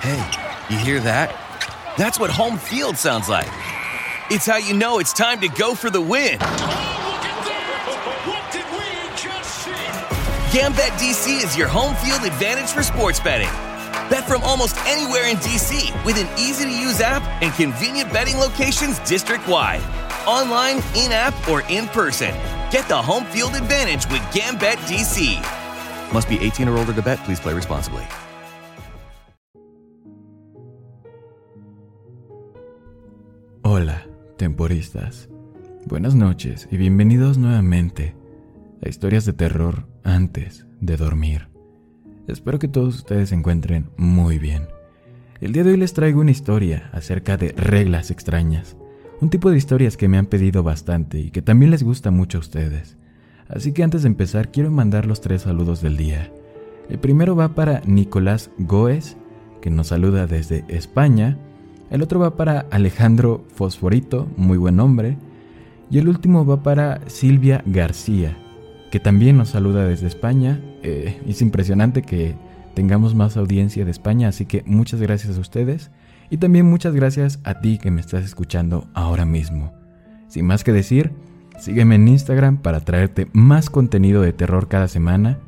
Hey, 0.00 0.16
you 0.70 0.78
hear 0.78 0.98
that? 1.00 1.28
That's 1.98 2.18
what 2.18 2.30
home 2.30 2.56
field 2.56 2.96
sounds 2.96 3.28
like. 3.28 3.50
It's 4.30 4.46
how 4.46 4.56
you 4.56 4.72
know 4.72 4.98
it's 4.98 5.12
time 5.12 5.40
to 5.40 5.48
go 5.48 5.74
for 5.74 5.90
the 5.90 6.00
win. 6.00 6.38
But 6.38 6.48
what 8.24 8.50
did 8.50 8.64
we 8.72 8.80
just 9.14 9.54
see? 9.60 10.56
Gambit 10.56 10.96
DC 10.96 11.44
is 11.44 11.54
your 11.54 11.68
home 11.68 11.94
field 11.96 12.24
advantage 12.24 12.70
for 12.70 12.82
sports 12.82 13.20
betting. 13.20 13.50
Bet 14.08 14.26
from 14.26 14.42
almost 14.42 14.78
anywhere 14.86 15.28
in 15.28 15.36
DC 15.36 15.92
with 16.06 16.16
an 16.16 16.28
easy 16.38 16.64
to 16.64 16.70
use 16.70 17.02
app 17.02 17.22
and 17.42 17.52
convenient 17.52 18.10
betting 18.10 18.38
locations 18.38 18.98
district 19.00 19.46
wide. 19.46 19.82
Online, 20.26 20.76
in 20.96 21.12
app, 21.12 21.34
or 21.46 21.60
in 21.68 21.86
person. 21.88 22.32
Get 22.70 22.88
the 22.88 22.96
home 22.96 23.26
field 23.26 23.54
advantage 23.54 24.10
with 24.10 24.22
Gambit 24.32 24.78
DC. 24.88 25.42
Must 26.14 26.26
be 26.26 26.38
18 26.40 26.68
or 26.68 26.78
older 26.78 26.94
to 26.94 27.02
bet. 27.02 27.18
Please 27.18 27.38
play 27.38 27.52
responsibly. 27.52 28.06
Temporistas. 34.40 35.28
Buenas 35.84 36.14
noches 36.14 36.66
y 36.70 36.78
bienvenidos 36.78 37.36
nuevamente 37.36 38.14
a 38.82 38.88
historias 38.88 39.26
de 39.26 39.34
terror 39.34 39.86
antes 40.02 40.64
de 40.80 40.96
dormir. 40.96 41.48
Espero 42.26 42.58
que 42.58 42.66
todos 42.66 42.94
ustedes 42.94 43.28
se 43.28 43.34
encuentren 43.34 43.90
muy 43.98 44.38
bien. 44.38 44.62
El 45.42 45.52
día 45.52 45.62
de 45.62 45.72
hoy 45.72 45.76
les 45.76 45.92
traigo 45.92 46.22
una 46.22 46.30
historia 46.30 46.88
acerca 46.94 47.36
de 47.36 47.52
reglas 47.52 48.10
extrañas, 48.10 48.78
un 49.20 49.28
tipo 49.28 49.50
de 49.50 49.58
historias 49.58 49.98
que 49.98 50.08
me 50.08 50.16
han 50.16 50.24
pedido 50.24 50.62
bastante 50.62 51.20
y 51.20 51.30
que 51.30 51.42
también 51.42 51.70
les 51.70 51.82
gusta 51.82 52.10
mucho 52.10 52.38
a 52.38 52.40
ustedes. 52.40 52.96
Así 53.46 53.72
que 53.72 53.82
antes 53.82 54.04
de 54.04 54.08
empezar 54.08 54.50
quiero 54.50 54.70
mandar 54.70 55.04
los 55.04 55.20
tres 55.20 55.42
saludos 55.42 55.82
del 55.82 55.98
día. 55.98 56.32
El 56.88 56.98
primero 56.98 57.36
va 57.36 57.54
para 57.54 57.82
Nicolás 57.84 58.50
Goes, 58.56 59.18
que 59.60 59.68
nos 59.68 59.88
saluda 59.88 60.26
desde 60.26 60.64
España. 60.68 61.36
El 61.90 62.02
otro 62.02 62.20
va 62.20 62.36
para 62.36 62.66
Alejandro 62.70 63.44
Fosforito, 63.54 64.28
muy 64.36 64.56
buen 64.56 64.76
nombre. 64.76 65.18
Y 65.90 65.98
el 65.98 66.08
último 66.08 66.46
va 66.46 66.62
para 66.62 67.00
Silvia 67.08 67.64
García, 67.66 68.36
que 68.92 69.00
también 69.00 69.36
nos 69.36 69.50
saluda 69.50 69.84
desde 69.84 70.06
España. 70.06 70.60
Eh, 70.84 71.20
es 71.26 71.42
impresionante 71.42 72.02
que 72.02 72.36
tengamos 72.74 73.16
más 73.16 73.36
audiencia 73.36 73.84
de 73.84 73.90
España, 73.90 74.28
así 74.28 74.46
que 74.46 74.62
muchas 74.66 75.00
gracias 75.00 75.36
a 75.36 75.40
ustedes. 75.40 75.90
Y 76.30 76.36
también 76.36 76.70
muchas 76.70 76.94
gracias 76.94 77.40
a 77.42 77.60
ti 77.60 77.78
que 77.78 77.90
me 77.90 78.00
estás 78.00 78.24
escuchando 78.24 78.86
ahora 78.94 79.24
mismo. 79.24 79.72
Sin 80.28 80.46
más 80.46 80.62
que 80.62 80.72
decir, 80.72 81.10
sígueme 81.58 81.96
en 81.96 82.06
Instagram 82.06 82.58
para 82.58 82.78
traerte 82.78 83.26
más 83.32 83.68
contenido 83.68 84.22
de 84.22 84.32
terror 84.32 84.68
cada 84.68 84.86
semana. 84.86 85.38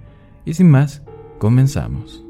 Y 0.45 0.55
sin 0.55 0.69
más, 0.69 1.03
comenzamos. 1.39 2.22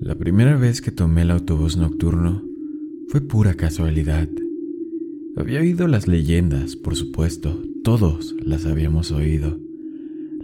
La 0.00 0.14
primera 0.14 0.56
vez 0.56 0.80
que 0.80 0.92
tomé 0.92 1.22
el 1.22 1.32
autobús 1.32 1.76
nocturno 1.76 2.44
fue 3.08 3.20
pura 3.20 3.54
casualidad. 3.54 4.28
Había 5.36 5.58
oído 5.58 5.88
las 5.88 6.06
leyendas, 6.06 6.76
por 6.76 6.94
supuesto, 6.94 7.60
todos 7.82 8.36
las 8.40 8.64
habíamos 8.64 9.10
oído. 9.10 9.58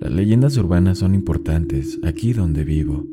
Las 0.00 0.12
leyendas 0.12 0.56
urbanas 0.56 0.98
son 0.98 1.14
importantes 1.14 2.00
aquí 2.02 2.32
donde 2.32 2.64
vivo. 2.64 3.06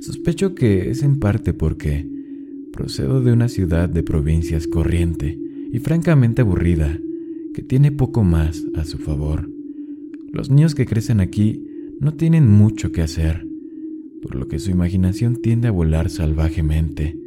Sospecho 0.00 0.54
que 0.54 0.90
es 0.90 1.02
en 1.02 1.18
parte 1.18 1.54
porque 1.54 2.06
procedo 2.70 3.22
de 3.22 3.32
una 3.32 3.48
ciudad 3.48 3.88
de 3.88 4.02
provincias 4.02 4.66
corriente 4.66 5.38
y 5.72 5.78
francamente 5.78 6.42
aburrida, 6.42 6.98
que 7.54 7.62
tiene 7.62 7.92
poco 7.92 8.24
más 8.24 8.62
a 8.74 8.84
su 8.84 8.98
favor. 8.98 9.50
Los 10.32 10.50
niños 10.50 10.74
que 10.74 10.84
crecen 10.84 11.20
aquí 11.20 11.66
no 11.98 12.12
tienen 12.12 12.46
mucho 12.46 12.92
que 12.92 13.00
hacer 13.00 13.51
por 14.22 14.36
lo 14.36 14.48
que 14.48 14.58
su 14.58 14.70
imaginación 14.70 15.36
tiende 15.36 15.68
a 15.68 15.72
volar 15.72 16.08
salvajemente, 16.08 17.18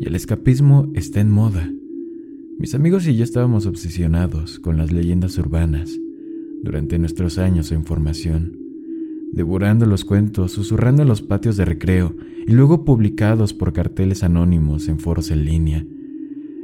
y 0.00 0.06
el 0.06 0.14
escapismo 0.14 0.90
está 0.94 1.20
en 1.20 1.30
moda. 1.30 1.70
Mis 2.58 2.74
amigos 2.74 3.06
y 3.06 3.16
yo 3.16 3.24
estábamos 3.24 3.66
obsesionados 3.66 4.60
con 4.60 4.76
las 4.76 4.92
leyendas 4.92 5.36
urbanas 5.38 5.98
durante 6.62 6.98
nuestros 6.98 7.38
años 7.38 7.72
en 7.72 7.84
formación, 7.84 8.56
devorando 9.32 9.86
los 9.86 10.04
cuentos, 10.04 10.52
susurrando 10.52 11.02
en 11.02 11.08
los 11.08 11.22
patios 11.22 11.56
de 11.56 11.64
recreo 11.64 12.16
y 12.46 12.52
luego 12.52 12.84
publicados 12.84 13.52
por 13.52 13.72
carteles 13.72 14.22
anónimos 14.22 14.88
en 14.88 14.98
foros 14.98 15.30
en 15.30 15.44
línea. 15.44 15.84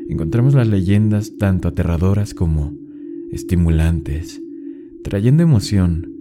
Encontramos 0.09 0.55
las 0.55 0.69
leyendas 0.69 1.37
tanto 1.39 1.69
aterradoras 1.69 2.35
como 2.35 2.73
estimulantes, 3.33 4.43
trayendo 5.03 5.43
emoción 5.43 6.13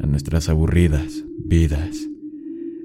a 0.00 0.06
nuestras 0.06 0.48
aburridas 0.48 1.24
vidas. 1.38 2.07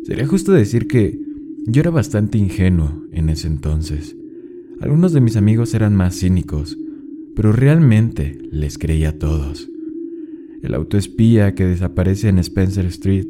Sería 0.03 0.27
justo 0.27 0.51
decir 0.51 0.87
que 0.87 1.17
yo 1.65 1.79
era 1.79 1.89
bastante 1.89 2.37
ingenuo 2.37 3.03
en 3.11 3.29
ese 3.29 3.47
entonces. 3.47 4.17
Algunos 4.81 5.13
de 5.13 5.21
mis 5.21 5.37
amigos 5.37 5.73
eran 5.73 5.95
más 5.95 6.19
cínicos, 6.19 6.77
pero 7.35 7.53
realmente 7.53 8.37
les 8.51 8.77
creía 8.77 9.09
a 9.09 9.17
todos. 9.17 9.69
El 10.61 10.73
autoespía 10.73 11.55
que 11.55 11.65
desaparece 11.65 12.27
en 12.27 12.39
Spencer 12.39 12.85
Street, 12.87 13.27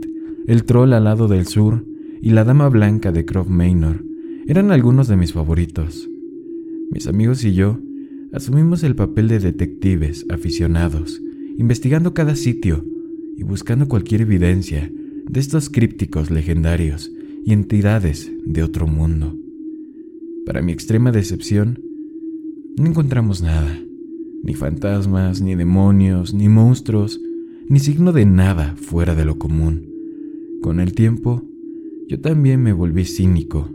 el 0.47 0.63
troll 0.63 0.93
al 0.93 1.03
lado 1.03 1.27
del 1.27 1.45
sur 1.45 1.85
y 2.21 2.31
la 2.31 2.43
dama 2.43 2.69
blanca 2.69 3.11
de 3.11 3.23
Croft 3.23 3.49
Manor 3.49 4.03
eran 4.47 4.71
algunos 4.71 5.07
de 5.07 5.15
mis 5.15 5.31
favoritos. 5.31 6.09
Mis 6.91 7.05
amigos 7.05 7.43
y 7.43 7.53
yo 7.53 7.79
asumimos 8.33 8.83
el 8.83 8.95
papel 8.95 9.27
de 9.27 9.39
detectives 9.39 10.25
aficionados, 10.29 11.21
investigando 11.57 12.15
cada 12.15 12.35
sitio 12.35 12.83
y 13.37 13.43
buscando 13.43 13.87
cualquier 13.87 14.21
evidencia 14.21 14.91
de 15.27 15.39
estos 15.39 15.69
crípticos 15.69 16.29
legendarios 16.31 17.11
y 17.45 17.53
entidades 17.53 18.31
de 18.45 18.63
otro 18.63 18.87
mundo. 18.87 19.35
Para 20.45 20.61
mi 20.61 20.71
extrema 20.71 21.11
decepción, 21.11 21.79
no 22.77 22.87
encontramos 22.87 23.41
nada, 23.41 23.79
ni 24.43 24.53
fantasmas, 24.53 25.41
ni 25.41 25.55
demonios, 25.55 26.33
ni 26.33 26.49
monstruos, 26.49 27.21
ni 27.69 27.79
signo 27.79 28.11
de 28.11 28.25
nada 28.25 28.75
fuera 28.75 29.15
de 29.15 29.25
lo 29.25 29.37
común. 29.37 29.89
Con 30.61 30.79
el 30.79 30.93
tiempo, 30.93 31.43
yo 32.09 32.19
también 32.19 32.61
me 32.61 32.73
volví 32.73 33.05
cínico 33.05 33.69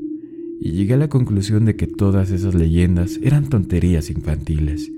y 0.61 0.73
llegué 0.73 0.95
a 0.95 0.99
la 0.99 1.09
conclusión 1.09 1.65
de 1.65 1.77
que 1.77 1.87
todas 1.87 2.31
esas 2.31 2.55
leyendas 2.55 3.19
eran 3.23 3.49
tonterías 3.49 4.11
infantiles 4.11 4.91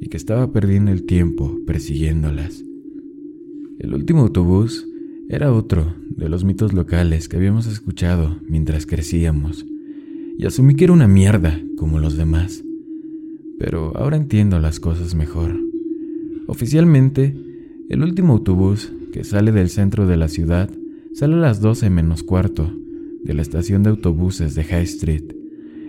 y 0.00 0.08
que 0.08 0.16
estaba 0.16 0.52
perdiendo 0.52 0.92
el 0.92 1.04
tiempo 1.04 1.58
persiguiéndolas. 1.66 2.64
El 3.78 3.94
último 3.94 4.20
autobús 4.20 4.86
era 5.32 5.50
otro 5.50 5.94
de 6.10 6.28
los 6.28 6.44
mitos 6.44 6.74
locales 6.74 7.26
que 7.26 7.38
habíamos 7.38 7.66
escuchado 7.66 8.38
mientras 8.46 8.84
crecíamos, 8.84 9.64
y 10.36 10.44
asumí 10.44 10.74
que 10.74 10.84
era 10.84 10.92
una 10.92 11.08
mierda 11.08 11.58
como 11.78 11.98
los 11.98 12.18
demás. 12.18 12.62
Pero 13.58 13.96
ahora 13.96 14.18
entiendo 14.18 14.58
las 14.58 14.78
cosas 14.78 15.14
mejor. 15.14 15.58
Oficialmente, 16.48 17.34
el 17.88 18.02
último 18.02 18.34
autobús 18.34 18.92
que 19.10 19.24
sale 19.24 19.52
del 19.52 19.70
centro 19.70 20.06
de 20.06 20.18
la 20.18 20.28
ciudad 20.28 20.68
sale 21.14 21.34
a 21.34 21.38
las 21.38 21.62
12 21.62 21.88
menos 21.88 22.22
cuarto 22.22 22.70
de 23.24 23.32
la 23.32 23.40
estación 23.40 23.82
de 23.82 23.88
autobuses 23.90 24.54
de 24.54 24.64
High 24.64 24.84
Street. 24.84 25.32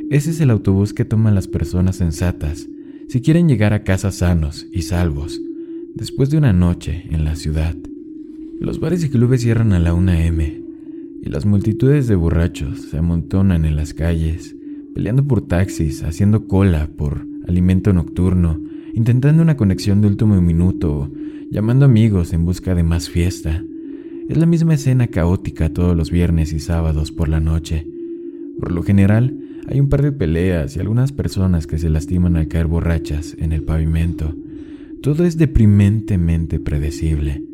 Ese 0.10 0.30
es 0.30 0.40
el 0.40 0.52
autobús 0.52 0.94
que 0.94 1.04
toman 1.04 1.36
las 1.36 1.50
personas 1.50 1.98
sensatas 1.98 2.70
si 3.10 3.20
quieren 3.20 3.50
llegar 3.50 3.74
a 3.74 3.84
casa 3.84 4.12
sanos 4.12 4.68
y 4.72 4.84
salvos 4.84 5.42
después 5.96 6.30
de 6.30 6.38
una 6.38 6.54
noche 6.54 7.08
en 7.10 7.26
la 7.26 7.36
ciudad. 7.36 7.76
Los 8.60 8.80
bares 8.80 9.04
y 9.04 9.10
clubes 9.10 9.42
cierran 9.42 9.74
a 9.74 9.80
la 9.80 9.94
1 9.94 10.12
m 10.12 10.64
y 11.24 11.30
las 11.30 11.46
multitudes 11.46 12.08
de 12.08 12.16
borrachos 12.16 12.82
se 12.82 12.98
amontonan 12.98 13.64
en 13.64 13.78
las 13.78 13.94
calles, 13.94 14.58
peleando 14.94 15.26
por 15.26 15.48
taxis, 15.48 16.04
haciendo 16.04 16.48
cola 16.48 16.90
por 16.98 17.26
alimento 17.48 17.94
nocturno, 17.94 18.62
intentando 18.94 19.42
una 19.42 19.56
conexión 19.56 20.02
de 20.02 20.08
último 20.08 20.42
minuto, 20.42 21.10
llamando 21.50 21.86
amigos 21.86 22.34
en 22.34 22.44
busca 22.44 22.76
de 22.76 22.84
más 22.84 23.10
fiesta. 23.10 23.64
Es 24.28 24.36
la 24.36 24.46
misma 24.46 24.74
escena 24.74 25.08
caótica 25.08 25.70
todos 25.72 25.96
los 25.96 26.12
viernes 26.12 26.52
y 26.52 26.60
sábados 26.60 27.14
por 27.14 27.30
la 27.30 27.40
noche. 27.40 27.88
Por 28.60 28.74
lo 28.74 28.84
general, 28.84 29.38
hay 29.68 29.80
un 29.80 29.88
par 29.88 30.02
de 30.02 30.12
peleas 30.12 30.76
y 30.76 30.82
algunas 30.82 31.14
personas 31.14 31.68
que 31.68 31.78
se 31.78 31.90
lastiman 31.90 32.36
al 32.36 32.50
caer 32.50 32.68
borrachas 32.68 33.36
en 33.40 33.54
el 33.54 33.64
pavimento. 33.64 34.36
Todo 35.02 35.24
es 35.24 35.38
deprimentemente 35.38 36.60
predecible. 36.60 37.53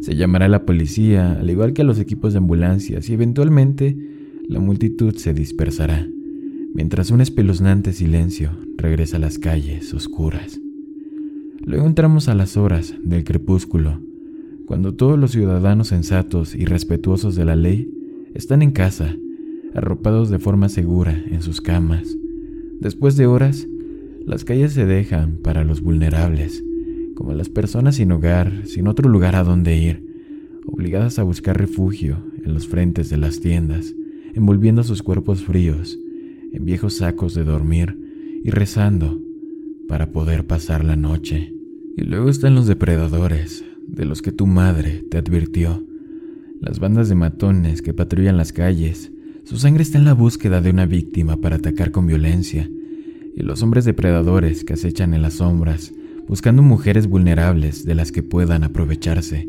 Se 0.00 0.14
llamará 0.14 0.46
a 0.46 0.48
la 0.48 0.64
policía, 0.66 1.32
al 1.32 1.50
igual 1.50 1.72
que 1.72 1.82
a 1.82 1.84
los 1.84 1.98
equipos 1.98 2.32
de 2.32 2.38
ambulancias, 2.38 3.08
y 3.08 3.14
eventualmente 3.14 3.96
la 4.48 4.60
multitud 4.60 5.14
se 5.16 5.34
dispersará, 5.34 6.08
mientras 6.74 7.10
un 7.10 7.20
espeluznante 7.20 7.92
silencio 7.92 8.50
regresa 8.76 9.16
a 9.16 9.20
las 9.20 9.38
calles 9.38 9.92
oscuras. 9.94 10.60
Luego 11.64 11.86
entramos 11.86 12.28
a 12.28 12.34
las 12.34 12.56
horas 12.56 12.94
del 13.02 13.24
crepúsculo, 13.24 14.00
cuando 14.66 14.94
todos 14.94 15.18
los 15.18 15.32
ciudadanos 15.32 15.88
sensatos 15.88 16.54
y 16.54 16.64
respetuosos 16.64 17.34
de 17.34 17.44
la 17.44 17.56
ley 17.56 17.90
están 18.34 18.62
en 18.62 18.72
casa, 18.72 19.16
arropados 19.74 20.30
de 20.30 20.38
forma 20.38 20.68
segura 20.68 21.24
en 21.30 21.42
sus 21.42 21.60
camas. 21.60 22.16
Después 22.80 23.16
de 23.16 23.26
horas, 23.26 23.66
las 24.24 24.44
calles 24.44 24.72
se 24.72 24.86
dejan 24.86 25.38
para 25.38 25.64
los 25.64 25.80
vulnerables, 25.80 26.64
como 27.16 27.32
las 27.32 27.48
personas 27.48 27.96
sin 27.96 28.12
hogar, 28.12 28.66
sin 28.66 28.86
otro 28.86 29.08
lugar 29.08 29.34
a 29.34 29.42
donde 29.42 29.76
ir, 29.76 30.60
obligadas 30.66 31.18
a 31.18 31.24
buscar 31.24 31.58
refugio 31.58 32.18
en 32.44 32.54
los 32.54 32.68
frentes 32.68 33.10
de 33.10 33.16
las 33.16 33.40
tiendas, 33.40 33.94
envolviendo 34.34 34.84
sus 34.84 35.02
cuerpos 35.02 35.42
fríos 35.42 35.98
en 36.52 36.64
viejos 36.64 36.98
sacos 36.98 37.34
de 37.34 37.42
dormir 37.42 37.98
y 38.44 38.50
rezando 38.50 39.20
para 39.88 40.12
poder 40.12 40.46
pasar 40.46 40.84
la 40.84 40.96
noche. 40.96 41.52
Y 41.96 42.02
luego 42.02 42.28
están 42.28 42.54
los 42.54 42.66
depredadores, 42.66 43.64
de 43.88 44.04
los 44.04 44.20
que 44.22 44.32
tu 44.32 44.46
madre 44.46 45.04
te 45.10 45.18
advirtió, 45.18 45.84
las 46.60 46.78
bandas 46.78 47.08
de 47.08 47.14
matones 47.14 47.82
que 47.82 47.94
patrullan 47.94 48.36
las 48.36 48.52
calles. 48.52 49.10
Su 49.44 49.56
sangre 49.58 49.82
está 49.82 49.98
en 49.98 50.04
la 50.04 50.14
búsqueda 50.14 50.60
de 50.60 50.70
una 50.70 50.86
víctima 50.86 51.36
para 51.38 51.56
atacar 51.56 51.90
con 51.90 52.06
violencia, 52.06 52.68
y 53.34 53.42
los 53.42 53.62
hombres 53.62 53.84
depredadores 53.84 54.64
que 54.64 54.74
acechan 54.74 55.14
en 55.14 55.22
las 55.22 55.34
sombras, 55.34 55.92
buscando 56.28 56.62
mujeres 56.62 57.06
vulnerables 57.06 57.84
de 57.84 57.94
las 57.94 58.12
que 58.12 58.22
puedan 58.22 58.64
aprovecharse. 58.64 59.48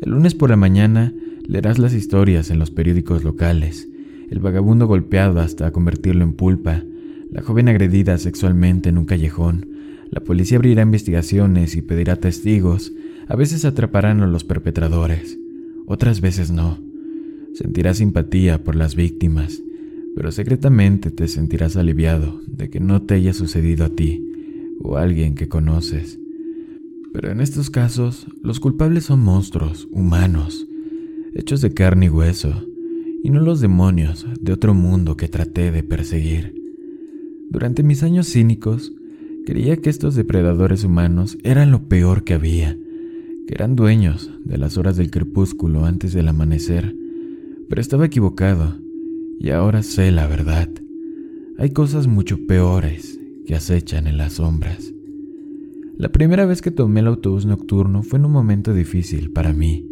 El 0.00 0.12
lunes 0.12 0.34
por 0.34 0.50
la 0.50 0.56
mañana 0.56 1.12
leerás 1.46 1.78
las 1.78 1.94
historias 1.94 2.50
en 2.50 2.58
los 2.58 2.70
periódicos 2.70 3.24
locales, 3.24 3.88
el 4.30 4.38
vagabundo 4.38 4.86
golpeado 4.86 5.40
hasta 5.40 5.70
convertirlo 5.72 6.24
en 6.24 6.34
pulpa, 6.34 6.84
la 7.30 7.42
joven 7.42 7.68
agredida 7.68 8.16
sexualmente 8.18 8.88
en 8.88 8.98
un 8.98 9.06
callejón, 9.06 9.66
la 10.10 10.20
policía 10.20 10.56
abrirá 10.58 10.82
investigaciones 10.82 11.76
y 11.76 11.82
pedirá 11.82 12.16
testigos, 12.16 12.92
a 13.26 13.36
veces 13.36 13.64
atraparán 13.64 14.22
a 14.22 14.26
los 14.26 14.44
perpetradores, 14.44 15.38
otras 15.86 16.20
veces 16.20 16.50
no. 16.50 16.78
Sentirás 17.54 17.98
simpatía 17.98 18.62
por 18.62 18.76
las 18.76 18.94
víctimas, 18.94 19.60
pero 20.14 20.32
secretamente 20.32 21.10
te 21.10 21.28
sentirás 21.28 21.76
aliviado 21.76 22.40
de 22.46 22.70
que 22.70 22.80
no 22.80 23.02
te 23.02 23.14
haya 23.14 23.32
sucedido 23.32 23.84
a 23.84 23.90
ti 23.90 24.27
o 24.80 24.96
alguien 24.96 25.34
que 25.34 25.48
conoces. 25.48 26.18
Pero 27.12 27.30
en 27.30 27.40
estos 27.40 27.70
casos, 27.70 28.26
los 28.42 28.60
culpables 28.60 29.04
son 29.04 29.20
monstruos, 29.20 29.88
humanos, 29.90 30.66
hechos 31.34 31.60
de 31.60 31.72
carne 31.72 32.06
y 32.06 32.10
hueso, 32.10 32.52
y 33.22 33.30
no 33.30 33.40
los 33.40 33.60
demonios 33.60 34.26
de 34.40 34.52
otro 34.52 34.74
mundo 34.74 35.16
que 35.16 35.28
traté 35.28 35.70
de 35.70 35.82
perseguir. 35.82 36.54
Durante 37.50 37.82
mis 37.82 38.02
años 38.02 38.28
cínicos, 38.28 38.92
creía 39.46 39.78
que 39.78 39.90
estos 39.90 40.14
depredadores 40.14 40.84
humanos 40.84 41.38
eran 41.42 41.70
lo 41.70 41.88
peor 41.88 42.24
que 42.24 42.34
había, 42.34 42.76
que 43.46 43.54
eran 43.54 43.76
dueños 43.76 44.30
de 44.44 44.58
las 44.58 44.76
horas 44.76 44.96
del 44.96 45.10
crepúsculo 45.10 45.86
antes 45.86 46.12
del 46.12 46.28
amanecer, 46.28 46.94
pero 47.68 47.80
estaba 47.80 48.06
equivocado, 48.06 48.78
y 49.40 49.50
ahora 49.50 49.82
sé 49.82 50.10
la 50.12 50.26
verdad. 50.26 50.68
Hay 51.56 51.70
cosas 51.70 52.06
mucho 52.06 52.46
peores 52.46 53.17
que 53.48 53.54
acechan 53.54 54.06
en 54.06 54.18
las 54.18 54.34
sombras. 54.34 54.92
La 55.96 56.10
primera 56.10 56.44
vez 56.44 56.60
que 56.60 56.70
tomé 56.70 57.00
el 57.00 57.06
autobús 57.06 57.46
nocturno 57.46 58.02
fue 58.02 58.18
en 58.18 58.26
un 58.26 58.32
momento 58.32 58.74
difícil 58.74 59.32
para 59.32 59.54
mí. 59.54 59.88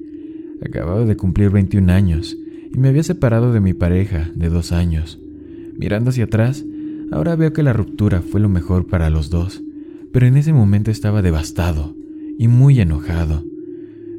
Acababa 0.63 1.07
de 1.07 1.17
cumplir 1.17 1.49
21 1.49 1.91
años 1.91 2.37
y 2.71 2.79
me 2.79 2.89
había 2.89 3.03
separado 3.03 3.55
de 3.55 3.61
mi 3.61 3.73
pareja 3.73 4.31
de 4.35 4.51
dos 4.51 4.73
años. 4.73 5.19
Mirando 5.75 6.11
hacia 6.11 6.25
atrás, 6.25 6.67
ahora 7.11 7.35
veo 7.35 7.55
que 7.55 7.63
la 7.63 7.73
ruptura 7.73 8.21
fue 8.21 8.41
lo 8.41 8.51
mejor 8.51 8.89
para 8.89 9.09
los 9.09 9.31
dos, 9.31 9.63
pero 10.13 10.27
en 10.27 10.37
ese 10.37 10.53
momento 10.53 10.91
estaba 10.91 11.23
devastado 11.23 11.97
y 12.39 12.49
muy 12.49 12.79
enojado. 12.79 13.43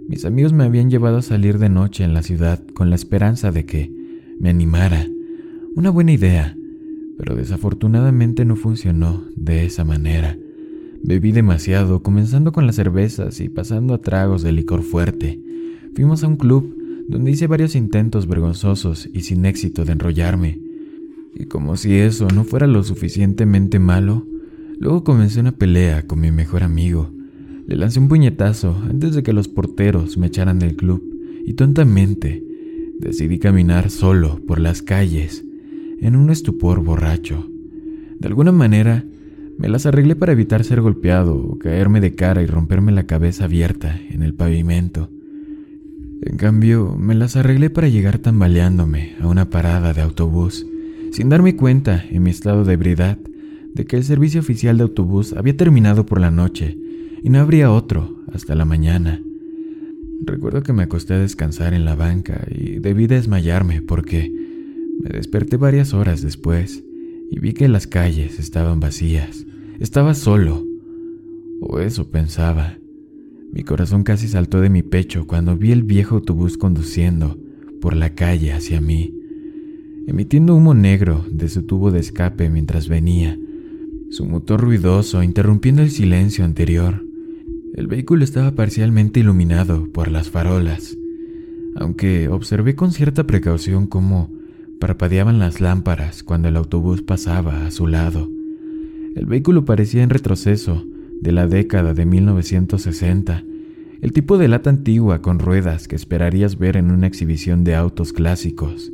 Mis 0.08 0.26
amigos 0.26 0.52
me 0.52 0.64
habían 0.64 0.90
llevado 0.90 1.18
a 1.18 1.22
salir 1.22 1.60
de 1.60 1.70
noche 1.70 2.04
en 2.04 2.16
la 2.16 2.24
ciudad 2.24 2.66
con 2.74 2.90
la 2.90 2.96
esperanza 2.96 3.52
de 3.52 3.68
que 3.68 3.94
me 4.40 4.50
animara. 4.50 5.06
Una 5.76 5.92
buena 5.92 6.12
idea, 6.12 6.57
pero 7.18 7.36
desafortunadamente 7.36 8.46
no 8.46 8.56
funcionó 8.56 9.26
de 9.36 9.66
esa 9.66 9.84
manera. 9.84 10.38
Bebí 11.04 11.32
demasiado, 11.32 12.04
comenzando 12.04 12.52
con 12.52 12.66
las 12.66 12.76
cervezas 12.76 13.40
y 13.40 13.50
pasando 13.50 13.94
a 13.94 14.02
tragos 14.02 14.44
de 14.44 14.52
licor 14.52 14.84
fuerte. 14.84 15.42
Fuimos 15.96 16.24
a 16.24 16.28
un 16.28 16.38
club 16.38 16.76
donde 17.08 17.32
hice 17.32 17.48
varios 17.48 17.76
intentos 17.76 18.28
vergonzosos 18.28 19.10
y 19.14 19.22
sin 19.22 19.46
éxito 19.46 19.86
de 19.86 19.94
enrollarme. 19.94 20.60
Y 21.36 21.46
como 21.46 21.78
si 21.78 21.96
eso 21.96 22.28
no 22.34 22.44
fuera 22.44 22.68
lo 22.68 22.84
suficientemente 22.84 23.80
malo, 23.80 24.26
luego 24.80 25.04
comencé 25.04 25.40
una 25.40 25.54
pelea 25.54 26.06
con 26.06 26.20
mi 26.20 26.32
mejor 26.32 26.64
amigo. 26.64 27.12
Le 27.68 27.76
lancé 27.76 28.00
un 28.00 28.08
puñetazo 28.08 28.76
antes 28.90 29.14
de 29.16 29.24
que 29.24 29.34
los 29.34 29.48
porteros 29.48 30.18
me 30.18 30.28
echaran 30.28 30.60
del 30.60 30.76
club 30.76 31.04
y 31.46 31.54
tontamente 31.54 32.44
decidí 33.00 33.40
caminar 33.40 33.90
solo 33.90 34.40
por 34.46 34.60
las 34.60 34.82
calles 34.82 35.47
en 36.00 36.16
un 36.16 36.30
estupor 36.30 36.84
borracho. 36.84 37.48
De 38.20 38.28
alguna 38.28 38.52
manera, 38.52 39.06
me 39.58 39.70
las 39.70 39.86
arreglé 39.86 40.16
para 40.16 40.34
evitar 40.34 40.64
ser 40.64 40.82
golpeado 40.82 41.36
o 41.36 41.58
caerme 41.58 42.00
de 42.00 42.14
cara 42.16 42.44
y 42.44 42.46
romperme 42.46 42.92
la 42.92 43.08
cabeza 43.08 43.46
abierta 43.46 44.00
en 44.10 44.22
el 44.22 44.34
pavimento. 44.34 45.10
En 46.22 46.38
cambio, 46.38 46.96
me 46.96 47.16
las 47.16 47.36
arreglé 47.36 47.70
para 47.70 47.88
llegar 47.88 48.20
tambaleándome 48.20 49.16
a 49.20 49.28
una 49.28 49.50
parada 49.50 49.94
de 49.94 50.02
autobús, 50.02 50.66
sin 51.12 51.30
darme 51.30 51.56
cuenta, 51.56 52.04
en 52.10 52.24
mi 52.24 52.30
estado 52.30 52.66
de 52.66 52.74
ebriedad, 52.74 53.18
de 53.74 53.86
que 53.86 53.98
el 53.98 54.04
servicio 54.04 54.42
oficial 54.42 54.78
de 54.78 54.84
autobús 54.84 55.34
había 55.34 55.56
terminado 55.56 56.06
por 56.06 56.20
la 56.20 56.32
noche 56.32 56.78
y 57.24 57.30
no 57.30 57.40
habría 57.40 57.72
otro 57.72 58.24
hasta 58.32 58.56
la 58.56 58.66
mañana. 58.66 59.22
Recuerdo 60.26 60.64
que 60.64 60.74
me 60.74 60.84
acosté 60.84 61.14
a 61.14 61.20
descansar 61.20 61.74
en 61.74 61.86
la 61.86 61.96
banca 61.96 62.46
y 62.50 62.80
debí 62.80 63.08
desmayarme 63.08 63.82
porque 63.82 64.47
me 65.00 65.10
desperté 65.10 65.58
varias 65.58 65.94
horas 65.94 66.22
después 66.22 66.84
y 67.30 67.40
vi 67.40 67.54
que 67.54 67.68
las 67.68 67.88
calles 67.88 68.40
estaban 68.40 68.80
vacías. 68.80 69.46
Estaba 69.80 70.14
solo. 70.14 70.66
O 71.62 71.80
eso 71.80 72.10
pensaba. 72.10 72.78
Mi 73.52 73.64
corazón 73.64 74.04
casi 74.04 74.28
saltó 74.28 74.62
de 74.62 74.70
mi 74.70 74.84
pecho 74.84 75.26
cuando 75.26 75.58
vi 75.58 75.72
el 75.72 75.84
viejo 75.84 76.16
autobús 76.16 76.58
conduciendo 76.58 77.38
por 77.82 77.96
la 77.96 78.12
calle 78.12 78.52
hacia 78.54 78.82
mí, 78.82 79.14
emitiendo 80.08 80.56
humo 80.56 80.74
negro 80.74 81.26
de 81.32 81.48
su 81.48 81.64
tubo 81.64 81.92
de 81.92 82.00
escape 82.00 82.50
mientras 82.50 82.88
venía, 82.88 83.38
su 84.10 84.26
motor 84.26 84.62
ruidoso 84.62 85.24
interrumpiendo 85.24 85.82
el 85.82 85.92
silencio 85.92 86.44
anterior. 86.44 87.06
El 87.74 87.88
vehículo 87.88 88.24
estaba 88.24 88.52
parcialmente 88.52 89.20
iluminado 89.20 89.92
por 89.92 90.10
las 90.10 90.30
farolas, 90.30 90.98
aunque 91.76 92.28
observé 92.28 92.76
con 92.76 92.92
cierta 92.92 93.26
precaución 93.26 93.88
cómo 93.88 94.37
Parpadeaban 94.80 95.40
las 95.40 95.60
lámparas 95.60 96.22
cuando 96.24 96.50
el 96.50 96.56
autobús 96.56 97.02
pasaba 97.02 97.66
a 97.66 97.72
su 97.72 97.88
lado. 97.88 98.30
El 99.16 99.26
vehículo 99.26 99.66
parecía 99.66 100.04
en 100.04 100.12
retroceso 100.12 100.86
de 101.20 101.32
la 101.32 101.48
década 101.48 101.94
de 101.96 102.06
1960, 102.06 103.44
el 104.02 104.12
tipo 104.12 104.38
de 104.38 104.48
lata 104.48 104.70
antigua 104.70 105.24
con 105.24 105.40
ruedas 105.40 105.88
que 105.88 105.96
esperarías 105.96 106.60
ver 106.60 106.78
en 106.78 106.92
una 106.92 107.08
exhibición 107.08 107.64
de 107.64 107.74
autos 107.74 108.14
clásicos. 108.14 108.92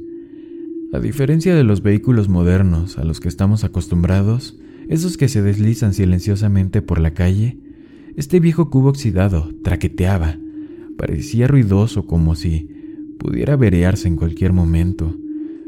A 0.93 0.99
diferencia 0.99 1.53
de 1.55 1.63
los 1.65 1.81
vehículos 1.81 2.29
modernos 2.29 2.97
a 2.97 3.03
los 3.03 3.19
que 3.19 3.27
estamos 3.27 3.65
acostumbrados, 3.65 4.57
esos 4.87 5.17
que 5.17 5.27
se 5.27 5.41
deslizan 5.41 5.93
silenciosamente 5.93 6.81
por 6.81 6.99
la 6.99 7.13
calle, 7.13 7.57
este 8.15 8.39
viejo 8.39 8.69
cubo 8.69 8.89
oxidado 8.89 9.49
traqueteaba, 9.63 10.37
parecía 10.97 11.47
ruidoso 11.47 12.05
como 12.05 12.35
si 12.35 12.69
pudiera 13.19 13.55
verearse 13.55 14.07
en 14.07 14.15
cualquier 14.15 14.53
momento. 14.53 15.17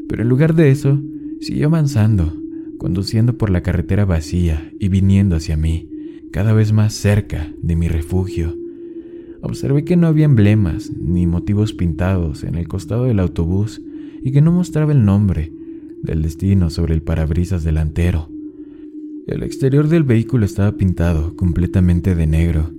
Pero 0.08 0.22
en 0.22 0.28
lugar 0.28 0.54
de 0.54 0.70
eso, 0.70 1.00
siguió 1.40 1.66
avanzando, 1.66 2.32
conduciendo 2.78 3.36
por 3.36 3.50
la 3.50 3.62
carretera 3.62 4.04
vacía 4.04 4.72
y 4.78 4.88
viniendo 4.88 5.36
hacia 5.36 5.56
mí, 5.56 5.88
cada 6.32 6.52
vez 6.52 6.72
más 6.72 6.94
cerca 6.94 7.52
de 7.62 7.76
mi 7.76 7.88
refugio. 7.88 8.56
Observé 9.42 9.84
que 9.84 9.96
no 9.96 10.06
había 10.06 10.24
emblemas 10.24 10.90
ni 10.90 11.26
motivos 11.26 11.72
pintados 11.72 12.44
en 12.44 12.56
el 12.56 12.68
costado 12.68 13.04
del 13.04 13.20
autobús 13.20 13.80
y 14.22 14.32
que 14.32 14.40
no 14.40 14.52
mostraba 14.52 14.92
el 14.92 15.04
nombre 15.04 15.52
del 16.02 16.22
destino 16.22 16.70
sobre 16.70 16.94
el 16.94 17.02
parabrisas 17.02 17.64
delantero. 17.64 18.28
El 19.26 19.42
exterior 19.42 19.88
del 19.88 20.04
vehículo 20.04 20.44
estaba 20.44 20.76
pintado 20.76 21.36
completamente 21.36 22.14
de 22.14 22.26
negro 22.26 22.72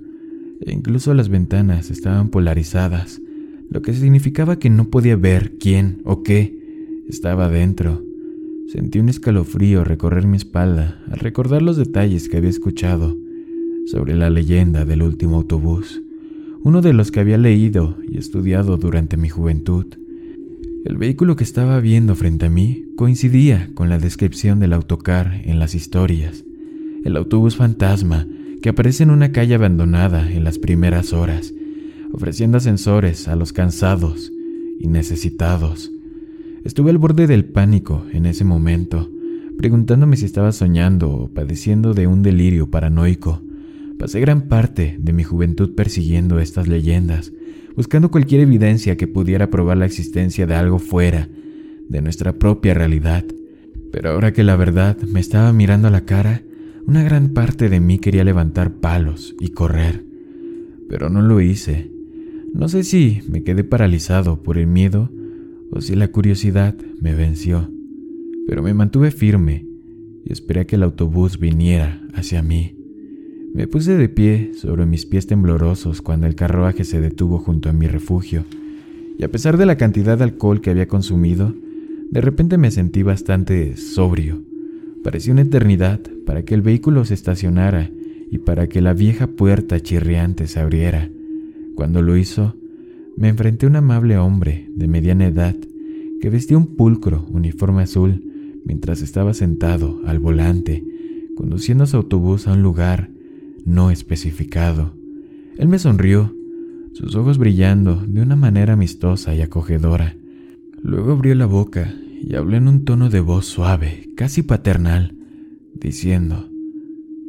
e 0.60 0.72
incluso 0.72 1.14
las 1.14 1.28
ventanas 1.28 1.90
estaban 1.90 2.30
polarizadas, 2.30 3.20
lo 3.70 3.82
que 3.82 3.92
significaba 3.92 4.58
que 4.58 4.70
no 4.70 4.88
podía 4.88 5.16
ver 5.16 5.56
quién 5.58 6.00
o 6.04 6.22
qué 6.22 6.57
estaba 7.08 7.48
dentro. 7.48 8.04
Sentí 8.68 8.98
un 8.98 9.08
escalofrío 9.08 9.82
recorrer 9.82 10.26
mi 10.26 10.36
espalda 10.36 11.02
al 11.10 11.18
recordar 11.18 11.62
los 11.62 11.76
detalles 11.76 12.28
que 12.28 12.36
había 12.36 12.50
escuchado 12.50 13.16
sobre 13.86 14.14
la 14.14 14.28
leyenda 14.28 14.84
del 14.84 15.02
último 15.02 15.36
autobús, 15.36 16.02
uno 16.62 16.82
de 16.82 16.92
los 16.92 17.10
que 17.10 17.20
había 17.20 17.38
leído 17.38 17.96
y 18.06 18.18
estudiado 18.18 18.76
durante 18.76 19.16
mi 19.16 19.30
juventud. 19.30 19.86
El 20.84 20.98
vehículo 20.98 21.34
que 21.34 21.44
estaba 21.44 21.80
viendo 21.80 22.14
frente 22.14 22.46
a 22.46 22.50
mí 22.50 22.84
coincidía 22.96 23.70
con 23.74 23.88
la 23.88 23.98
descripción 23.98 24.60
del 24.60 24.74
autocar 24.74 25.40
en 25.44 25.58
las 25.58 25.74
historias, 25.74 26.44
el 27.04 27.16
autobús 27.16 27.56
fantasma 27.56 28.26
que 28.60 28.68
aparece 28.68 29.04
en 29.04 29.10
una 29.10 29.32
calle 29.32 29.54
abandonada 29.54 30.30
en 30.30 30.44
las 30.44 30.58
primeras 30.58 31.14
horas, 31.14 31.54
ofreciendo 32.12 32.58
ascensores 32.58 33.28
a 33.28 33.36
los 33.36 33.54
cansados 33.54 34.30
y 34.78 34.88
necesitados 34.88 35.92
Estuve 36.64 36.90
al 36.90 36.98
borde 36.98 37.26
del 37.26 37.44
pánico 37.44 38.04
en 38.12 38.26
ese 38.26 38.44
momento, 38.44 39.10
preguntándome 39.56 40.16
si 40.16 40.24
estaba 40.24 40.52
soñando 40.52 41.10
o 41.10 41.28
padeciendo 41.28 41.94
de 41.94 42.06
un 42.06 42.22
delirio 42.22 42.70
paranoico, 42.70 43.42
Pasé 43.98 44.20
gran 44.20 44.42
parte 44.42 44.96
de 45.00 45.12
mi 45.12 45.24
juventud 45.24 45.74
persiguiendo 45.74 46.38
estas 46.38 46.68
leyendas, 46.68 47.32
buscando 47.74 48.12
cualquier 48.12 48.42
evidencia 48.42 48.96
que 48.96 49.08
pudiera 49.08 49.50
probar 49.50 49.76
la 49.76 49.86
existencia 49.86 50.46
de 50.46 50.54
algo 50.54 50.78
fuera 50.78 51.28
de 51.88 52.00
nuestra 52.00 52.34
propia 52.34 52.74
realidad. 52.74 53.24
Pero 53.90 54.10
ahora 54.10 54.32
que 54.32 54.44
la 54.44 54.54
verdad 54.54 54.96
me 54.98 55.18
estaba 55.18 55.52
mirando 55.52 55.88
a 55.88 55.90
la 55.90 56.02
cara, 56.02 56.42
una 56.86 57.02
gran 57.02 57.30
parte 57.30 57.68
de 57.68 57.80
mí 57.80 57.98
quería 57.98 58.22
levantar 58.22 58.74
palos 58.74 59.34
y 59.40 59.48
correr. 59.48 60.04
Pero 60.88 61.10
no 61.10 61.20
lo 61.20 61.40
hice. 61.40 61.90
No 62.54 62.68
sé 62.68 62.84
si 62.84 63.22
me 63.28 63.42
quedé 63.42 63.64
paralizado 63.64 64.44
por 64.44 64.58
el 64.58 64.68
miedo 64.68 65.10
o 65.70 65.80
si 65.80 65.94
la 65.94 66.08
curiosidad 66.08 66.74
me 67.00 67.14
venció. 67.14 67.70
Pero 68.46 68.62
me 68.62 68.74
mantuve 68.74 69.10
firme 69.10 69.66
y 70.24 70.32
esperé 70.32 70.60
a 70.60 70.66
que 70.66 70.76
el 70.76 70.82
autobús 70.82 71.38
viniera 71.38 72.00
hacia 72.14 72.42
mí. 72.42 72.76
Me 73.54 73.66
puse 73.66 73.96
de 73.96 74.08
pie 74.08 74.52
sobre 74.54 74.86
mis 74.86 75.06
pies 75.06 75.26
temblorosos 75.26 76.02
cuando 76.02 76.26
el 76.26 76.34
carruaje 76.34 76.84
se 76.84 77.00
detuvo 77.00 77.38
junto 77.38 77.68
a 77.68 77.72
mi 77.72 77.86
refugio, 77.86 78.44
y 79.18 79.24
a 79.24 79.30
pesar 79.30 79.56
de 79.56 79.66
la 79.66 79.76
cantidad 79.76 80.16
de 80.16 80.24
alcohol 80.24 80.60
que 80.60 80.70
había 80.70 80.86
consumido, 80.86 81.54
de 82.10 82.20
repente 82.20 82.56
me 82.56 82.70
sentí 82.70 83.02
bastante 83.02 83.76
sobrio. 83.76 84.42
Parecía 85.02 85.32
una 85.32 85.42
eternidad 85.42 86.00
para 86.24 86.44
que 86.44 86.54
el 86.54 86.62
vehículo 86.62 87.04
se 87.04 87.14
estacionara 87.14 87.90
y 88.30 88.38
para 88.38 88.68
que 88.68 88.80
la 88.80 88.94
vieja 88.94 89.26
puerta 89.26 89.80
chirriante 89.80 90.46
se 90.46 90.60
abriera. 90.60 91.10
Cuando 91.74 92.02
lo 92.02 92.16
hizo, 92.16 92.54
me 93.18 93.28
enfrenté 93.28 93.66
a 93.66 93.68
un 93.68 93.76
amable 93.76 94.16
hombre 94.16 94.70
de 94.74 94.86
mediana 94.86 95.26
edad 95.26 95.56
que 96.20 96.30
vestía 96.30 96.56
un 96.56 96.76
pulcro 96.76 97.26
uniforme 97.30 97.82
azul 97.82 98.24
mientras 98.64 99.02
estaba 99.02 99.34
sentado 99.34 100.00
al 100.06 100.20
volante, 100.20 100.84
conduciendo 101.36 101.86
su 101.86 101.96
autobús 101.96 102.46
a 102.46 102.52
un 102.52 102.62
lugar 102.62 103.10
no 103.64 103.90
especificado. 103.90 104.94
Él 105.56 105.68
me 105.68 105.80
sonrió, 105.80 106.34
sus 106.92 107.16
ojos 107.16 107.38
brillando 107.38 107.96
de 108.06 108.22
una 108.22 108.36
manera 108.36 108.74
amistosa 108.74 109.34
y 109.34 109.40
acogedora. 109.40 110.16
Luego 110.80 111.12
abrió 111.12 111.34
la 111.34 111.46
boca 111.46 111.94
y 112.22 112.34
habló 112.36 112.56
en 112.56 112.68
un 112.68 112.84
tono 112.84 113.10
de 113.10 113.20
voz 113.20 113.46
suave, 113.46 114.10
casi 114.16 114.42
paternal, 114.42 115.16
diciendo, 115.74 116.48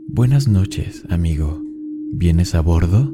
Buenas 0.07 0.47
noches, 0.47 1.03
amigo. 1.09 1.61
¿Vienes 2.11 2.55
a 2.55 2.61
bordo? 2.61 3.13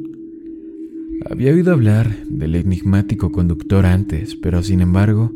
Había 1.24 1.54
oído 1.54 1.72
hablar 1.72 2.26
del 2.28 2.56
enigmático 2.56 3.32
conductor 3.32 3.86
antes, 3.86 4.36
pero 4.36 4.62
sin 4.62 4.82
embargo, 4.82 5.32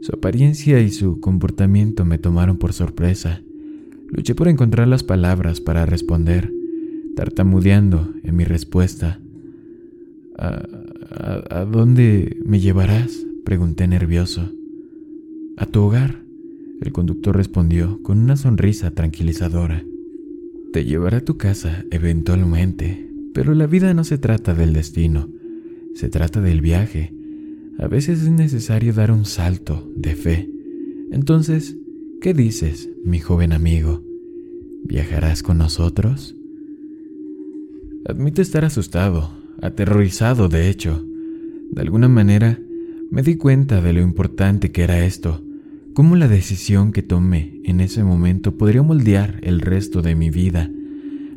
su 0.00 0.14
apariencia 0.16 0.80
y 0.80 0.90
su 0.90 1.20
comportamiento 1.20 2.04
me 2.04 2.18
tomaron 2.18 2.56
por 2.56 2.72
sorpresa. 2.72 3.40
Luché 4.08 4.34
por 4.34 4.48
encontrar 4.48 4.88
las 4.88 5.02
palabras 5.02 5.60
para 5.60 5.86
responder, 5.86 6.52
tartamudeando 7.14 8.12
en 8.24 8.36
mi 8.36 8.44
respuesta. 8.44 9.20
¿A, 10.38 11.64
dónde 11.70 12.36
me 12.44 12.58
llevarás? 12.58 13.24
pregunté 13.44 13.86
nervioso. 13.86 14.50
A 15.56 15.66
tu 15.66 15.82
hogar, 15.82 16.22
el 16.80 16.90
conductor 16.92 17.36
respondió 17.36 18.02
con 18.02 18.18
una 18.18 18.36
sonrisa 18.36 18.90
tranquilizadora. 18.90 19.84
Te 20.72 20.84
llevará 20.84 21.18
a 21.18 21.24
tu 21.24 21.36
casa 21.36 21.84
eventualmente, 21.90 23.11
pero 23.32 23.54
la 23.54 23.66
vida 23.66 23.94
no 23.94 24.04
se 24.04 24.18
trata 24.18 24.54
del 24.54 24.72
destino, 24.72 25.28
se 25.94 26.08
trata 26.08 26.40
del 26.40 26.60
viaje. 26.60 27.14
A 27.78 27.88
veces 27.88 28.22
es 28.22 28.30
necesario 28.30 28.92
dar 28.92 29.10
un 29.10 29.24
salto 29.24 29.90
de 29.96 30.14
fe. 30.14 30.50
Entonces, 31.10 31.76
¿qué 32.20 32.34
dices, 32.34 32.90
mi 33.04 33.18
joven 33.18 33.52
amigo? 33.52 34.02
¿Viajarás 34.84 35.42
con 35.42 35.58
nosotros? 35.58 36.36
Admito 38.04 38.42
estar 38.42 38.64
asustado, 38.64 39.30
aterrorizado 39.60 40.48
de 40.48 40.68
hecho. 40.68 41.06
De 41.70 41.80
alguna 41.80 42.08
manera, 42.08 42.58
me 43.10 43.22
di 43.22 43.36
cuenta 43.36 43.80
de 43.80 43.92
lo 43.92 44.00
importante 44.00 44.72
que 44.72 44.82
era 44.82 45.04
esto, 45.04 45.42
cómo 45.94 46.16
la 46.16 46.28
decisión 46.28 46.92
que 46.92 47.02
tomé 47.02 47.60
en 47.64 47.80
ese 47.80 48.02
momento 48.02 48.56
podría 48.56 48.82
moldear 48.82 49.38
el 49.42 49.60
resto 49.60 50.02
de 50.02 50.14
mi 50.14 50.30
vida. 50.30 50.70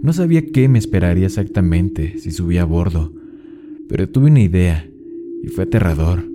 No 0.05 0.13
sabía 0.13 0.45
qué 0.45 0.69
me 0.69 0.77
esperaría 0.77 1.25
exactamente 1.25 2.19
si 2.19 2.29
subía 2.29 2.61
a 2.61 2.65
bordo, 2.65 3.11
pero 3.89 4.07
tuve 4.07 4.29
una 4.29 4.41
idea 4.41 4.87
y 5.41 5.47
fue 5.47 5.63
aterrador. 5.63 6.29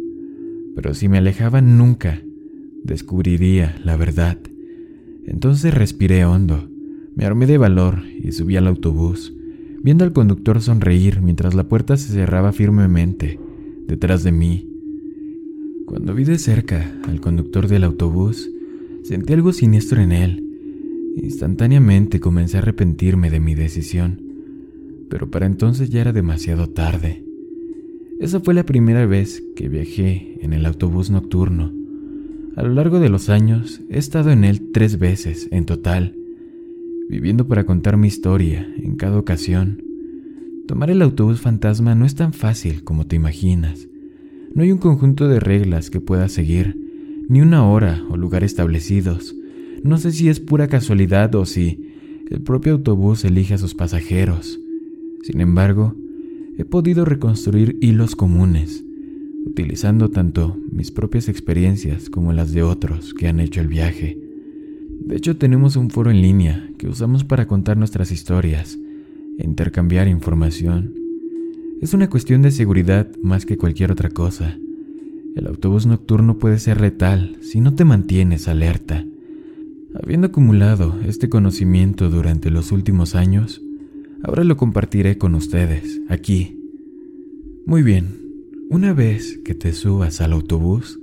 Pero 0.75 0.93
si 0.93 1.09
me 1.09 1.19
alejaba 1.19 1.61
nunca, 1.61 2.21
descubriría 2.83 3.81
la 3.85 3.97
verdad. 3.97 4.39
Entonces 5.25 5.73
respiré 5.73 6.25
hondo, 6.25 6.69
me 7.15 7.25
armé 7.25 7.47
de 7.47 7.59
valor 7.59 8.03
y 8.21 8.33
subí 8.33 8.57
al 8.57 8.67
autobús 8.67 9.37
viendo 9.85 10.05
al 10.05 10.13
conductor 10.13 10.61
sonreír 10.61 11.21
mientras 11.23 11.55
la 11.55 11.69
puerta 11.69 11.97
se 11.97 12.13
cerraba 12.13 12.51
firmemente 12.51 13.39
detrás 13.87 14.25
de 14.25 14.33
mí. 14.33 14.69
Cuando 15.87 16.13
vi 16.13 16.25
de 16.25 16.39
cerca 16.39 16.93
al 17.05 17.21
conductor 17.21 17.69
del 17.69 17.85
autobús, 17.85 18.51
sentí 19.05 19.33
algo 19.33 19.53
siniestro 19.53 20.03
en 20.03 20.11
él. 20.11 20.50
Instantáneamente 21.23 22.19
comencé 22.19 22.57
a 22.57 22.61
arrepentirme 22.61 23.31
de 23.31 23.41
mi 23.41 23.55
decisión, 23.55 24.23
pero 25.11 25.31
para 25.31 25.45
entonces 25.45 25.91
ya 25.91 26.01
era 26.01 26.13
demasiado 26.13 26.71
tarde. 26.71 27.25
Esa 28.21 28.41
fue 28.41 28.55
la 28.55 28.65
primera 28.65 29.05
vez 29.05 29.43
que 29.55 29.69
viajé 29.69 30.39
en 30.41 30.55
el 30.55 30.65
autobús 30.65 31.11
nocturno. 31.11 31.73
A 32.57 32.63
lo 32.63 32.73
largo 32.73 33.01
de 33.01 33.11
los 33.11 33.29
años 33.29 33.83
he 33.91 33.99
estado 33.99 34.31
en 34.31 34.45
él 34.45 34.71
tres 34.73 34.99
veces 34.99 35.49
en 35.51 35.67
total, 35.67 36.17
viviendo 37.09 37.47
para 37.47 37.65
contar 37.65 37.99
mi 37.99 38.09
historia 38.09 38.67
en 38.79 38.97
cada 38.97 39.19
ocasión. 39.19 39.83
Tomar 40.67 40.91
el 40.91 41.03
autobús 41.03 41.41
fantasma 41.41 41.95
no 41.95 42.07
es 42.07 42.15
tan 42.15 42.33
fácil 42.33 42.83
como 42.83 43.07
te 43.07 43.17
imaginas. 43.17 43.89
No 44.55 44.63
hay 44.63 44.73
un 44.73 44.79
conjunto 44.79 45.29
de 45.29 45.39
reglas 45.39 45.91
que 45.91 46.01
puedas 46.01 46.33
seguir, 46.33 46.77
ni 47.29 47.43
una 47.43 47.69
hora 47.69 48.05
o 48.09 48.17
lugar 48.17 48.43
establecidos. 48.43 49.35
No 49.83 49.97
sé 49.99 50.13
si 50.13 50.29
es 50.29 50.41
pura 50.41 50.69
casualidad 50.69 51.35
o 51.35 51.47
si 51.47 51.91
el 52.31 52.43
propio 52.43 52.75
autobús 52.75 53.25
elige 53.25 53.55
a 53.55 53.59
sus 53.59 53.75
pasajeros. 53.75 54.61
Sin 55.23 55.41
embargo, 55.41 55.95
he 56.59 56.65
podido 56.65 57.05
reconstruir 57.05 57.79
hilos 57.81 58.15
comunes, 58.15 58.85
utilizando 59.47 60.11
tanto 60.11 60.59
mis 60.71 60.91
propias 60.91 61.29
experiencias 61.29 62.11
como 62.11 62.33
las 62.33 62.53
de 62.53 62.63
otros 62.63 63.15
que 63.15 63.29
han 63.29 63.41
hecho 63.41 63.61
el 63.61 63.69
viaje. 63.69 64.19
De 65.01 65.17
hecho, 65.17 65.37
tenemos 65.37 65.77
un 65.77 65.89
foro 65.91 66.11
en 66.11 66.21
línea 66.21 66.71
que 66.79 66.89
usamos 66.89 67.25
para 67.25 67.47
contar 67.47 67.79
nuestras 67.79 68.13
historias 68.13 68.79
e 69.39 69.45
intercambiar 69.45 70.09
información. 70.09 70.95
Es 71.81 71.95
una 71.95 72.11
cuestión 72.11 72.43
de 72.43 72.51
seguridad 72.51 73.09
más 73.23 73.47
que 73.47 73.57
cualquier 73.57 73.91
otra 73.91 74.11
cosa. 74.11 74.59
El 75.35 75.47
autobús 75.47 75.87
nocturno 75.87 76.39
puede 76.39 76.59
ser 76.59 76.81
letal 76.81 77.39
si 77.41 77.61
no 77.61 77.75
te 77.75 77.87
mantienes 77.87 78.47
alerta. 78.47 79.07
Habiendo 79.93 80.29
acumulado 80.29 80.95
este 81.05 81.29
conocimiento 81.29 82.11
durante 82.11 82.49
los 82.51 82.71
últimos 82.71 83.17
años, 83.17 83.61
ahora 84.23 84.45
lo 84.45 84.57
compartiré 84.57 85.19
con 85.19 85.35
ustedes, 85.35 86.01
aquí. 86.09 86.61
Muy 87.67 87.83
bien, 87.83 88.21
una 88.71 88.93
vez 88.93 89.41
que 89.45 89.55
te 89.57 89.73
subas 89.73 90.21
al 90.21 90.33
autobús, 90.33 91.01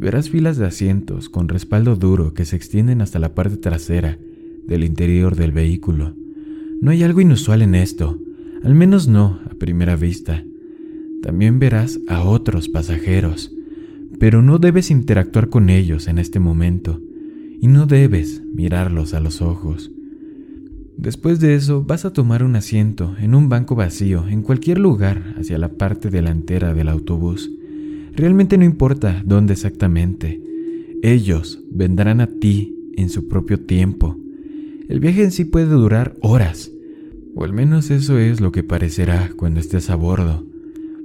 verás 0.00 0.30
filas 0.30 0.56
de 0.56 0.66
asientos 0.66 1.28
con 1.28 1.48
respaldo 1.48 1.94
duro 1.94 2.34
que 2.34 2.44
se 2.44 2.56
extienden 2.56 3.02
hasta 3.02 3.20
la 3.20 3.36
parte 3.36 3.56
trasera 3.56 4.18
del 4.66 4.82
interior 4.82 5.36
del 5.36 5.52
vehículo. 5.52 6.16
No 6.80 6.90
hay 6.90 7.04
algo 7.04 7.20
inusual 7.20 7.62
en 7.62 7.76
esto, 7.76 8.18
al 8.64 8.74
menos 8.74 9.06
no 9.06 9.38
a 9.48 9.54
primera 9.54 9.94
vista. 9.94 10.44
También 11.22 11.60
verás 11.60 12.00
a 12.08 12.24
otros 12.24 12.68
pasajeros, 12.68 13.52
pero 14.18 14.42
no 14.42 14.58
debes 14.58 14.90
interactuar 14.90 15.50
con 15.50 15.70
ellos 15.70 16.08
en 16.08 16.18
este 16.18 16.40
momento 16.40 17.00
y 17.60 17.66
no 17.68 17.86
debes 17.86 18.42
mirarlos 18.54 19.14
a 19.14 19.20
los 19.20 19.42
ojos. 19.42 19.90
Después 20.96 21.38
de 21.38 21.54
eso 21.54 21.84
vas 21.84 22.04
a 22.04 22.12
tomar 22.12 22.42
un 22.42 22.56
asiento 22.56 23.14
en 23.20 23.34
un 23.34 23.48
banco 23.48 23.76
vacío 23.76 24.26
en 24.28 24.42
cualquier 24.42 24.78
lugar 24.78 25.36
hacia 25.38 25.56
la 25.56 25.68
parte 25.68 26.10
delantera 26.10 26.74
del 26.74 26.88
autobús. 26.88 27.50
Realmente 28.14 28.58
no 28.58 28.64
importa 28.64 29.22
dónde 29.24 29.52
exactamente. 29.52 30.42
Ellos 31.02 31.62
vendrán 31.70 32.20
a 32.20 32.26
ti 32.26 32.74
en 32.96 33.10
su 33.10 33.28
propio 33.28 33.60
tiempo. 33.60 34.16
El 34.88 34.98
viaje 34.98 35.22
en 35.22 35.30
sí 35.30 35.44
puede 35.44 35.66
durar 35.66 36.16
horas, 36.20 36.72
o 37.36 37.44
al 37.44 37.52
menos 37.52 37.92
eso 37.92 38.18
es 38.18 38.40
lo 38.40 38.50
que 38.50 38.64
parecerá 38.64 39.30
cuando 39.36 39.60
estés 39.60 39.90
a 39.90 39.94
bordo. 39.94 40.44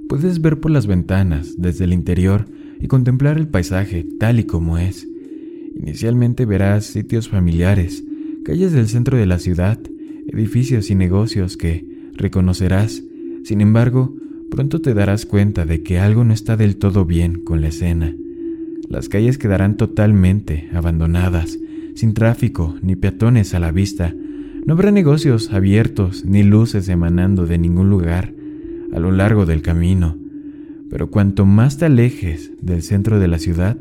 Puedes 0.08 0.40
ver 0.40 0.58
por 0.58 0.72
las 0.72 0.88
ventanas 0.88 1.54
desde 1.56 1.84
el 1.84 1.92
interior 1.92 2.46
y 2.80 2.88
contemplar 2.88 3.38
el 3.38 3.46
paisaje 3.46 4.04
tal 4.18 4.40
y 4.40 4.44
como 4.44 4.78
es. 4.78 5.06
Inicialmente 5.74 6.46
verás 6.46 6.86
sitios 6.86 7.28
familiares, 7.28 8.04
calles 8.44 8.72
del 8.72 8.88
centro 8.88 9.16
de 9.16 9.26
la 9.26 9.38
ciudad, 9.38 9.78
edificios 10.28 10.90
y 10.90 10.94
negocios 10.94 11.56
que 11.56 11.84
reconocerás. 12.14 13.02
Sin 13.42 13.60
embargo, 13.60 14.14
pronto 14.50 14.80
te 14.80 14.94
darás 14.94 15.26
cuenta 15.26 15.64
de 15.66 15.82
que 15.82 15.98
algo 15.98 16.24
no 16.24 16.32
está 16.32 16.56
del 16.56 16.76
todo 16.76 17.04
bien 17.04 17.42
con 17.42 17.60
la 17.60 17.68
escena. 17.68 18.14
Las 18.88 19.08
calles 19.08 19.38
quedarán 19.38 19.76
totalmente 19.76 20.68
abandonadas, 20.72 21.58
sin 21.94 22.14
tráfico 22.14 22.76
ni 22.82 22.96
peatones 22.96 23.54
a 23.54 23.60
la 23.60 23.72
vista. 23.72 24.14
No 24.66 24.74
habrá 24.74 24.90
negocios 24.92 25.52
abiertos 25.52 26.24
ni 26.24 26.42
luces 26.42 26.88
emanando 26.88 27.46
de 27.46 27.58
ningún 27.58 27.90
lugar 27.90 28.32
a 28.92 29.00
lo 29.00 29.10
largo 29.10 29.44
del 29.44 29.62
camino, 29.62 30.16
pero 30.88 31.10
cuanto 31.10 31.44
más 31.46 31.78
te 31.78 31.86
alejes 31.86 32.52
del 32.60 32.82
centro 32.82 33.18
de 33.18 33.28
la 33.28 33.38
ciudad, 33.38 33.76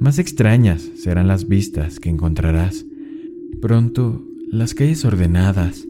más 0.00 0.18
extrañas 0.18 0.90
serán 0.94 1.26
las 1.28 1.48
vistas 1.48 1.98
que 1.98 2.08
encontrarás. 2.08 2.86
Pronto, 3.60 4.24
las 4.50 4.74
calles 4.74 5.04
ordenadas 5.04 5.86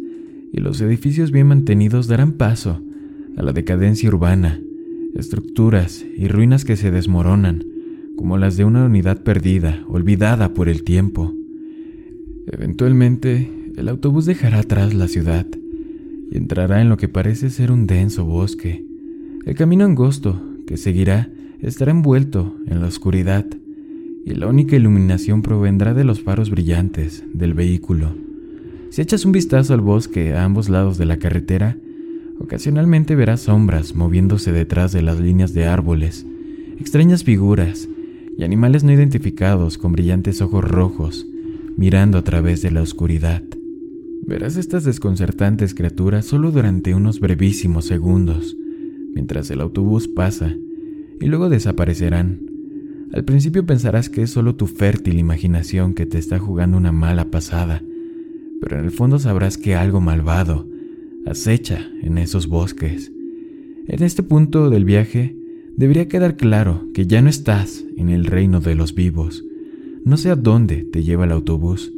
y 0.53 0.61
los 0.61 0.81
edificios 0.81 1.31
bien 1.31 1.49
mantenidos 1.49 2.09
darán 2.09 2.33
paso 2.33 2.81
a 3.37 3.43
la 3.43 3.53
decadencia 3.53 4.09
urbana, 4.09 4.61
estructuras 5.15 6.05
y 6.17 6.29
ruinas 6.29 6.65
que 6.65 6.77
se 6.77 6.91
desmoronan, 6.91 7.65
como 8.17 8.39
las 8.39 8.57
de 8.57 8.65
una 8.65 8.87
unidad 8.87 9.23
perdida, 9.23 9.85
olvidada 9.89 10.55
por 10.55 10.69
el 10.69 10.83
tiempo. 10.83 11.35
Eventualmente, 12.47 13.51
el 13.77 13.89
autobús 13.89 14.27
dejará 14.27 14.61
atrás 14.61 14.95
la 14.95 15.07
ciudad 15.07 15.47
y 16.31 16.37
entrará 16.37 16.81
en 16.81 16.89
lo 16.89 16.97
que 16.97 17.09
parece 17.09 17.51
ser 17.51 17.71
un 17.71 17.87
denso 17.87 18.25
bosque. 18.25 18.85
El 19.45 19.55
camino 19.55 19.85
angosto 19.85 20.41
que 20.67 20.77
seguirá 20.77 21.31
estará 21.61 21.91
envuelto 21.91 22.57
en 22.67 22.81
la 22.81 22.87
oscuridad 22.87 23.47
y 24.25 24.35
la 24.35 24.47
única 24.47 24.77
iluminación 24.77 25.43
provendrá 25.43 25.95
de 25.95 26.05
los 26.05 26.21
faros 26.21 26.51
brillantes 26.51 27.25
del 27.33 27.55
vehículo. 27.55 28.15
Si 28.91 29.03
echas 29.03 29.25
un 29.25 29.33
vistazo 29.33 29.75
al 29.75 29.81
bosque 29.81 30.35
a 30.35 30.45
ambos 30.45 30.69
lados 30.69 30.99
de 30.99 31.07
la 31.07 31.19
carretera, 31.19 31.77
ocasionalmente 32.39 33.17
verás 33.17 33.41
sombras 33.41 33.95
moviéndose 33.95 34.53
detrás 34.53 34.93
de 34.93 35.03
las 35.03 35.21
líneas 35.21 35.55
de 35.55 35.67
árboles, 35.67 36.27
extrañas 36.79 37.25
figuras 37.25 37.89
y 38.37 38.45
animales 38.45 38.85
no 38.85 38.93
identificados 38.93 39.79
con 39.79 39.93
brillantes 39.93 40.41
ojos 40.41 40.65
rojos 40.65 41.27
mirando 41.79 42.19
a 42.19 42.25
través 42.25 42.61
de 42.61 42.73
la 42.73 42.83
oscuridad. 42.83 43.45
Verás 44.27 44.57
estas 44.57 44.83
desconcertantes 44.83 45.75
criaturas 45.75 46.27
solo 46.27 46.51
durante 46.51 46.93
unos 46.93 47.21
brevísimos 47.21 47.85
segundos, 47.85 48.57
mientras 49.15 49.49
el 49.53 49.61
autobús 49.61 50.09
pasa, 50.09 50.57
y 51.21 51.27
luego 51.27 51.49
desaparecerán. 51.49 52.41
Al 53.13 53.25
principio 53.25 53.65
pensarás 53.65 54.11
que 54.11 54.23
es 54.23 54.31
solo 54.31 54.55
tu 54.55 54.67
fértil 54.67 55.19
imaginación 55.19 55.95
que 55.95 56.07
te 56.07 56.19
está 56.19 56.39
jugando 56.39 56.77
una 56.77 56.93
mala 56.93 57.31
pasada, 57.31 57.83
pero 58.61 58.79
en 58.79 58.85
el 58.85 58.91
fondo 58.91 59.19
sabrás 59.19 59.57
que 59.57 59.75
algo 59.75 60.01
malvado 60.01 60.69
acecha 61.27 61.91
en 62.03 62.19
esos 62.19 62.49
bosques. 62.49 63.13
En 63.87 64.03
este 64.03 64.23
punto 64.23 64.71
del 64.71 64.85
viaje, 64.85 65.37
debería 65.77 66.09
quedar 66.09 66.37
claro 66.37 66.87
que 66.93 67.07
ya 67.07 67.23
no 67.23 67.31
estás 67.31 67.85
en 67.97 68.11
el 68.11 68.27
reino 68.27 68.61
de 68.61 68.75
los 68.75 68.95
vivos, 68.95 69.45
no 70.05 70.17
sé 70.17 70.31
a 70.31 70.37
dónde 70.37 70.85
te 70.85 71.03
lleva 71.03 71.25
el 71.25 71.33
autobús, 71.33 71.93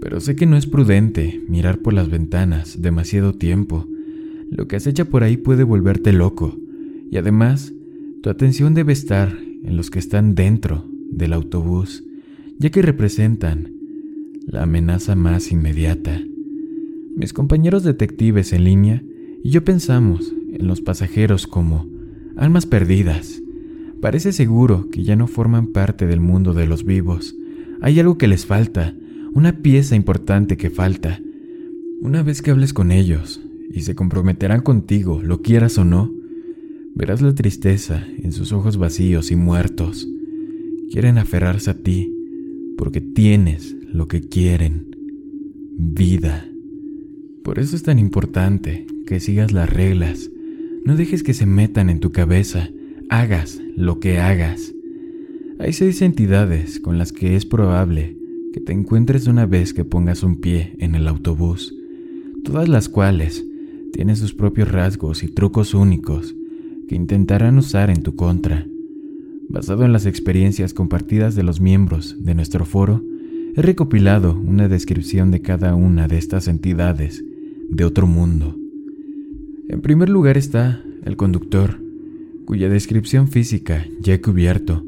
pero 0.00 0.20
sé 0.20 0.36
que 0.36 0.46
no 0.46 0.56
es 0.56 0.66
prudente 0.66 1.42
mirar 1.48 1.78
por 1.78 1.94
las 1.94 2.10
ventanas 2.10 2.80
demasiado 2.82 3.32
tiempo. 3.32 3.86
Lo 4.50 4.68
que 4.68 4.76
acecha 4.76 5.04
por 5.04 5.22
ahí 5.22 5.36
puede 5.36 5.64
volverte 5.64 6.12
loco, 6.12 6.58
y 7.10 7.16
además, 7.16 7.72
tu 8.22 8.30
atención 8.30 8.74
debe 8.74 8.92
estar 8.92 9.43
en 9.64 9.76
los 9.76 9.90
que 9.90 9.98
están 9.98 10.34
dentro 10.34 10.84
del 11.10 11.32
autobús, 11.32 12.04
ya 12.58 12.70
que 12.70 12.82
representan 12.82 13.72
la 14.46 14.62
amenaza 14.62 15.14
más 15.14 15.50
inmediata. 15.50 16.20
Mis 17.16 17.32
compañeros 17.32 17.82
detectives 17.82 18.52
en 18.52 18.64
línea 18.64 19.02
y 19.42 19.50
yo 19.50 19.64
pensamos 19.64 20.32
en 20.52 20.66
los 20.66 20.80
pasajeros 20.80 21.46
como 21.46 21.86
almas 22.36 22.66
perdidas. 22.66 23.42
Parece 24.00 24.32
seguro 24.32 24.88
que 24.90 25.02
ya 25.02 25.16
no 25.16 25.26
forman 25.26 25.68
parte 25.68 26.06
del 26.06 26.20
mundo 26.20 26.52
de 26.52 26.66
los 26.66 26.84
vivos, 26.84 27.34
hay 27.80 28.00
algo 28.00 28.16
que 28.16 28.28
les 28.28 28.46
falta, 28.46 28.94
una 29.34 29.58
pieza 29.58 29.94
importante 29.94 30.56
que 30.56 30.70
falta. 30.70 31.20
Una 32.00 32.22
vez 32.22 32.40
que 32.40 32.50
hables 32.50 32.72
con 32.72 32.90
ellos 32.90 33.42
y 33.72 33.82
se 33.82 33.94
comprometerán 33.94 34.62
contigo, 34.62 35.20
lo 35.22 35.42
quieras 35.42 35.76
o 35.76 35.84
no, 35.84 36.10
verás 36.94 37.20
la 37.20 37.34
tristeza 37.34 38.06
en 38.18 38.32
sus 38.32 38.52
ojos 38.52 38.76
vacíos 38.76 39.30
y 39.30 39.36
muertos. 39.36 40.08
Quieren 40.90 41.18
aferrarse 41.18 41.70
a 41.70 41.74
ti 41.74 42.14
porque 42.78 43.00
tienes 43.00 43.76
lo 43.92 44.08
que 44.08 44.20
quieren, 44.20 44.96
vida. 45.76 46.48
Por 47.42 47.58
eso 47.58 47.76
es 47.76 47.82
tan 47.82 47.98
importante 47.98 48.86
que 49.06 49.20
sigas 49.20 49.52
las 49.52 49.70
reglas. 49.70 50.30
No 50.84 50.96
dejes 50.96 51.22
que 51.22 51.34
se 51.34 51.46
metan 51.46 51.90
en 51.90 52.00
tu 52.00 52.12
cabeza. 52.12 52.70
Hagas 53.10 53.60
lo 53.76 54.00
que 54.00 54.18
hagas. 54.18 54.72
Hay 55.58 55.72
seis 55.72 56.00
entidades 56.02 56.80
con 56.80 56.98
las 56.98 57.12
que 57.12 57.36
es 57.36 57.44
probable 57.44 58.16
que 58.52 58.60
te 58.60 58.72
encuentres 58.72 59.26
una 59.26 59.46
vez 59.46 59.74
que 59.74 59.84
pongas 59.84 60.22
un 60.22 60.40
pie 60.40 60.74
en 60.78 60.94
el 60.94 61.08
autobús, 61.08 61.74
todas 62.44 62.68
las 62.68 62.88
cuales 62.88 63.44
tienen 63.92 64.16
sus 64.16 64.32
propios 64.32 64.70
rasgos 64.70 65.22
y 65.22 65.28
trucos 65.28 65.74
únicos 65.74 66.34
que 66.88 66.94
intentarán 66.94 67.58
usar 67.58 67.90
en 67.90 68.02
tu 68.02 68.16
contra. 68.16 68.66
Basado 69.48 69.84
en 69.84 69.92
las 69.92 70.06
experiencias 70.06 70.74
compartidas 70.74 71.34
de 71.34 71.42
los 71.42 71.60
miembros 71.60 72.16
de 72.18 72.34
nuestro 72.34 72.64
foro, 72.64 73.02
he 73.56 73.62
recopilado 73.62 74.34
una 74.34 74.68
descripción 74.68 75.30
de 75.30 75.42
cada 75.42 75.74
una 75.74 76.08
de 76.08 76.18
estas 76.18 76.48
entidades 76.48 77.24
de 77.70 77.84
otro 77.84 78.06
mundo. 78.06 78.56
En 79.68 79.80
primer 79.80 80.08
lugar 80.08 80.36
está 80.36 80.82
el 81.04 81.16
conductor, 81.16 81.80
cuya 82.44 82.68
descripción 82.68 83.28
física 83.28 83.86
ya 84.00 84.14
he 84.14 84.20
cubierto 84.20 84.84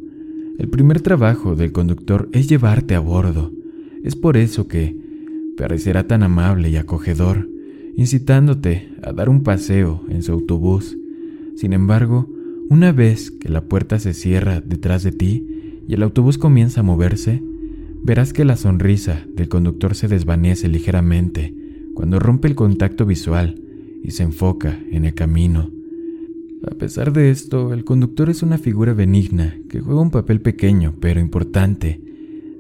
el 0.59 0.69
primer 0.69 1.03
trabajo 1.03 1.55
del 1.55 1.73
conductor 1.73 2.31
es 2.33 2.49
llevarte 2.49 2.95
a 2.95 3.01
bordo. 3.01 3.53
Es 4.03 4.17
por 4.17 4.39
eso 4.39 4.69
que 4.69 4.97
parecerá 5.59 6.07
tan 6.07 6.23
amable 6.23 6.71
y 6.71 6.77
acogedor, 6.77 7.49
incitándote 7.97 8.89
a 9.03 9.13
dar 9.13 9.29
un 9.29 9.43
paseo 9.43 10.03
en 10.09 10.23
su 10.23 10.33
autobús. 10.33 10.97
Sin 11.57 11.73
embargo, 11.73 12.29
una 12.69 12.93
vez 12.93 13.31
que 13.31 13.49
la 13.49 13.65
puerta 13.65 13.99
se 13.99 14.13
cierra 14.13 14.61
detrás 14.61 15.03
de 15.03 15.13
ti 15.13 15.81
y 15.89 15.95
el 15.95 16.03
autobús 16.03 16.37
comienza 16.37 16.81
a 16.81 16.85
moverse, 16.85 17.43
verás 18.05 18.35
que 18.35 18.45
la 18.45 18.57
sonrisa 18.57 19.27
del 19.35 19.49
conductor 19.49 19.95
se 19.95 20.07
desvanece 20.07 20.69
ligeramente 20.69 21.55
cuando 21.95 22.19
rompe 22.19 22.47
el 22.49 22.55
contacto 22.55 23.07
visual 23.07 23.63
y 24.05 24.11
se 24.11 24.23
enfoca 24.23 24.79
en 24.91 25.07
el 25.07 25.15
camino. 25.15 25.71
A 26.71 26.75
pesar 26.75 27.13
de 27.15 27.31
esto, 27.31 27.73
el 27.73 27.85
conductor 27.85 28.29
es 28.29 28.43
una 28.43 28.59
figura 28.59 28.93
benigna 28.93 29.57
que 29.71 29.81
juega 29.81 30.03
un 30.03 30.11
papel 30.11 30.43
pequeño 30.43 30.95
pero 31.01 31.21
importante 31.21 32.03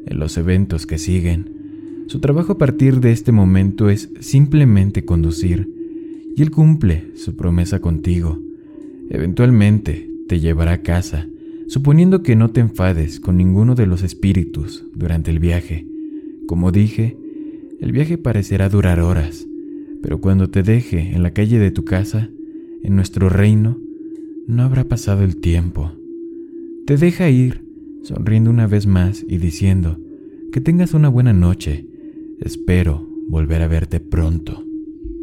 en 0.06 0.18
los 0.18 0.38
eventos 0.38 0.86
que 0.86 0.96
siguen. 0.96 2.04
Su 2.06 2.20
trabajo 2.20 2.52
a 2.52 2.58
partir 2.58 3.00
de 3.00 3.12
este 3.12 3.30
momento 3.30 3.90
es 3.90 4.10
simplemente 4.20 5.04
conducir 5.04 5.68
y 6.34 6.40
él 6.40 6.50
cumple 6.50 7.10
su 7.14 7.36
promesa 7.36 7.80
contigo. 7.80 8.45
Eventualmente 9.10 10.10
te 10.28 10.40
llevará 10.40 10.72
a 10.72 10.82
casa, 10.82 11.28
suponiendo 11.68 12.22
que 12.22 12.36
no 12.36 12.50
te 12.50 12.60
enfades 12.60 13.20
con 13.20 13.36
ninguno 13.36 13.74
de 13.74 13.86
los 13.86 14.02
espíritus 14.02 14.84
durante 14.94 15.30
el 15.30 15.38
viaje. 15.38 15.86
Como 16.46 16.72
dije, 16.72 17.16
el 17.80 17.92
viaje 17.92 18.18
parecerá 18.18 18.68
durar 18.68 19.00
horas, 19.00 19.46
pero 20.02 20.20
cuando 20.20 20.48
te 20.50 20.62
deje 20.62 21.14
en 21.14 21.22
la 21.22 21.32
calle 21.32 21.58
de 21.58 21.70
tu 21.70 21.84
casa, 21.84 22.30
en 22.82 22.94
nuestro 22.94 23.28
reino, 23.28 23.78
no 24.46 24.62
habrá 24.62 24.84
pasado 24.84 25.24
el 25.24 25.36
tiempo. 25.38 25.92
Te 26.86 26.96
deja 26.96 27.28
ir, 27.28 27.64
sonriendo 28.02 28.50
una 28.50 28.66
vez 28.66 28.86
más 28.86 29.24
y 29.28 29.38
diciendo, 29.38 29.98
que 30.52 30.60
tengas 30.60 30.94
una 30.94 31.08
buena 31.08 31.32
noche, 31.32 31.86
espero 32.40 33.08
volver 33.28 33.62
a 33.62 33.68
verte 33.68 33.98
pronto. 33.98 34.64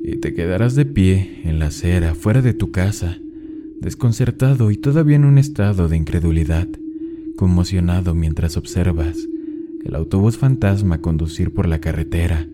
Y 0.04 0.17
te 0.17 0.34
quedarás 0.34 0.76
de 0.76 0.86
pie 0.86 1.39
en 1.46 1.60
la 1.60 1.67
acera 1.67 2.15
fuera 2.15 2.41
de 2.41 2.54
tu 2.54 2.72
casa, 2.72 3.17
desconcertado 3.84 4.72
y 4.72 4.78
todavía 4.78 5.17
en 5.17 5.26
un 5.26 5.38
estado 5.38 5.88
de 5.88 5.98
incredulidad, 5.98 6.67
conmocionado 7.36 8.15
mientras 8.15 8.58
observas 8.58 9.17
el 9.86 9.96
autobús 9.96 10.38
fantasma 10.38 11.02
conducir 11.02 11.54
por 11.54 11.67
la 11.67 11.80
carretera, 11.80 12.48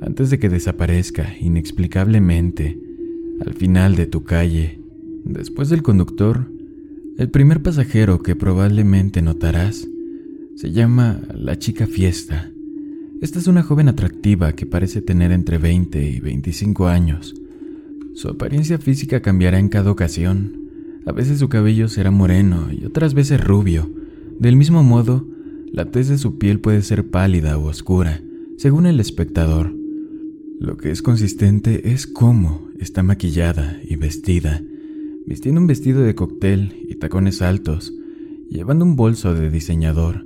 antes 0.00 0.30
de 0.30 0.38
que 0.38 0.48
desaparezca 0.48 1.36
inexplicablemente 1.38 2.80
al 3.44 3.54
final 3.54 3.94
de 3.94 4.06
tu 4.06 4.24
calle 4.24 4.80
Después 5.26 5.68
del 5.70 5.82
conductor, 5.82 6.46
el 7.18 7.30
primer 7.30 7.60
pasajero 7.60 8.22
que 8.22 8.36
probablemente 8.36 9.22
notarás 9.22 9.88
se 10.54 10.70
llama 10.70 11.20
la 11.34 11.58
chica 11.58 11.88
fiesta. 11.88 12.52
Esta 13.20 13.40
es 13.40 13.48
una 13.48 13.64
joven 13.64 13.88
atractiva 13.88 14.52
que 14.52 14.66
parece 14.66 15.02
tener 15.02 15.32
entre 15.32 15.58
20 15.58 16.00
y 16.00 16.20
25 16.20 16.86
años. 16.86 17.34
Su 18.16 18.28
apariencia 18.28 18.78
física 18.78 19.22
cambiará 19.22 19.60
en 19.60 19.68
cada 19.68 19.92
ocasión. 19.92 20.68
A 21.06 21.12
veces 21.12 21.38
su 21.38 21.48
cabello 21.48 21.86
será 21.86 22.10
moreno 22.10 22.68
y 22.72 22.84
otras 22.84 23.14
veces 23.14 23.40
rubio. 23.40 23.88
Del 24.40 24.56
mismo 24.56 24.82
modo, 24.82 25.24
la 25.72 25.92
tez 25.92 26.08
de 26.08 26.18
su 26.18 26.36
piel 26.36 26.58
puede 26.58 26.82
ser 26.82 27.08
pálida 27.08 27.56
o 27.56 27.66
oscura, 27.66 28.20
según 28.56 28.86
el 28.86 28.98
espectador. 28.98 29.72
Lo 30.58 30.76
que 30.76 30.90
es 30.90 31.00
consistente 31.00 31.92
es 31.92 32.08
cómo 32.08 32.68
está 32.80 33.04
maquillada 33.04 33.78
y 33.88 33.94
vestida 33.94 34.60
vistiendo 35.26 35.60
un 35.60 35.66
vestido 35.66 36.02
de 36.02 36.14
cóctel 36.14 36.86
y 36.88 36.94
tacones 36.94 37.42
altos, 37.42 37.92
llevando 38.48 38.84
un 38.84 38.94
bolso 38.94 39.34
de 39.34 39.50
diseñador. 39.50 40.24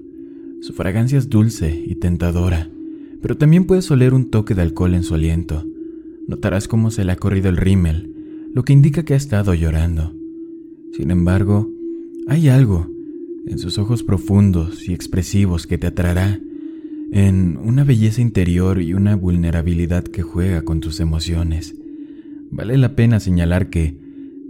Su 0.61 0.75
fragancia 0.75 1.19
es 1.19 1.31
dulce 1.31 1.83
y 1.87 1.95
tentadora, 1.95 2.71
pero 3.23 3.37
también 3.37 3.65
puedes 3.65 3.91
oler 3.91 4.13
un 4.13 4.31
toque 4.31 4.55
de 4.55 4.63
alcohol 4.63 4.95
en 4.95 5.03
su 5.03 5.15
aliento. 5.15 5.65
Notarás 6.31 6.69
cómo 6.69 6.93
se 6.93 7.03
le 7.03 7.11
ha 7.11 7.17
corrido 7.17 7.49
el 7.49 7.57
rímel, 7.57 8.15
lo 8.55 8.63
que 8.63 8.73
indica 8.73 9.03
que 9.03 9.15
ha 9.15 9.17
estado 9.17 9.53
llorando. 9.53 10.15
Sin 10.93 11.11
embargo, 11.11 11.69
hay 12.29 12.49
algo 12.49 12.89
en 13.49 13.59
sus 13.59 13.79
ojos 13.79 14.05
profundos 14.05 14.89
y 14.89 14.95
expresivos 14.95 15.67
que 15.67 15.77
te 15.77 15.89
atraerá, 15.89 16.39
en 17.11 17.59
una 17.61 17.83
belleza 17.83 18.21
interior 18.21 18.81
y 18.81 18.95
una 18.95 19.17
vulnerabilidad 19.17 20.05
que 20.05 20.23
juega 20.23 20.63
con 20.63 20.79
tus 20.79 21.01
emociones. 21.01 21.75
Vale 22.53 22.77
la 22.77 22.95
pena 22.95 23.19
señalar 23.19 23.69
que 23.69 23.99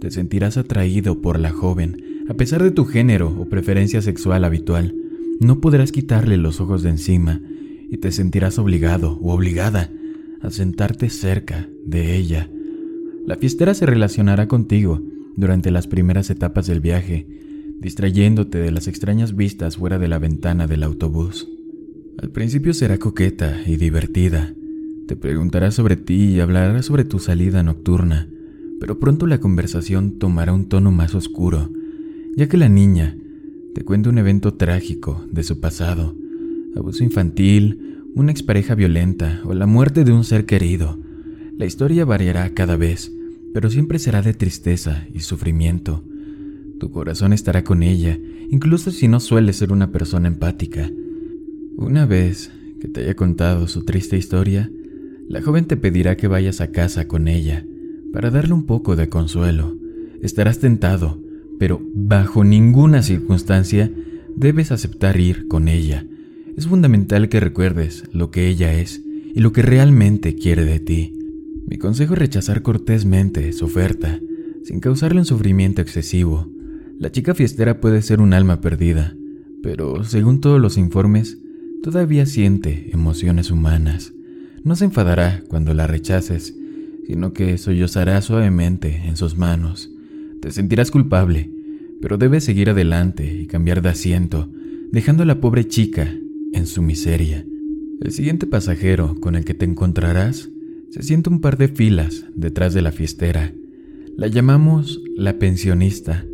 te 0.03 0.11
sentirás 0.11 0.59
atraído 0.59 1.23
por 1.23 1.40
la 1.40 1.51
joven, 1.51 2.05
a 2.29 2.35
pesar 2.35 2.62
de 2.62 2.73
tu 2.73 2.85
género 2.85 3.35
o 3.40 3.49
preferencia 3.49 4.03
sexual 4.03 4.45
habitual. 4.45 4.95
No 5.40 5.62
podrás 5.62 5.93
quitarle 5.93 6.37
los 6.37 6.61
ojos 6.61 6.83
de 6.83 6.90
encima 6.90 7.40
y 7.88 7.97
te 7.97 8.12
sentirás 8.12 8.59
obligado 8.59 9.19
o 9.23 9.33
obligada 9.33 9.90
a 10.40 10.50
sentarte 10.50 11.11
cerca 11.11 11.68
de 11.85 12.16
ella. 12.16 12.48
La 13.26 13.37
fiestera 13.37 13.74
se 13.74 13.87
relacionará 13.87 14.48
contigo 14.48 15.03
durante 15.37 15.70
las 15.70 15.87
primeras 15.87 16.31
etapas 16.31 16.66
del 16.66 16.81
viaje, 16.81 17.26
distrayéndote 17.81 18.59
de 18.59 18.70
las 18.70 18.88
extrañas 18.88 19.37
vistas 19.37 19.76
fuera 19.76 19.98
de 19.98 20.09
la 20.09 20.18
ventana 20.18 20.66
del 20.66 20.83
autobús. 20.83 21.48
Al 22.18 22.31
principio 22.31 22.74
será 22.74 22.98
coqueta 22.98 23.61
y 23.66 23.76
divertida. 23.76 24.55
Te 25.07 25.16
preguntará 25.16 25.70
sobre 25.70 25.96
ti 25.96 26.35
y 26.35 26.40
hablará 26.40 26.83
sobre 26.83 27.05
tu 27.05 27.18
salida 27.18 27.62
nocturna, 27.62 28.29
pero 28.79 28.98
pronto 28.98 29.26
la 29.26 29.38
conversación 29.40 30.18
tomará 30.18 30.53
un 30.53 30.68
tono 30.68 30.90
más 30.90 31.14
oscuro, 31.14 31.70
ya 32.37 32.48
que 32.48 32.57
la 32.57 32.68
niña 32.68 33.16
te 33.74 33.85
cuenta 33.85 34.11
un 34.11 34.18
evento 34.18 34.55
trágico 34.55 35.24
de 35.31 35.42
su 35.42 35.61
pasado, 35.61 36.14
abuso 36.76 37.05
infantil, 37.05 37.99
una 38.14 38.33
expareja 38.33 38.75
violenta 38.75 39.40
o 39.44 39.55
la 39.55 39.66
muerte 39.66 40.05
de 40.05 40.12
un 40.12 40.25
ser 40.25 40.46
querido. 40.46 40.99
La 41.57 41.66
historia 41.66 42.05
variará 42.05 42.51
cada 42.55 42.77
vez, 42.77 43.12
pero 43.53 43.70
siempre 43.70 43.99
será 43.99 44.23
de 44.23 44.35
tristeza 44.35 45.07
y 45.12 45.20
sufrimiento. 45.20 46.05
Tu 46.79 46.90
corazón 46.90 47.33
estará 47.33 47.64
con 47.64 47.83
ella, 47.83 48.18
incluso 48.51 48.90
si 48.90 49.09
no 49.09 49.20
suele 49.20 49.53
ser 49.53 49.73
una 49.73 49.92
persona 49.92 50.29
empática. 50.29 50.90
Una 51.77 52.07
vez 52.07 52.51
que 52.81 52.88
te 52.88 53.03
haya 53.03 53.14
contado 53.14 53.68
su 53.68 53.85
triste 53.85 54.16
historia, 54.16 54.70
la 55.29 55.42
joven 55.42 55.66
te 55.66 55.77
pedirá 55.77 56.16
que 56.16 56.27
vayas 56.27 56.61
a 56.61 56.73
casa 56.73 57.07
con 57.07 57.29
ella 57.29 57.64
para 58.12 58.31
darle 58.31 58.55
un 58.55 58.64
poco 58.64 58.96
de 58.96 59.09
consuelo. 59.09 59.77
Estarás 60.23 60.59
tentado, 60.59 61.20
pero 61.59 61.81
bajo 61.94 62.44
ninguna 62.44 63.03
circunstancia 63.03 63.90
debes 64.35 64.73
aceptar 64.73 65.20
ir 65.20 65.46
con 65.46 65.68
ella. 65.68 66.07
Es 66.56 66.66
fundamental 66.66 67.28
que 67.28 67.40
recuerdes 67.40 68.04
lo 68.12 68.30
que 68.30 68.48
ella 68.48 68.72
es 68.74 69.02
y 69.34 69.40
lo 69.40 69.52
que 69.52 69.62
realmente 69.62 70.34
quiere 70.34 70.64
de 70.64 70.80
ti. 70.80 71.16
Mi 71.66 71.78
consejo 71.78 72.14
es 72.14 72.18
rechazar 72.18 72.62
cortésmente 72.62 73.52
su 73.52 73.66
oferta, 73.66 74.20
sin 74.64 74.80
causarle 74.80 75.20
un 75.20 75.26
sufrimiento 75.26 75.80
excesivo. 75.80 76.50
La 76.98 77.12
chica 77.12 77.34
fiestera 77.34 77.80
puede 77.80 78.02
ser 78.02 78.20
un 78.20 78.34
alma 78.34 78.60
perdida, 78.60 79.14
pero 79.62 80.04
según 80.04 80.40
todos 80.40 80.60
los 80.60 80.76
informes, 80.76 81.38
todavía 81.82 82.26
siente 82.26 82.90
emociones 82.92 83.50
humanas. 83.50 84.12
No 84.64 84.76
se 84.76 84.86
enfadará 84.86 85.42
cuando 85.48 85.72
la 85.72 85.86
rechaces, 85.86 86.54
sino 87.06 87.32
que 87.32 87.56
sollozará 87.56 88.20
suavemente 88.20 89.02
en 89.06 89.16
sus 89.16 89.36
manos. 89.36 89.90
Te 90.42 90.50
sentirás 90.50 90.90
culpable, 90.90 91.50
pero 92.02 92.18
debes 92.18 92.44
seguir 92.44 92.70
adelante 92.70 93.32
y 93.40 93.46
cambiar 93.46 93.80
de 93.80 93.90
asiento, 93.90 94.50
dejando 94.92 95.22
a 95.22 95.26
la 95.26 95.40
pobre 95.40 95.66
chica 95.66 96.12
en 96.52 96.66
su 96.66 96.82
miseria. 96.82 97.46
El 98.00 98.12
siguiente 98.12 98.46
pasajero 98.46 99.16
con 99.20 99.34
el 99.36 99.44
que 99.44 99.54
te 99.54 99.64
encontrarás 99.64 100.50
se 100.90 101.02
sienta 101.02 101.30
un 101.30 101.40
par 101.40 101.56
de 101.56 101.68
filas 101.68 102.24
detrás 102.34 102.74
de 102.74 102.82
la 102.82 102.92
fiestera. 102.92 103.52
La 104.16 104.26
llamamos 104.26 105.00
la 105.16 105.38
pensionista 105.38 106.24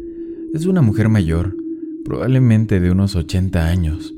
es 0.55 0.65
una 0.67 0.81
mujer 0.81 1.09
mayor, 1.09 1.57
probablemente 2.05 2.81
de 2.81 2.91
unos 2.91 3.15
80 3.15 3.67
años, 3.67 4.15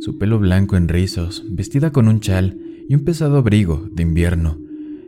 su 0.00 0.18
pelo 0.18 0.38
blanco 0.38 0.76
en 0.76 0.88
rizos, 0.88 1.44
vestida 1.48 1.92
con 1.92 2.08
un 2.08 2.20
chal 2.20 2.58
y 2.88 2.94
un 2.94 3.04
pesado 3.04 3.38
abrigo 3.38 3.88
de 3.92 4.02
invierno, 4.02 4.58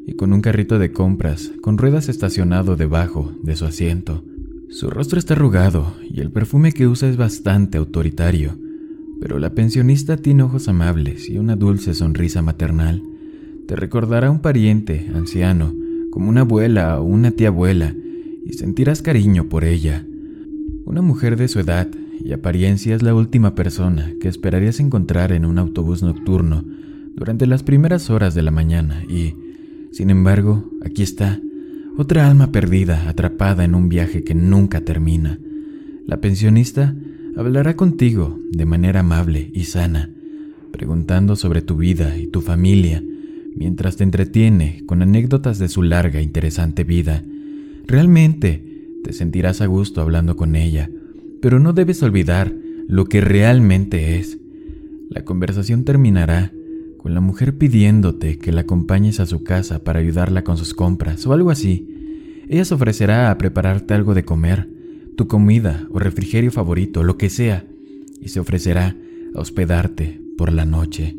y 0.07 0.15
con 0.15 0.33
un 0.33 0.41
carrito 0.41 0.79
de 0.79 0.93
compras 0.93 1.53
con 1.61 1.77
ruedas 1.77 2.09
estacionado 2.09 2.77
debajo 2.77 3.33
de 3.43 3.57
su 3.57 3.67
asiento. 3.67 4.25
Su 4.71 4.89
rostro 4.89 5.19
está 5.19 5.35
arrugado 5.35 5.95
y 6.09 6.21
el 6.21 6.31
perfume 6.31 6.73
que 6.73 6.87
usa 6.87 7.11
es 7.11 7.17
bastante 7.17 7.79
autoritario, 7.79 8.57
pero 9.21 9.39
la 9.39 9.55
pensionista 9.55 10.17
tiene 10.17 10.43
ojos 10.43 10.69
amables 10.69 11.29
y 11.29 11.39
una 11.39 11.55
dulce 11.55 11.95
sonrisa 11.95 12.43
maternal. 12.43 13.03
Te 13.69 13.77
recordará 13.77 14.31
un 14.31 14.41
pariente 14.41 15.11
anciano, 15.15 15.75
como 16.11 16.29
una 16.29 16.41
abuela 16.41 16.99
o 17.01 17.05
una 17.05 17.31
tía 17.31 17.49
abuela, 17.49 17.95
y 18.45 18.55
sentirás 18.55 19.03
cariño 19.03 19.49
por 19.49 19.65
ella. 19.65 20.05
Una 20.87 21.03
mujer 21.03 21.37
de 21.37 21.49
su 21.49 21.61
edad 21.61 21.89
y 22.25 22.33
apariencia 22.33 22.95
es 22.95 23.03
la 23.03 23.15
última 23.15 23.55
persona 23.55 24.13
que 24.21 24.29
esperarías 24.29 24.81
encontrar 24.81 25.33
en 25.33 25.45
un 25.45 25.59
autobús 25.59 26.03
nocturno 26.03 26.65
durante 27.15 27.47
las 27.47 27.63
primeras 27.63 28.11
horas 28.11 28.35
de 28.35 28.43
la 28.43 28.51
mañana 28.51 29.05
y, 29.09 29.35
sin 29.93 30.11
embargo, 30.11 30.71
aquí 30.83 31.03
está, 31.03 31.41
otra 31.97 32.29
alma 32.29 32.51
perdida 32.51 33.09
atrapada 33.09 33.65
en 33.65 33.75
un 33.75 33.89
viaje 33.89 34.25
que 34.25 34.35
nunca 34.35 34.81
termina. 34.81 35.39
La 36.07 36.21
pensionista 36.21 36.97
hablará 37.41 37.75
contigo 37.75 38.39
de 38.51 38.67
manera 38.67 39.01
amable 39.01 39.51
y 39.55 39.65
sana, 39.65 40.11
preguntando 40.73 41.37
sobre 41.37 41.63
tu 41.63 41.77
vida 41.77 42.19
y 42.19 42.27
tu 42.27 42.43
familia, 42.43 43.03
mientras 43.57 43.97
te 43.97 44.05
entretiene 44.05 44.83
con 44.85 45.01
anécdotas 45.01 45.59
de 45.59 45.69
su 45.71 45.83
larga 45.83 46.21
e 46.21 46.23
interesante 46.23 46.85
vida. 46.85 47.25
Realmente, 47.87 48.63
te 49.03 49.15
sentirás 49.15 49.63
a 49.63 49.67
gusto 49.67 50.03
hablando 50.03 50.37
con 50.37 50.55
ella, 50.55 50.91
pero 51.41 51.61
no 51.61 51.73
debes 51.73 52.03
olvidar 52.03 52.53
lo 52.87 53.07
que 53.07 53.23
realmente 53.23 54.19
es. 54.19 54.39
La 55.09 55.25
conversación 55.25 55.85
terminará 55.85 56.53
con 56.99 57.15
la 57.15 57.23
mujer 57.23 57.57
pidiéndote 57.57 58.37
que 58.37 58.53
la 58.53 58.61
acompañes 58.61 59.19
a 59.19 59.25
su 59.25 59.45
casa 59.45 59.83
para 59.83 60.01
ayudarla 60.01 60.45
con 60.45 60.59
sus 60.59 60.75
compras 60.75 61.27
o 61.27 61.33
algo 61.33 61.51
así. 61.51 61.89
Ella 62.51 62.67
se 62.67 62.75
ofrecerá 62.75 63.31
a 63.31 63.39
prepararte 63.39 63.95
algo 63.95 64.13
de 64.13 64.27
comer, 64.27 64.69
tu 65.21 65.29
comida 65.29 65.87
o 65.91 65.99
refrigerio 65.99 66.51
favorito, 66.51 67.03
lo 67.03 67.19
que 67.19 67.29
sea, 67.29 67.67
y 68.23 68.31
se 68.31 68.41
ofrecerá 68.41 68.97
a 69.35 69.41
hospedarte 69.41 70.19
por 70.39 70.51
la 70.51 70.65
noche. 70.65 71.15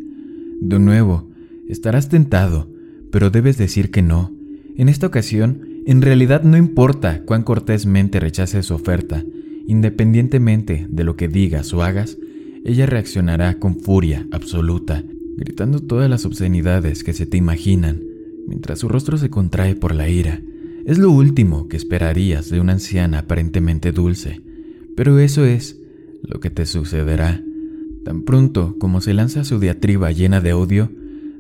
De 0.59 0.79
nuevo, 0.79 1.29
estarás 1.69 2.09
tentado, 2.09 2.67
pero 3.11 3.29
debes 3.29 3.59
decir 3.59 3.91
que 3.91 4.01
no. 4.01 4.31
En 4.75 4.89
esta 4.89 5.05
ocasión, 5.05 5.83
en 5.85 6.01
realidad 6.01 6.41
no 6.41 6.57
importa 6.57 7.21
cuán 7.25 7.43
cortésmente 7.43 8.19
rechace 8.19 8.63
su 8.63 8.73
oferta, 8.73 9.23
independientemente 9.67 10.87
de 10.89 11.03
lo 11.03 11.15
que 11.15 11.27
digas 11.27 11.71
o 11.71 11.83
hagas, 11.83 12.17
ella 12.65 12.87
reaccionará 12.87 13.59
con 13.59 13.81
furia 13.81 14.25
absoluta, 14.31 15.03
gritando 15.37 15.79
todas 15.79 16.09
las 16.09 16.25
obscenidades 16.25 17.03
que 17.03 17.13
se 17.13 17.27
te 17.27 17.37
imaginan, 17.37 18.01
mientras 18.47 18.79
su 18.79 18.89
rostro 18.89 19.19
se 19.19 19.29
contrae 19.29 19.75
por 19.75 19.93
la 19.93 20.09
ira. 20.09 20.41
Es 20.85 20.97
lo 20.97 21.11
último 21.11 21.67
que 21.67 21.77
esperarías 21.77 22.49
de 22.49 22.59
una 22.59 22.73
anciana 22.73 23.19
aparentemente 23.19 23.91
dulce, 23.91 24.41
pero 24.95 25.19
eso 25.19 25.45
es 25.45 25.79
lo 26.23 26.39
que 26.39 26.49
te 26.49 26.65
sucederá. 26.65 27.43
Tan 28.03 28.23
pronto 28.23 28.75
como 28.79 28.99
se 28.99 29.13
lanza 29.13 29.43
su 29.43 29.59
diatriba 29.59 30.11
llena 30.11 30.41
de 30.41 30.53
odio, 30.53 30.91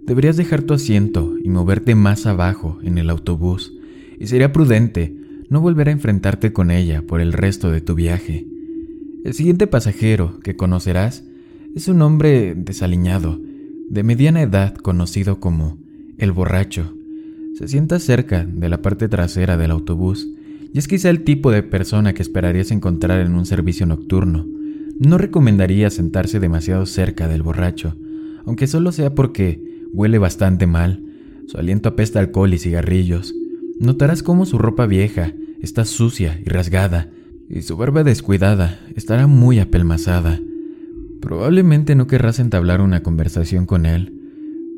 deberías 0.05 0.37
dejar 0.37 0.61
tu 0.61 0.73
asiento 0.73 1.35
y 1.43 1.49
moverte 1.49 1.95
más 1.95 2.25
abajo 2.27 2.79
en 2.83 2.97
el 2.97 3.09
autobús, 3.09 3.73
y 4.19 4.27
sería 4.27 4.51
prudente 4.51 5.15
no 5.49 5.59
volver 5.59 5.89
a 5.89 5.91
enfrentarte 5.91 6.53
con 6.53 6.69
ella 6.69 7.01
por 7.05 7.19
el 7.19 7.33
resto 7.33 7.71
de 7.71 7.81
tu 7.81 7.95
viaje. 7.95 8.47
El 9.23 9.33
siguiente 9.33 9.67
pasajero 9.67 10.39
que 10.39 10.55
conocerás 10.55 11.23
es 11.75 11.87
un 11.87 12.01
hombre 12.01 12.53
desaliñado, 12.55 13.39
de 13.89 14.03
mediana 14.03 14.41
edad 14.41 14.75
conocido 14.75 15.39
como 15.39 15.77
el 16.17 16.31
borracho. 16.31 16.95
Se 17.61 17.67
sienta 17.67 17.99
cerca 17.99 18.43
de 18.43 18.69
la 18.69 18.81
parte 18.81 19.07
trasera 19.07 19.55
del 19.55 19.69
autobús 19.69 20.27
y 20.73 20.79
es 20.79 20.87
quizá 20.87 21.11
el 21.11 21.23
tipo 21.23 21.51
de 21.51 21.61
persona 21.61 22.11
que 22.15 22.23
esperarías 22.23 22.71
encontrar 22.71 23.23
en 23.23 23.35
un 23.35 23.45
servicio 23.45 23.85
nocturno. 23.85 24.47
No 24.97 25.19
recomendaría 25.19 25.91
sentarse 25.91 26.39
demasiado 26.39 26.87
cerca 26.87 27.27
del 27.27 27.43
borracho, 27.43 27.95
aunque 28.47 28.65
solo 28.65 28.91
sea 28.91 29.13
porque 29.13 29.85
huele 29.93 30.17
bastante 30.17 30.65
mal, 30.65 31.03
su 31.45 31.59
aliento 31.59 31.89
apesta 31.89 32.19
alcohol 32.19 32.51
y 32.51 32.57
cigarrillos, 32.57 33.35
Notarás 33.79 34.23
cómo 34.23 34.47
su 34.47 34.57
ropa 34.57 34.87
vieja 34.87 35.33
está 35.61 35.85
sucia 35.85 36.39
y 36.43 36.49
rasgada, 36.49 37.11
y 37.47 37.61
su 37.61 37.77
barba 37.77 38.03
descuidada 38.03 38.79
estará 38.95 39.27
muy 39.27 39.59
apelmazada. 39.59 40.39
Probablemente 41.21 41.93
no 41.93 42.07
querrás 42.07 42.39
entablar 42.39 42.81
una 42.81 43.03
conversación 43.03 43.67
con 43.67 43.85
él, 43.85 44.20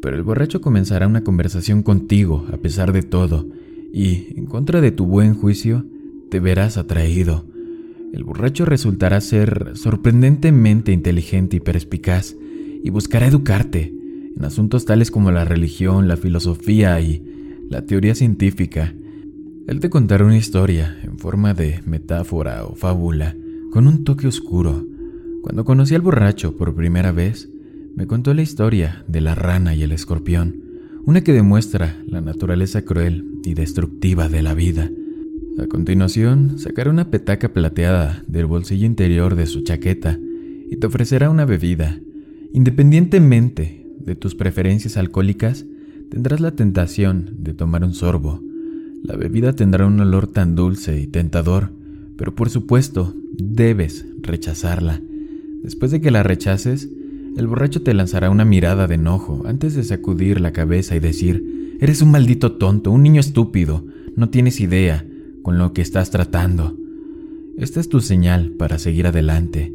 pero 0.03 0.17
el 0.17 0.23
borracho 0.23 0.59
comenzará 0.59 1.07
una 1.07 1.23
conversación 1.23 1.81
contigo 1.81 2.45
a 2.51 2.57
pesar 2.57 2.91
de 2.91 3.03
todo, 3.03 3.47
y, 3.93 4.33
en 4.35 4.47
contra 4.47 4.81
de 4.81 4.91
tu 4.91 5.05
buen 5.05 5.33
juicio, 5.33 5.85
te 6.29 6.41
verás 6.41 6.75
atraído. 6.75 7.45
El 8.11 8.25
borracho 8.25 8.65
resultará 8.65 9.21
ser 9.21 9.71
sorprendentemente 9.75 10.91
inteligente 10.91 11.55
y 11.55 11.59
perspicaz, 11.61 12.35
y 12.83 12.89
buscará 12.89 13.27
educarte, 13.27 13.93
en 14.35 14.43
asuntos 14.43 14.83
tales 14.83 15.09
como 15.09 15.31
la 15.31 15.45
religión, 15.45 16.09
la 16.09 16.17
filosofía 16.17 16.99
y 16.99 17.23
la 17.69 17.85
teoría 17.85 18.13
científica. 18.13 18.93
Él 19.67 19.79
te 19.79 19.89
contará 19.89 20.25
una 20.25 20.35
historia 20.35 20.97
en 21.01 21.17
forma 21.17 21.53
de 21.53 21.79
metáfora 21.85 22.65
o 22.65 22.75
fábula, 22.75 23.37
con 23.71 23.87
un 23.87 24.03
toque 24.03 24.27
oscuro. 24.27 24.85
Cuando 25.43 25.63
conocí 25.63 25.95
al 25.95 26.01
borracho 26.01 26.57
por 26.57 26.75
primera 26.75 27.13
vez, 27.13 27.47
me 27.95 28.07
contó 28.07 28.33
la 28.33 28.41
historia 28.41 29.03
de 29.07 29.21
la 29.21 29.35
rana 29.35 29.75
y 29.75 29.83
el 29.83 29.91
escorpión, 29.91 30.55
una 31.05 31.21
que 31.21 31.33
demuestra 31.33 32.01
la 32.07 32.21
naturaleza 32.21 32.83
cruel 32.83 33.39
y 33.43 33.53
destructiva 33.53 34.29
de 34.29 34.41
la 34.41 34.53
vida. 34.53 34.89
A 35.59 35.67
continuación, 35.67 36.57
sacará 36.57 36.89
una 36.89 37.11
petaca 37.11 37.53
plateada 37.53 38.23
del 38.27 38.47
bolsillo 38.47 38.87
interior 38.87 39.35
de 39.35 39.45
su 39.45 39.61
chaqueta 39.61 40.19
y 40.69 40.77
te 40.77 40.87
ofrecerá 40.87 41.29
una 41.29 41.45
bebida. 41.45 41.99
Independientemente 42.53 43.85
de 43.99 44.15
tus 44.15 44.33
preferencias 44.33 44.97
alcohólicas, 44.97 45.65
tendrás 46.09 46.39
la 46.39 46.55
tentación 46.55 47.37
de 47.39 47.53
tomar 47.53 47.83
un 47.83 47.93
sorbo. 47.93 48.41
La 49.03 49.15
bebida 49.15 49.53
tendrá 49.53 49.85
un 49.85 49.99
olor 49.99 50.27
tan 50.27 50.55
dulce 50.55 50.99
y 50.99 51.07
tentador, 51.07 51.71
pero 52.17 52.33
por 52.33 52.49
supuesto 52.49 53.13
debes 53.33 54.05
rechazarla. 54.21 55.01
Después 55.61 55.91
de 55.91 56.01
que 56.01 56.11
la 56.11 56.23
rechaces, 56.23 56.89
el 57.35 57.47
borracho 57.47 57.81
te 57.81 57.93
lanzará 57.93 58.29
una 58.29 58.45
mirada 58.45 58.87
de 58.87 58.95
enojo 58.95 59.43
antes 59.45 59.75
de 59.75 59.83
sacudir 59.83 60.39
la 60.39 60.53
cabeza 60.53 60.95
y 60.95 60.99
decir, 60.99 61.77
eres 61.79 62.01
un 62.01 62.11
maldito 62.11 62.53
tonto, 62.53 62.91
un 62.91 63.03
niño 63.03 63.19
estúpido, 63.19 63.85
no 64.15 64.29
tienes 64.29 64.59
idea 64.59 65.05
con 65.41 65.57
lo 65.57 65.73
que 65.73 65.81
estás 65.81 66.11
tratando. 66.11 66.77
Esta 67.57 67.79
es 67.79 67.89
tu 67.89 68.01
señal 68.01 68.51
para 68.51 68.79
seguir 68.79 69.07
adelante. 69.07 69.73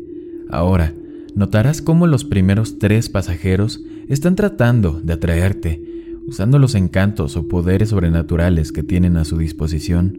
Ahora, 0.49 0.95
notarás 1.35 1.83
cómo 1.83 2.07
los 2.07 2.25
primeros 2.25 2.79
tres 2.79 3.09
pasajeros 3.09 3.81
están 4.09 4.37
tratando 4.37 5.01
de 5.01 5.13
atraerte, 5.13 5.83
usando 6.27 6.59
los 6.59 6.75
encantos 6.75 7.37
o 7.37 7.49
poderes 7.49 7.91
sobrenaturales 7.91 8.73
que 8.73 8.83
tienen 8.83 9.17
a 9.17 9.25
su 9.25 9.39
disposición. 9.39 10.19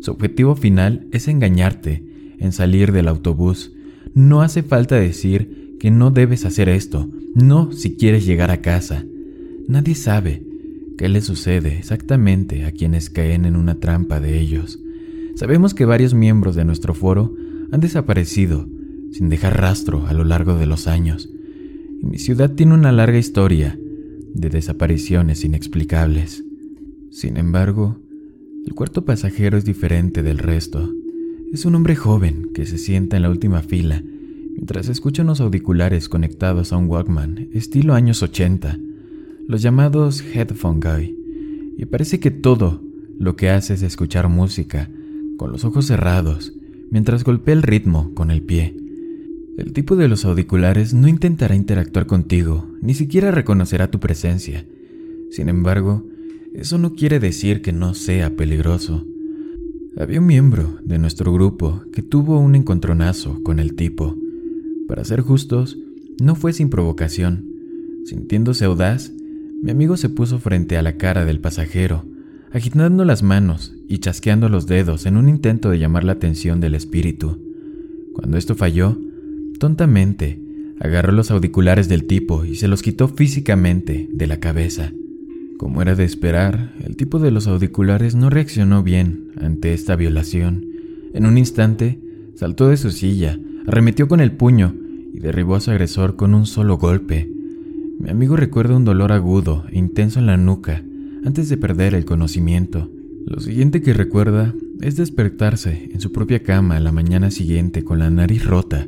Su 0.00 0.12
objetivo 0.12 0.54
final 0.56 1.06
es 1.12 1.28
engañarte 1.28 2.04
en 2.38 2.52
salir 2.52 2.92
del 2.92 3.08
autobús. 3.08 3.72
No 4.14 4.42
hace 4.42 4.62
falta 4.62 4.96
decir 4.96 5.57
que 5.78 5.90
no 5.90 6.10
debes 6.10 6.44
hacer 6.44 6.68
esto, 6.68 7.08
no 7.34 7.72
si 7.72 7.96
quieres 7.96 8.26
llegar 8.26 8.50
a 8.50 8.60
casa. 8.60 9.04
Nadie 9.68 9.94
sabe 9.94 10.42
qué 10.96 11.08
le 11.08 11.20
sucede 11.20 11.78
exactamente 11.78 12.64
a 12.64 12.72
quienes 12.72 13.10
caen 13.10 13.44
en 13.44 13.56
una 13.56 13.76
trampa 13.76 14.20
de 14.20 14.38
ellos. 14.38 14.78
Sabemos 15.36 15.74
que 15.74 15.84
varios 15.84 16.14
miembros 16.14 16.56
de 16.56 16.64
nuestro 16.64 16.94
foro 16.94 17.34
han 17.70 17.80
desaparecido 17.80 18.68
sin 19.12 19.28
dejar 19.28 19.60
rastro 19.60 20.06
a 20.06 20.12
lo 20.12 20.24
largo 20.24 20.56
de 20.56 20.66
los 20.66 20.88
años. 20.88 21.30
Y 22.02 22.06
mi 22.06 22.18
ciudad 22.18 22.52
tiene 22.54 22.74
una 22.74 22.92
larga 22.92 23.18
historia 23.18 23.78
de 24.34 24.50
desapariciones 24.50 25.44
inexplicables. 25.44 26.44
Sin 27.10 27.36
embargo, 27.36 28.00
el 28.66 28.74
cuarto 28.74 29.04
pasajero 29.04 29.56
es 29.56 29.64
diferente 29.64 30.22
del 30.22 30.38
resto. 30.38 30.92
Es 31.52 31.64
un 31.64 31.74
hombre 31.74 31.96
joven 31.96 32.50
que 32.52 32.66
se 32.66 32.78
sienta 32.78 33.16
en 33.16 33.22
la 33.22 33.30
última 33.30 33.62
fila 33.62 34.02
mientras 34.58 34.88
escucha 34.88 35.22
unos 35.22 35.40
auriculares 35.40 36.08
conectados 36.08 36.72
a 36.72 36.76
un 36.76 36.88
Walkman 36.88 37.48
estilo 37.52 37.94
años 37.94 38.24
80, 38.24 38.76
los 39.46 39.62
llamados 39.62 40.20
Headphone 40.20 40.80
Guy, 40.80 41.16
y 41.78 41.84
parece 41.84 42.18
que 42.18 42.32
todo 42.32 42.82
lo 43.20 43.36
que 43.36 43.50
hace 43.50 43.74
es 43.74 43.82
escuchar 43.82 44.28
música, 44.28 44.90
con 45.36 45.52
los 45.52 45.64
ojos 45.64 45.86
cerrados, 45.86 46.54
mientras 46.90 47.22
golpea 47.22 47.54
el 47.54 47.62
ritmo 47.62 48.12
con 48.14 48.32
el 48.32 48.42
pie. 48.42 48.74
El 49.58 49.72
tipo 49.72 49.94
de 49.94 50.08
los 50.08 50.24
auriculares 50.24 50.92
no 50.92 51.06
intentará 51.06 51.54
interactuar 51.54 52.06
contigo, 52.06 52.68
ni 52.82 52.94
siquiera 52.94 53.30
reconocerá 53.30 53.92
tu 53.92 54.00
presencia. 54.00 54.66
Sin 55.30 55.48
embargo, 55.48 56.04
eso 56.52 56.78
no 56.78 56.94
quiere 56.94 57.20
decir 57.20 57.62
que 57.62 57.72
no 57.72 57.94
sea 57.94 58.34
peligroso. 58.34 59.06
Había 59.96 60.18
un 60.18 60.26
miembro 60.26 60.80
de 60.82 60.98
nuestro 60.98 61.32
grupo 61.32 61.84
que 61.92 62.02
tuvo 62.02 62.40
un 62.40 62.56
encontronazo 62.56 63.40
con 63.44 63.60
el 63.60 63.76
tipo, 63.76 64.16
para 64.88 65.04
ser 65.04 65.20
justos, 65.20 65.78
no 66.20 66.34
fue 66.34 66.52
sin 66.52 66.70
provocación. 66.70 67.44
Sintiéndose 68.06 68.64
audaz, 68.64 69.12
mi 69.62 69.70
amigo 69.70 69.96
se 69.96 70.08
puso 70.08 70.38
frente 70.38 70.76
a 70.76 70.82
la 70.82 70.96
cara 70.96 71.24
del 71.24 71.40
pasajero, 71.40 72.06
agitando 72.50 73.04
las 73.04 73.22
manos 73.22 73.74
y 73.86 73.98
chasqueando 73.98 74.48
los 74.48 74.66
dedos 74.66 75.04
en 75.06 75.16
un 75.16 75.28
intento 75.28 75.70
de 75.70 75.78
llamar 75.78 76.04
la 76.04 76.12
atención 76.12 76.60
del 76.60 76.74
espíritu. 76.74 77.38
Cuando 78.14 78.38
esto 78.38 78.54
falló, 78.54 78.98
tontamente, 79.60 80.40
agarró 80.80 81.12
los 81.12 81.30
auriculares 81.30 81.88
del 81.88 82.06
tipo 82.06 82.44
y 82.44 82.56
se 82.56 82.66
los 82.66 82.82
quitó 82.82 83.08
físicamente 83.08 84.08
de 84.10 84.26
la 84.26 84.40
cabeza. 84.40 84.92
Como 85.58 85.82
era 85.82 85.96
de 85.96 86.04
esperar, 86.04 86.72
el 86.84 86.96
tipo 86.96 87.18
de 87.18 87.30
los 87.30 87.46
auriculares 87.46 88.14
no 88.14 88.30
reaccionó 88.30 88.82
bien 88.82 89.32
ante 89.36 89.74
esta 89.74 89.96
violación. 89.96 90.64
En 91.12 91.26
un 91.26 91.36
instante, 91.36 92.00
saltó 92.36 92.68
de 92.68 92.76
su 92.76 92.90
silla 92.90 93.38
Arremetió 93.68 94.08
con 94.08 94.20
el 94.20 94.32
puño 94.32 94.74
y 95.12 95.20
derribó 95.20 95.54
a 95.54 95.60
su 95.60 95.70
agresor 95.70 96.16
con 96.16 96.32
un 96.32 96.46
solo 96.46 96.78
golpe. 96.78 97.30
Mi 97.98 98.08
amigo 98.08 98.34
recuerda 98.34 98.74
un 98.74 98.86
dolor 98.86 99.12
agudo 99.12 99.66
e 99.70 99.76
intenso 99.76 100.18
en 100.18 100.24
la 100.24 100.38
nuca 100.38 100.82
antes 101.22 101.50
de 101.50 101.58
perder 101.58 101.92
el 101.92 102.06
conocimiento. 102.06 102.90
Lo 103.26 103.40
siguiente 103.40 103.82
que 103.82 103.92
recuerda 103.92 104.54
es 104.80 104.96
despertarse 104.96 105.90
en 105.92 106.00
su 106.00 106.12
propia 106.12 106.42
cama 106.42 106.80
la 106.80 106.92
mañana 106.92 107.30
siguiente 107.30 107.84
con 107.84 107.98
la 107.98 108.08
nariz 108.08 108.46
rota 108.46 108.86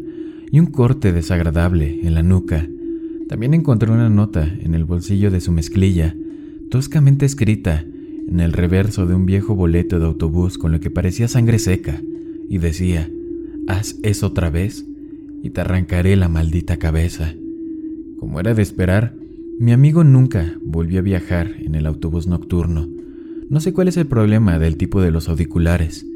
y 0.51 0.59
un 0.59 0.67
corte 0.67 1.13
desagradable 1.13 2.01
en 2.03 2.15
la 2.15 2.23
nuca. 2.23 2.67
También 3.29 3.53
encontró 3.53 3.93
una 3.93 4.09
nota 4.09 4.51
en 4.61 4.75
el 4.75 4.85
bolsillo 4.85 5.31
de 5.31 5.43
su 5.43 5.53
mezclilla, 5.53 6.17
toscamente 6.71 7.27
escrita 7.27 7.85
en 8.27 8.41
el 8.41 8.55
reverso 8.55 9.05
de 9.05 9.15
un 9.15 9.27
viejo 9.27 9.55
boleto 9.55 10.01
de 10.01 10.07
autobús 10.07 10.57
con 10.57 10.73
lo 10.73 10.81
que 10.81 10.89
parecía 10.89 11.29
sangre 11.29 11.59
seca, 11.59 12.01
y 12.49 12.57
decía, 12.57 13.11
haz 13.67 13.97
eso 14.03 14.29
otra 14.29 14.51
vez 14.51 14.85
y 15.43 15.51
te 15.51 15.61
arrancaré 15.61 16.17
la 16.17 16.29
maldita 16.29 16.79
cabeza. 16.79 17.35
Como 18.19 18.41
era 18.41 18.55
de 18.55 18.63
esperar, 18.63 19.15
mi 19.59 19.73
amigo 19.73 20.05
nunca 20.05 20.59
volvió 20.63 21.01
a 21.01 21.03
viajar 21.03 21.55
en 21.59 21.75
el 21.75 21.87
autobús 21.87 22.27
nocturno. 22.27 22.89
No 23.49 23.61
sé 23.61 23.73
cuál 23.73 23.89
es 23.89 23.97
el 23.97 24.07
problema 24.07 24.59
del 24.59 24.77
tipo 24.77 25.01
de 25.03 25.11
los 25.11 25.29
auriculares, 25.29 26.07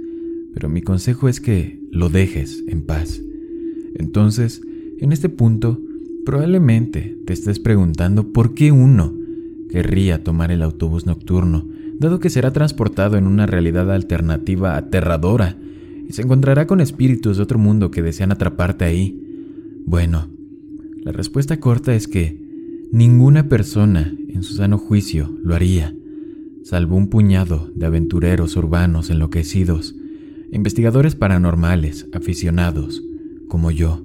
pero 0.53 0.69
mi 0.69 0.83
consejo 0.83 1.29
es 1.29 1.41
que 1.41 1.81
lo 1.91 2.09
dejes 2.09 2.63
en 2.69 2.83
paz. 2.83 3.21
Entonces, 3.97 4.63
en 4.99 5.13
este 5.13 5.29
punto, 5.29 5.81
probablemente 6.25 7.19
te 7.27 7.33
estés 7.33 7.59
preguntando 7.59 8.33
por 8.33 8.55
qué 8.55 8.73
uno 8.73 9.15
querría 9.71 10.23
tomar 10.23 10.53
el 10.53 10.63
autobús 10.63 11.07
nocturno, 11.07 11.67
dado 11.99 12.21
que 12.21 12.31
será 12.31 12.53
transportado 12.53 13.17
en 13.17 13.27
una 13.27 13.47
realidad 13.47 13.91
alternativa 13.91 14.77
aterradora 14.77 15.57
y 16.09 16.13
se 16.13 16.23
encontrará 16.23 16.67
con 16.67 16.81
espíritus 16.81 17.37
de 17.37 17.43
otro 17.43 17.59
mundo 17.59 17.91
que 17.91 18.03
desean 18.03 18.33
atraparte 18.33 18.85
ahí. 18.85 19.21
Bueno, 19.87 20.29
la 21.03 21.13
respuesta 21.13 21.61
corta 21.61 21.95
es 21.95 22.09
que 22.09 22.41
ninguna 22.93 23.49
persona 23.49 24.15
en 24.29 24.43
su 24.43 24.55
sano 24.55 24.79
juicio 24.79 25.37
lo 25.43 25.55
haría, 25.55 25.95
salvo 26.63 26.97
un 26.97 27.09
puñado 27.09 27.71
de 27.75 27.87
aventureros 27.87 28.57
urbanos 28.57 29.11
enloquecidos, 29.11 29.95
investigadores 30.53 31.15
paranormales, 31.15 32.07
aficionados, 32.13 33.03
como 33.49 33.71
yo. 33.71 34.05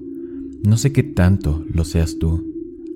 No 0.63 0.77
sé 0.77 0.91
qué 0.91 1.03
tanto 1.03 1.65
lo 1.71 1.85
seas 1.85 2.19
tú. 2.19 2.45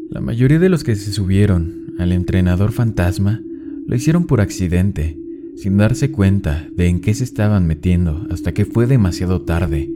La 0.10 0.22
mayoría 0.22 0.60
de 0.60 0.70
los 0.70 0.84
que 0.84 0.96
se 0.96 1.12
subieron 1.12 1.94
al 1.98 2.12
entrenador 2.12 2.72
fantasma 2.72 3.42
lo 3.88 3.96
hicieron 3.96 4.26
por 4.26 4.42
accidente 4.42 5.18
sin 5.64 5.78
darse 5.78 6.12
cuenta 6.12 6.68
de 6.76 6.88
en 6.88 7.00
qué 7.00 7.14
se 7.14 7.24
estaban 7.24 7.66
metiendo 7.66 8.28
hasta 8.30 8.54
que 8.54 8.66
fue 8.66 8.86
demasiado 8.86 9.44
tarde. 9.44 9.90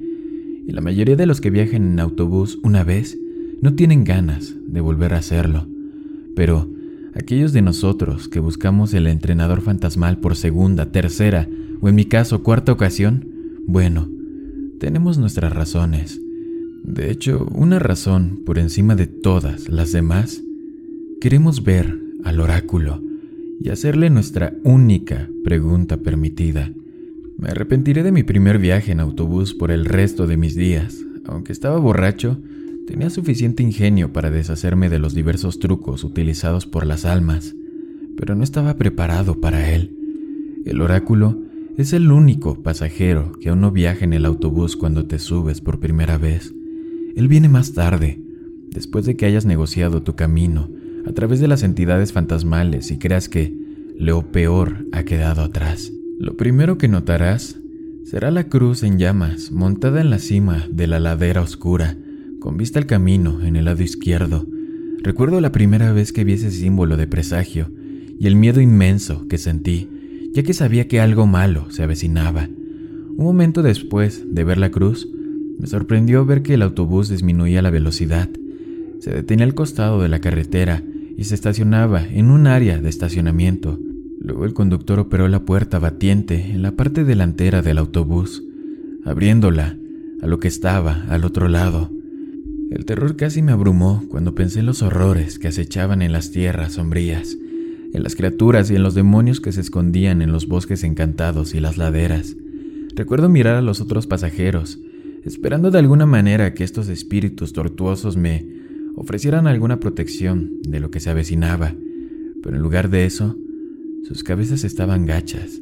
Y 0.66 0.72
la 0.72 0.80
mayoría 0.80 1.18
de 1.18 1.26
los 1.26 1.42
que 1.42 1.50
viajan 1.50 1.92
en 1.92 2.00
autobús 2.00 2.58
una 2.64 2.86
vez 2.86 3.18
no 3.62 3.74
tienen 3.74 4.06
ganas 4.06 4.56
de 4.66 4.80
volver 4.80 5.14
a 5.14 5.18
hacerlo. 5.18 5.68
Pero 6.38 6.70
aquellos 7.16 7.52
de 7.52 7.62
nosotros 7.62 8.30
que 8.30 8.40
buscamos 8.40 8.94
el 8.94 9.08
entrenador 9.08 9.60
fantasmal 9.60 10.20
por 10.20 10.38
segunda, 10.38 10.94
tercera 10.94 11.50
o 11.82 11.90
en 11.90 11.96
mi 11.96 12.06
caso 12.06 12.44
cuarta 12.44 12.72
ocasión, 12.72 13.28
bueno, 13.68 14.08
tenemos 14.80 15.18
nuestras 15.18 15.52
razones. 15.52 16.22
De 16.86 17.12
hecho, 17.12 17.46
una 17.54 17.78
razón 17.78 18.40
por 18.46 18.58
encima 18.58 18.96
de 18.96 19.08
todas 19.08 19.68
las 19.68 19.92
demás, 19.92 20.42
queremos 21.20 21.66
ver 21.66 22.00
al 22.24 22.40
oráculo 22.40 23.02
y 23.60 23.70
hacerle 23.70 24.10
nuestra 24.10 24.54
única 24.64 25.30
pregunta 25.44 25.98
permitida. 25.98 26.72
Me 27.38 27.50
arrepentiré 27.50 28.04
de 28.04 28.12
mi 28.12 28.24
primer 28.24 28.58
viaje 28.58 28.92
en 28.92 29.00
autobús 29.00 29.54
por 29.54 29.72
el 29.72 29.86
resto 29.86 30.28
de 30.28 30.38
mis 30.38 30.56
días. 30.56 30.98
Aunque 31.26 31.52
estaba 31.52 31.78
borracho, 31.80 32.40
tenía 32.88 33.10
suficiente 33.10 33.64
ingenio 33.64 34.14
para 34.14 34.32
deshacerme 34.32 34.90
de 34.90 35.00
los 35.00 35.14
diversos 35.14 35.60
trucos 35.60 36.04
utilizados 36.04 36.66
por 36.66 36.86
las 36.86 37.06
almas, 37.06 37.56
pero 38.16 38.36
no 38.36 38.44
estaba 38.44 38.76
preparado 38.76 39.40
para 39.40 39.72
él. 39.74 39.96
El 40.66 40.82
oráculo 40.82 41.42
es 41.78 41.94
el 41.94 42.12
único 42.12 42.64
pasajero 42.64 43.34
que 43.40 43.50
aún 43.50 43.62
no 43.62 43.72
viaja 43.72 44.04
en 44.04 44.14
el 44.14 44.26
autobús 44.26 44.76
cuando 44.76 45.06
te 45.06 45.20
subes 45.20 45.62
por 45.62 45.80
primera 45.80 46.18
vez. 46.18 46.54
Él 47.16 47.28
viene 47.28 47.50
más 47.50 47.74
tarde, 47.74 48.20
después 48.72 49.06
de 49.06 49.16
que 49.16 49.26
hayas 49.26 49.46
negociado 49.46 50.02
tu 50.02 50.16
camino 50.16 50.70
a 51.08 51.14
través 51.14 51.40
de 51.40 51.48
las 51.48 51.64
entidades 51.64 52.12
fantasmales 52.12 52.92
y 52.92 52.98
creas 52.98 53.30
que 53.30 53.56
lo 53.98 54.32
peor 54.32 54.86
ha 54.92 55.04
quedado 55.04 55.42
atrás. 55.42 55.92
Lo 56.20 56.36
primero 56.36 56.78
que 56.78 56.88
notarás 56.88 57.58
será 58.04 58.30
la 58.30 58.46
cruz 58.46 58.84
en 58.84 59.00
llamas 59.00 59.52
montada 59.52 60.02
en 60.02 60.10
la 60.10 60.20
cima 60.20 60.68
de 60.70 60.88
la 60.88 61.00
ladera 61.00 61.42
oscura, 61.42 61.96
con 62.40 62.58
vista 62.58 62.80
al 62.80 62.86
camino 62.86 63.42
en 63.42 63.56
el 63.56 63.66
lado 63.66 63.84
izquierdo. 63.84 64.46
Recuerdo 65.02 65.40
la 65.40 65.52
primera 65.52 65.94
vez 65.94 66.12
que 66.12 66.24
vi 66.24 66.34
ese 66.34 66.52
símbolo 66.52 66.98
de 66.98 67.08
presagio 67.08 67.72
y 68.20 68.28
el 68.28 68.36
miedo 68.36 68.60
inmenso 68.60 69.28
que 69.28 69.38
sentí, 69.38 69.90
ya 70.34 70.44
que 70.44 70.54
sabía 70.54 70.88
que 70.88 71.00
algo 71.00 71.26
malo 71.26 71.72
se 71.72 71.84
avecinaba. 71.84 72.50
Un 73.16 73.26
momento 73.26 73.64
después 73.64 74.24
de 74.28 74.44
ver 74.44 74.58
la 74.58 74.72
cruz, 74.72 75.08
me 75.58 75.68
sorprendió 75.68 76.26
ver 76.26 76.44
que 76.44 76.56
el 76.56 76.62
autobús 76.62 77.10
disminuía 77.10 77.62
la 77.62 77.72
velocidad. 77.72 78.30
Se 79.00 79.12
detenía 79.12 79.46
al 79.46 79.56
costado 79.56 80.02
de 80.02 80.10
la 80.10 80.20
carretera 80.20 80.84
y 81.18 81.24
se 81.24 81.36
estacionaba 81.36 82.06
en 82.08 82.30
un 82.30 82.46
área 82.46 82.80
de 82.80 82.90
estacionamiento. 82.90 83.80
Luego 84.22 84.46
el 84.46 84.54
conductor 84.54 85.00
operó 85.00 85.28
la 85.28 85.44
puerta 85.44 85.80
batiente 85.80 86.52
en 86.52 86.62
la 86.62 86.74
parte 86.74 87.04
delantera 87.04 87.64
del 87.64 87.80
autobús, 87.80 88.44
abriéndola 89.04 89.78
a 90.22 90.28
lo 90.28 90.40
que 90.40 90.48
estaba 90.48 91.06
al 91.10 91.26
otro 91.26 91.48
lado. 91.48 91.92
El 92.70 92.86
terror 92.86 93.16
casi 93.16 93.42
me 93.42 93.52
abrumó 93.52 94.04
cuando 94.10 94.36
pensé 94.36 94.60
en 94.60 94.68
los 94.68 94.84
horrores 94.84 95.40
que 95.40 95.48
acechaban 95.48 96.02
en 96.04 96.12
las 96.12 96.32
tierras 96.32 96.74
sombrías, 96.74 97.36
en 97.94 98.04
las 98.04 98.16
criaturas 98.16 98.70
y 98.70 98.76
en 98.76 98.84
los 98.84 98.94
demonios 98.94 99.42
que 99.42 99.52
se 99.52 99.62
escondían 99.62 100.22
en 100.22 100.32
los 100.32 100.48
bosques 100.48 100.84
encantados 100.84 101.56
y 101.56 101.60
las 101.60 101.78
laderas. 101.78 102.36
Recuerdo 102.96 103.30
mirar 103.30 103.56
a 103.56 103.62
los 103.62 103.82
otros 103.82 104.06
pasajeros, 104.06 104.80
esperando 105.24 105.72
de 105.72 105.80
alguna 105.80 106.06
manera 106.06 106.54
que 106.54 106.64
estos 106.64 106.90
espíritus 106.90 107.54
tortuosos 107.54 108.18
me 108.18 108.57
ofrecieran 108.98 109.48
alguna 109.48 109.80
protección 109.80 110.62
de 110.64 110.82
lo 110.82 110.92
que 110.92 111.00
se 111.00 111.10
avecinaba, 111.10 111.74
pero 112.44 112.58
en 112.58 112.62
lugar 112.62 112.90
de 112.90 113.06
eso, 113.06 113.38
sus 114.04 114.24
cabezas 114.24 114.66
estaban 114.66 115.06
gachas, 115.06 115.62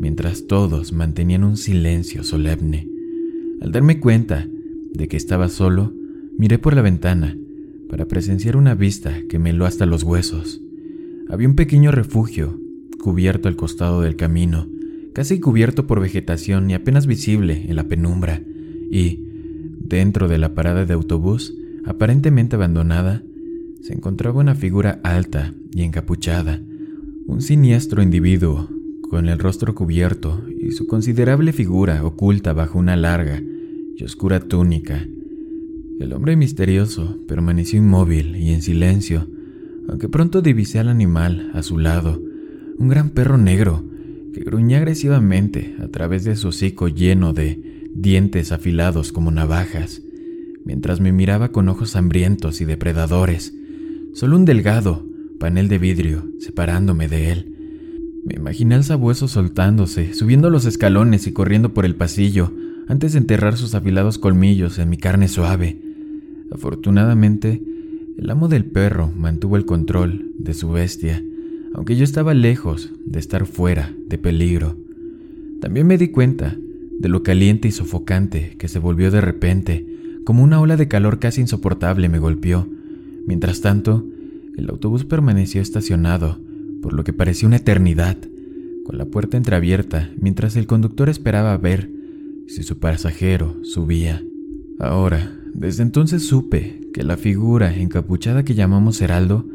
mientras 0.00 0.48
todos 0.48 0.92
mantenían 0.92 1.44
un 1.44 1.56
silencio 1.56 2.24
solemne. 2.24 2.88
Al 3.60 3.70
darme 3.70 4.00
cuenta 4.00 4.48
de 4.92 5.06
que 5.06 5.16
estaba 5.16 5.48
solo, 5.48 5.94
Miré 6.38 6.58
por 6.58 6.74
la 6.74 6.82
ventana 6.82 7.36
para 7.88 8.08
presenciar 8.08 8.56
una 8.56 8.74
vista 8.74 9.14
que 9.28 9.38
me 9.38 9.50
heló 9.50 9.66
hasta 9.66 9.86
los 9.86 10.02
huesos. 10.02 10.60
Había 11.28 11.46
un 11.46 11.54
pequeño 11.54 11.92
refugio 11.92 12.58
cubierto 12.98 13.48
al 13.48 13.56
costado 13.56 14.00
del 14.00 14.16
camino, 14.16 14.66
casi 15.12 15.40
cubierto 15.40 15.86
por 15.86 16.00
vegetación 16.00 16.70
y 16.70 16.74
apenas 16.74 17.06
visible 17.06 17.66
en 17.68 17.76
la 17.76 17.84
penumbra, 17.84 18.42
y, 18.90 19.24
dentro 19.78 20.26
de 20.26 20.38
la 20.38 20.54
parada 20.54 20.86
de 20.86 20.94
autobús, 20.94 21.54
aparentemente 21.84 22.56
abandonada, 22.56 23.22
se 23.80 23.94
encontraba 23.94 24.40
una 24.40 24.54
figura 24.54 25.00
alta 25.02 25.54
y 25.72 25.82
encapuchada, 25.82 26.60
un 27.26 27.42
siniestro 27.42 28.02
individuo 28.02 28.68
con 29.02 29.28
el 29.28 29.38
rostro 29.38 29.74
cubierto 29.74 30.42
y 30.60 30.72
su 30.72 30.86
considerable 30.86 31.52
figura 31.52 32.04
oculta 32.04 32.52
bajo 32.52 32.78
una 32.78 32.96
larga 32.96 33.42
y 33.96 34.04
oscura 34.04 34.40
túnica. 34.40 35.06
El 36.00 36.12
hombre 36.12 36.36
misterioso 36.36 37.18
permaneció 37.28 37.78
inmóvil 37.78 38.36
y 38.36 38.52
en 38.52 38.62
silencio, 38.62 39.28
aunque 39.88 40.08
pronto 40.08 40.42
divisé 40.42 40.78
al 40.78 40.88
animal 40.88 41.50
a 41.54 41.62
su 41.62 41.78
lado, 41.78 42.22
un 42.78 42.88
gran 42.88 43.10
perro 43.10 43.36
negro 43.36 43.84
que 44.32 44.40
gruñía 44.44 44.78
agresivamente 44.78 45.76
a 45.80 45.88
través 45.88 46.24
de 46.24 46.36
su 46.36 46.48
hocico 46.48 46.88
lleno 46.88 47.32
de 47.32 47.88
dientes 47.94 48.50
afilados 48.50 49.12
como 49.12 49.30
navajas, 49.30 50.02
mientras 50.64 51.00
me 51.00 51.12
miraba 51.12 51.50
con 51.50 51.68
ojos 51.68 51.96
hambrientos 51.96 52.60
y 52.60 52.64
depredadores, 52.64 53.54
solo 54.14 54.36
un 54.36 54.44
delgado 54.44 55.06
panel 55.38 55.68
de 55.68 55.78
vidrio 55.78 56.28
separándome 56.38 57.08
de 57.08 57.32
él. 57.32 57.56
Me 58.24 58.36
imaginé 58.36 58.76
al 58.76 58.84
sabueso 58.84 59.26
soltándose, 59.26 60.14
subiendo 60.14 60.50
los 60.50 60.64
escalones 60.64 61.26
y 61.26 61.32
corriendo 61.32 61.74
por 61.74 61.84
el 61.84 61.96
pasillo 61.96 62.52
antes 62.86 63.12
de 63.12 63.18
enterrar 63.18 63.56
sus 63.56 63.74
afilados 63.74 64.18
colmillos 64.18 64.78
en 64.78 64.88
mi 64.88 64.96
carne 64.96 65.28
suave. 65.28 65.80
Afortunadamente, 66.52 67.62
el 68.18 68.30
amo 68.30 68.48
del 68.48 68.64
perro 68.64 69.10
mantuvo 69.16 69.56
el 69.56 69.64
control 69.64 70.32
de 70.38 70.54
su 70.54 70.70
bestia, 70.70 71.22
aunque 71.74 71.96
yo 71.96 72.04
estaba 72.04 72.34
lejos 72.34 72.92
de 73.04 73.18
estar 73.18 73.46
fuera 73.46 73.92
de 74.06 74.18
peligro. 74.18 74.76
También 75.60 75.86
me 75.86 75.98
di 75.98 76.08
cuenta 76.08 76.56
de 77.00 77.08
lo 77.08 77.22
caliente 77.22 77.68
y 77.68 77.72
sofocante 77.72 78.56
que 78.58 78.68
se 78.68 78.78
volvió 78.78 79.10
de 79.10 79.20
repente, 79.20 79.86
como 80.24 80.42
una 80.42 80.60
ola 80.60 80.76
de 80.76 80.88
calor 80.88 81.18
casi 81.18 81.40
insoportable 81.40 82.08
me 82.08 82.18
golpeó. 82.18 82.68
Mientras 83.26 83.60
tanto, 83.60 84.06
el 84.56 84.68
autobús 84.70 85.04
permaneció 85.04 85.60
estacionado, 85.62 86.38
por 86.82 86.92
lo 86.92 87.04
que 87.04 87.12
parecía 87.12 87.48
una 87.48 87.56
eternidad, 87.56 88.16
con 88.84 88.98
la 88.98 89.06
puerta 89.06 89.36
entreabierta 89.36 90.10
mientras 90.18 90.56
el 90.56 90.66
conductor 90.66 91.08
esperaba 91.08 91.56
ver 91.56 91.90
si 92.48 92.62
su 92.62 92.78
pasajero 92.78 93.56
subía. 93.62 94.22
Ahora, 94.78 95.32
desde 95.54 95.82
entonces 95.82 96.26
supe 96.26 96.80
que 96.92 97.04
la 97.04 97.16
figura 97.16 97.76
encapuchada 97.76 98.44
que 98.44 98.54
llamamos 98.54 99.00
Heraldo 99.00 99.46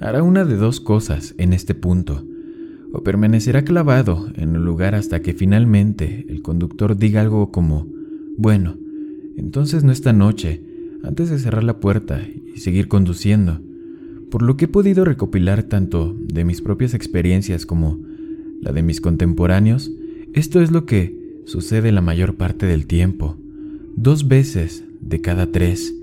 hará 0.00 0.22
una 0.22 0.44
de 0.44 0.56
dos 0.56 0.80
cosas 0.80 1.34
en 1.38 1.52
este 1.52 1.74
punto. 1.74 2.24
O 2.92 3.02
permanecerá 3.02 3.62
clavado 3.64 4.28
en 4.36 4.54
el 4.54 4.64
lugar 4.64 4.94
hasta 4.94 5.20
que 5.20 5.34
finalmente 5.34 6.24
el 6.28 6.42
conductor 6.42 6.96
diga 6.96 7.20
algo 7.20 7.50
como, 7.50 7.86
bueno, 8.38 8.76
entonces 9.36 9.84
no 9.84 9.92
esta 9.92 10.12
noche, 10.12 10.62
antes 11.02 11.30
de 11.30 11.38
cerrar 11.38 11.64
la 11.64 11.80
puerta 11.80 12.20
y 12.54 12.58
seguir 12.58 12.88
conduciendo. 12.88 13.60
Por 14.30 14.42
lo 14.42 14.56
que 14.56 14.64
he 14.64 14.68
podido 14.68 15.04
recopilar 15.04 15.62
tanto 15.62 16.16
de 16.18 16.44
mis 16.44 16.62
propias 16.62 16.94
experiencias 16.94 17.64
como 17.64 18.00
la 18.60 18.72
de 18.72 18.82
mis 18.82 19.00
contemporáneos, 19.00 19.92
esto 20.32 20.60
es 20.60 20.72
lo 20.72 20.84
que 20.84 21.42
sucede 21.46 21.92
la 21.92 22.00
mayor 22.00 22.36
parte 22.36 22.66
del 22.66 22.86
tiempo. 22.86 23.36
Dos 23.94 24.28
veces 24.28 24.84
de 25.00 25.20
cada 25.20 25.52
tres, 25.52 25.94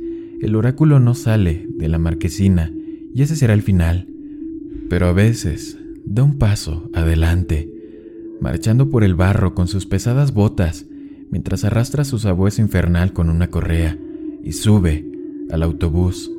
el 0.42 0.56
oráculo 0.56 1.00
no 1.00 1.16
sale 1.16 1.68
de 1.78 1.88
la 1.90 2.00
marquesina 2.00 2.72
y 3.14 3.22
ese 3.22 3.36
será 3.36 3.54
el 3.54 3.62
final. 3.62 4.08
Pero 4.90 5.08
a 5.08 5.14
veces 5.14 5.78
da 6.06 6.24
un 6.24 6.38
paso 6.38 6.90
adelante, 6.94 7.70
marchando 8.42 8.90
por 8.90 9.04
el 9.04 9.16
barro 9.16 9.54
con 9.54 9.68
sus 9.68 9.86
pesadas 9.86 10.34
botas, 10.34 10.86
mientras 11.34 11.64
arrastra 11.64 12.04
su 12.04 12.20
sabueso 12.20 12.62
infernal 12.62 13.12
con 13.12 13.32
una 13.32 13.50
correa 13.50 13.98
y 14.44 14.52
sube 14.52 15.04
al 15.50 15.64
autobús, 15.64 16.32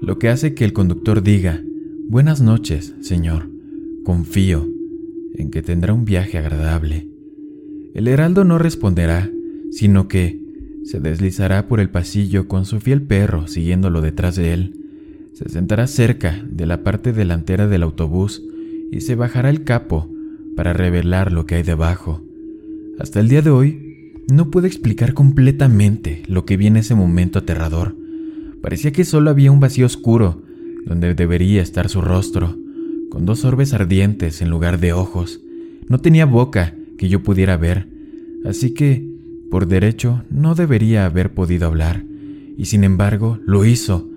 lo 0.00 0.20
que 0.20 0.28
hace 0.28 0.54
que 0.54 0.64
el 0.64 0.72
conductor 0.72 1.20
diga, 1.20 1.60
Buenas 2.08 2.40
noches, 2.40 2.94
señor, 3.00 3.50
confío 4.04 4.68
en 5.34 5.50
que 5.50 5.62
tendrá 5.62 5.94
un 5.94 6.04
viaje 6.04 6.38
agradable. 6.38 7.08
El 7.92 8.06
heraldo 8.06 8.44
no 8.44 8.56
responderá, 8.58 9.28
sino 9.72 10.06
que, 10.06 10.40
se 10.84 11.00
deslizará 11.00 11.66
por 11.66 11.80
el 11.80 11.90
pasillo 11.90 12.46
con 12.46 12.66
su 12.66 12.78
fiel 12.78 13.02
perro 13.02 13.48
siguiéndolo 13.48 14.00
detrás 14.00 14.36
de 14.36 14.52
él. 14.52 14.76
Se 15.32 15.48
sentará 15.48 15.88
cerca 15.88 16.40
de 16.48 16.66
la 16.66 16.84
parte 16.84 17.12
delantera 17.12 17.66
del 17.66 17.82
autobús 17.82 18.44
y 18.92 19.00
se 19.00 19.16
bajará 19.16 19.50
el 19.50 19.64
capo 19.64 20.08
para 20.54 20.72
revelar 20.72 21.32
lo 21.32 21.46
que 21.46 21.56
hay 21.56 21.64
debajo. 21.64 22.22
Hasta 23.00 23.18
el 23.18 23.28
día 23.28 23.42
de 23.42 23.50
hoy, 23.50 23.85
no 24.28 24.50
puedo 24.50 24.66
explicar 24.66 25.14
completamente 25.14 26.22
lo 26.26 26.44
que 26.44 26.56
vi 26.56 26.66
en 26.66 26.76
ese 26.76 26.94
momento 26.94 27.38
aterrador. 27.38 27.96
Parecía 28.60 28.92
que 28.92 29.04
solo 29.04 29.30
había 29.30 29.52
un 29.52 29.60
vacío 29.60 29.86
oscuro 29.86 30.42
donde 30.84 31.14
debería 31.14 31.62
estar 31.62 31.88
su 31.88 32.00
rostro, 32.00 32.56
con 33.10 33.26
dos 33.26 33.44
orbes 33.44 33.72
ardientes 33.72 34.42
en 34.42 34.50
lugar 34.50 34.80
de 34.80 34.92
ojos. 34.92 35.40
No 35.88 35.98
tenía 35.98 36.26
boca 36.26 36.74
que 36.96 37.08
yo 37.08 37.22
pudiera 37.22 37.56
ver, 37.56 37.88
así 38.44 38.74
que 38.74 39.08
por 39.50 39.66
derecho 39.66 40.24
no 40.30 40.54
debería 40.54 41.06
haber 41.06 41.32
podido 41.34 41.66
hablar, 41.66 42.04
y 42.56 42.66
sin 42.66 42.84
embargo 42.84 43.38
lo 43.44 43.64
hizo, 43.64 44.10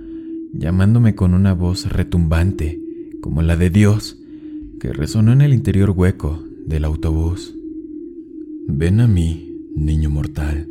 llamándome 0.54 1.16
con 1.16 1.34
una 1.34 1.54
voz 1.54 1.92
retumbante, 1.92 2.80
como 3.22 3.42
la 3.42 3.56
de 3.58 3.70
Dios, 3.70 4.18
que 4.80 4.94
resonó 4.94 5.34
en 5.34 5.42
el 5.42 5.54
interior 5.54 5.92
hueco 5.92 6.44
del 6.66 6.86
autobús. 6.86 7.56
Ven 8.68 9.02
a 9.02 9.08
mí, 9.08 9.49
niño 9.86 10.10
mortal. 10.10 10.68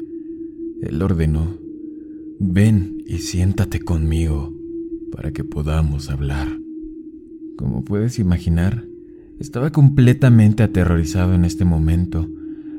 Él 0.83 1.03
ordenó, 1.03 1.57
ven 2.39 3.03
y 3.07 3.19
siéntate 3.19 3.81
conmigo 3.81 4.55
para 5.13 5.33
que 5.33 5.45
podamos 5.45 6.11
hablar. 6.11 6.49
Como 7.57 7.85
puedes 7.85 8.19
imaginar, 8.19 8.85
estaba 9.41 9.71
completamente 9.71 10.63
aterrorizado 10.63 11.35
en 11.35 11.45
este 11.45 11.65
momento 11.65 12.29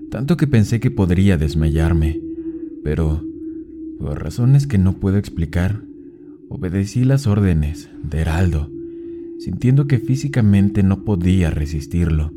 tanto 0.09 0.37
que 0.37 0.47
pensé 0.47 0.79
que 0.79 0.91
podría 0.91 1.37
desmayarme, 1.37 2.19
pero, 2.83 3.23
por 3.99 4.21
razones 4.21 4.65
que 4.65 4.77
no 4.77 4.93
puedo 4.93 5.17
explicar, 5.17 5.83
obedecí 6.49 7.03
las 7.03 7.27
órdenes 7.27 7.89
de 8.03 8.19
Heraldo, 8.19 8.71
sintiendo 9.39 9.87
que 9.87 9.99
físicamente 9.99 10.81
no 10.83 11.03
podía 11.03 11.51
resistirlo, 11.51 12.33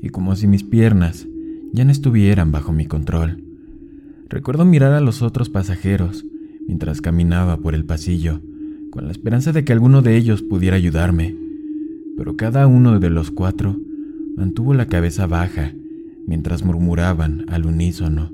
y 0.00 0.08
como 0.08 0.34
si 0.34 0.48
mis 0.48 0.64
piernas 0.64 1.28
ya 1.72 1.84
no 1.84 1.90
estuvieran 1.90 2.52
bajo 2.52 2.72
mi 2.72 2.86
control. 2.86 3.42
Recuerdo 4.28 4.64
mirar 4.64 4.92
a 4.92 5.00
los 5.00 5.22
otros 5.22 5.48
pasajeros 5.48 6.24
mientras 6.66 7.00
caminaba 7.00 7.58
por 7.58 7.74
el 7.74 7.84
pasillo, 7.84 8.40
con 8.90 9.06
la 9.06 9.10
esperanza 9.10 9.52
de 9.52 9.64
que 9.64 9.72
alguno 9.72 10.02
de 10.02 10.16
ellos 10.16 10.42
pudiera 10.42 10.76
ayudarme, 10.76 11.36
pero 12.16 12.36
cada 12.36 12.66
uno 12.66 13.00
de 13.00 13.10
los 13.10 13.30
cuatro 13.30 13.78
mantuvo 14.36 14.74
la 14.74 14.86
cabeza 14.86 15.26
baja 15.26 15.74
mientras 16.26 16.62
murmuraban 16.62 17.46
al 17.48 17.66
unísono, 17.66 18.32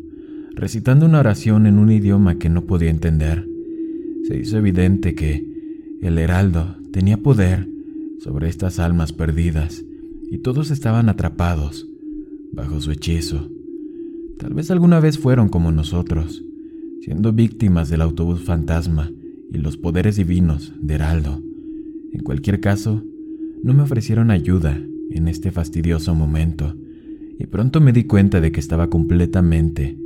recitando 0.55 1.07
una 1.07 1.20
oración 1.20 1.66
en 1.66 1.78
un 1.78 1.91
idioma 1.91 2.39
que 2.39 2.49
no 2.49 2.64
podía 2.64 2.91
entender. 2.91 3.49
Se 4.26 4.36
hizo 4.36 4.59
evidente 4.59 5.14
que 5.14 5.47
el 6.03 6.18
heraldo 6.18 6.76
tenía 6.93 7.18
poder 7.18 7.68
sobre 8.20 8.49
estas 8.49 8.78
almas 8.78 9.12
perdidas 9.12 9.84
y 10.30 10.39
todos 10.39 10.70
estaban 10.70 11.09
atrapados 11.09 11.88
bajo 12.53 12.80
su 12.80 12.90
hechizo. 12.90 13.51
Tal 14.38 14.55
vez 14.55 14.70
alguna 14.70 15.01
vez 15.01 15.18
fueron 15.18 15.49
como 15.49 15.72
nosotros, 15.72 16.44
siendo 17.01 17.32
víctimas 17.32 17.88
del 17.88 18.03
autobús 18.03 18.42
fantasma 18.42 19.11
y 19.53 19.59
los 19.59 19.76
poderes 19.76 20.16
divinos 20.16 20.72
de 20.80 20.94
Heraldo. 20.94 21.42
En 22.12 22.22
cualquier 22.22 22.61
caso, 22.61 23.03
no 23.62 23.74
me 23.74 23.82
ofrecieron 23.82 24.30
ayuda 24.30 24.80
en 25.11 25.28
este 25.28 25.51
fastidioso 25.51 26.14
momento, 26.14 26.76
y 27.38 27.46
pronto 27.46 27.80
me 27.80 27.92
di 27.92 28.05
cuenta 28.05 28.40
de 28.40 28.53
que 28.53 28.61
estaba 28.61 28.90
completamente 28.90 29.96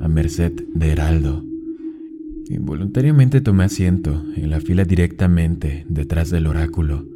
a 0.00 0.08
merced 0.08 0.52
de 0.74 0.88
Heraldo. 0.88 1.44
Involuntariamente 2.48 3.40
tomé 3.40 3.64
asiento 3.64 4.22
en 4.36 4.50
la 4.50 4.60
fila 4.60 4.84
directamente 4.84 5.84
detrás 5.88 6.30
del 6.30 6.46
oráculo. 6.46 7.06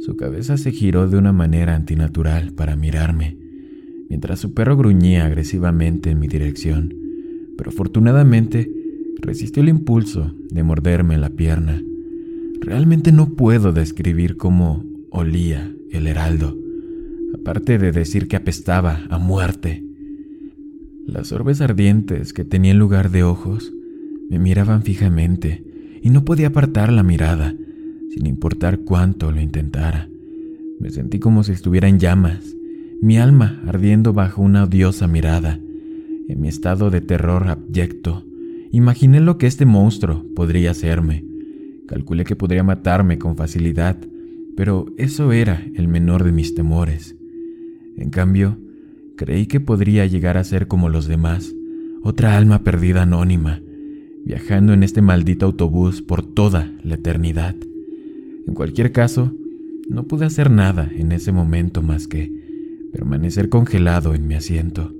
Su 0.00 0.16
cabeza 0.16 0.56
se 0.56 0.70
giró 0.70 1.08
de 1.08 1.16
una 1.16 1.32
manera 1.32 1.74
antinatural 1.74 2.52
para 2.52 2.76
mirarme, 2.76 3.38
mientras 4.08 4.40
su 4.40 4.54
perro 4.54 4.76
gruñía 4.76 5.26
agresivamente 5.26 6.10
en 6.10 6.18
mi 6.18 6.28
dirección, 6.28 6.94
pero 7.56 7.70
afortunadamente 7.70 8.70
resistió 9.20 9.62
el 9.62 9.68
impulso 9.68 10.34
de 10.50 10.62
morderme 10.62 11.18
la 11.18 11.30
pierna. 11.30 11.82
Realmente 12.60 13.12
no 13.12 13.30
puedo 13.30 13.72
describir 13.72 14.36
cómo 14.36 14.84
olía 15.10 15.72
el 15.90 16.06
heraldo, 16.06 16.56
aparte 17.34 17.78
de 17.78 17.92
decir 17.92 18.28
que 18.28 18.36
apestaba 18.36 19.02
a 19.10 19.18
muerte. 19.18 19.84
Las 21.06 21.32
orbes 21.32 21.60
ardientes 21.60 22.32
que 22.32 22.44
tenía 22.44 22.72
en 22.72 22.78
lugar 22.78 23.10
de 23.10 23.22
ojos 23.22 23.72
me 24.30 24.38
miraban 24.38 24.82
fijamente 24.82 25.64
y 26.02 26.10
no 26.10 26.24
podía 26.24 26.48
apartar 26.48 26.92
la 26.92 27.02
mirada, 27.02 27.54
sin 28.10 28.26
importar 28.26 28.80
cuánto 28.80 29.30
lo 29.30 29.40
intentara. 29.40 30.08
Me 30.80 30.90
sentí 30.90 31.18
como 31.18 31.44
si 31.44 31.52
estuviera 31.52 31.88
en 31.88 31.98
llamas, 31.98 32.56
mi 33.00 33.18
alma 33.18 33.62
ardiendo 33.66 34.12
bajo 34.12 34.42
una 34.42 34.64
odiosa 34.64 35.06
mirada. 35.06 35.60
En 36.28 36.40
mi 36.40 36.48
estado 36.48 36.90
de 36.90 37.00
terror 37.00 37.46
abyecto, 37.48 38.24
imaginé 38.70 39.20
lo 39.20 39.36
que 39.38 39.46
este 39.46 39.66
monstruo 39.66 40.24
podría 40.34 40.70
hacerme. 40.70 41.24
Calculé 41.86 42.24
que 42.24 42.36
podría 42.36 42.62
matarme 42.62 43.18
con 43.18 43.36
facilidad, 43.36 43.96
pero 44.56 44.86
eso 44.96 45.32
era 45.32 45.66
el 45.74 45.88
menor 45.88 46.24
de 46.24 46.32
mis 46.32 46.54
temores. 46.54 47.16
En 47.96 48.10
cambio, 48.10 48.58
creí 49.16 49.46
que 49.46 49.60
podría 49.60 50.06
llegar 50.06 50.38
a 50.38 50.44
ser 50.44 50.66
como 50.66 50.88
los 50.88 51.06
demás, 51.06 51.54
otra 52.02 52.36
alma 52.36 52.64
perdida 52.64 53.02
anónima, 53.02 53.60
viajando 54.24 54.72
en 54.72 54.82
este 54.82 55.02
maldito 55.02 55.46
autobús 55.46 56.00
por 56.00 56.24
toda 56.24 56.72
la 56.82 56.94
eternidad. 56.94 57.54
En 58.46 58.54
cualquier 58.54 58.92
caso, 58.92 59.32
no 59.88 60.04
pude 60.04 60.24
hacer 60.24 60.50
nada 60.50 60.90
en 60.96 61.12
ese 61.12 61.32
momento 61.32 61.82
más 61.82 62.08
que 62.08 62.43
permanecer 62.94 63.48
congelado 63.48 64.14
en 64.14 64.28
mi 64.28 64.34
asiento, 64.34 64.94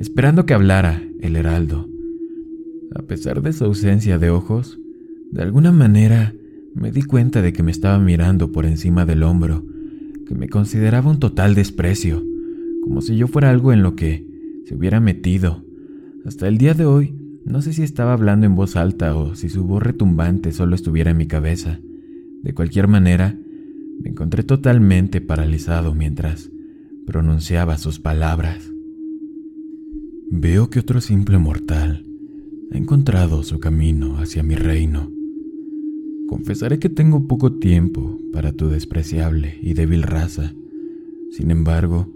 esperando 0.00 0.46
que 0.46 0.54
hablara 0.54 1.02
el 1.20 1.36
heraldo. 1.36 1.90
A 2.94 3.02
pesar 3.02 3.42
de 3.42 3.52
su 3.52 3.66
ausencia 3.66 4.18
de 4.18 4.30
ojos, 4.30 4.80
de 5.30 5.42
alguna 5.42 5.70
manera 5.70 6.32
me 6.74 6.90
di 6.90 7.02
cuenta 7.02 7.42
de 7.42 7.52
que 7.52 7.62
me 7.62 7.70
estaba 7.70 7.98
mirando 7.98 8.50
por 8.50 8.64
encima 8.64 9.04
del 9.04 9.22
hombro, 9.22 9.62
que 10.26 10.34
me 10.34 10.48
consideraba 10.48 11.10
un 11.10 11.18
total 11.18 11.54
desprecio, 11.54 12.24
como 12.82 13.02
si 13.02 13.14
yo 13.16 13.26
fuera 13.26 13.50
algo 13.50 13.74
en 13.74 13.82
lo 13.82 13.94
que 13.94 14.26
se 14.64 14.74
hubiera 14.74 14.98
metido. 15.00 15.66
Hasta 16.24 16.48
el 16.48 16.56
día 16.56 16.72
de 16.72 16.86
hoy, 16.86 17.14
no 17.44 17.60
sé 17.60 17.74
si 17.74 17.82
estaba 17.82 18.14
hablando 18.14 18.46
en 18.46 18.54
voz 18.54 18.74
alta 18.74 19.14
o 19.16 19.34
si 19.34 19.50
su 19.50 19.64
voz 19.64 19.82
retumbante 19.82 20.50
solo 20.52 20.74
estuviera 20.74 21.10
en 21.10 21.18
mi 21.18 21.26
cabeza. 21.26 21.78
De 22.42 22.54
cualquier 22.54 22.88
manera, 22.88 23.36
me 24.00 24.08
encontré 24.08 24.44
totalmente 24.44 25.20
paralizado 25.20 25.94
mientras 25.94 26.53
pronunciaba 27.06 27.78
sus 27.78 28.00
palabras. 28.00 28.70
Veo 30.30 30.70
que 30.70 30.80
otro 30.80 31.00
simple 31.00 31.38
mortal 31.38 32.04
ha 32.72 32.78
encontrado 32.78 33.42
su 33.42 33.60
camino 33.60 34.18
hacia 34.18 34.42
mi 34.42 34.54
reino. 34.54 35.10
Confesaré 36.28 36.78
que 36.78 36.88
tengo 36.88 37.28
poco 37.28 37.52
tiempo 37.52 38.18
para 38.32 38.52
tu 38.52 38.68
despreciable 38.68 39.58
y 39.62 39.74
débil 39.74 40.02
raza. 40.02 40.54
Sin 41.30 41.50
embargo, 41.50 42.12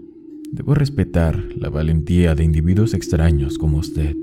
debo 0.51 0.73
respetar 0.73 1.55
la 1.55 1.69
valentía 1.69 2.35
de 2.35 2.43
individuos 2.43 2.93
extraños 2.93 3.57
como 3.57 3.77
usted. 3.77 4.15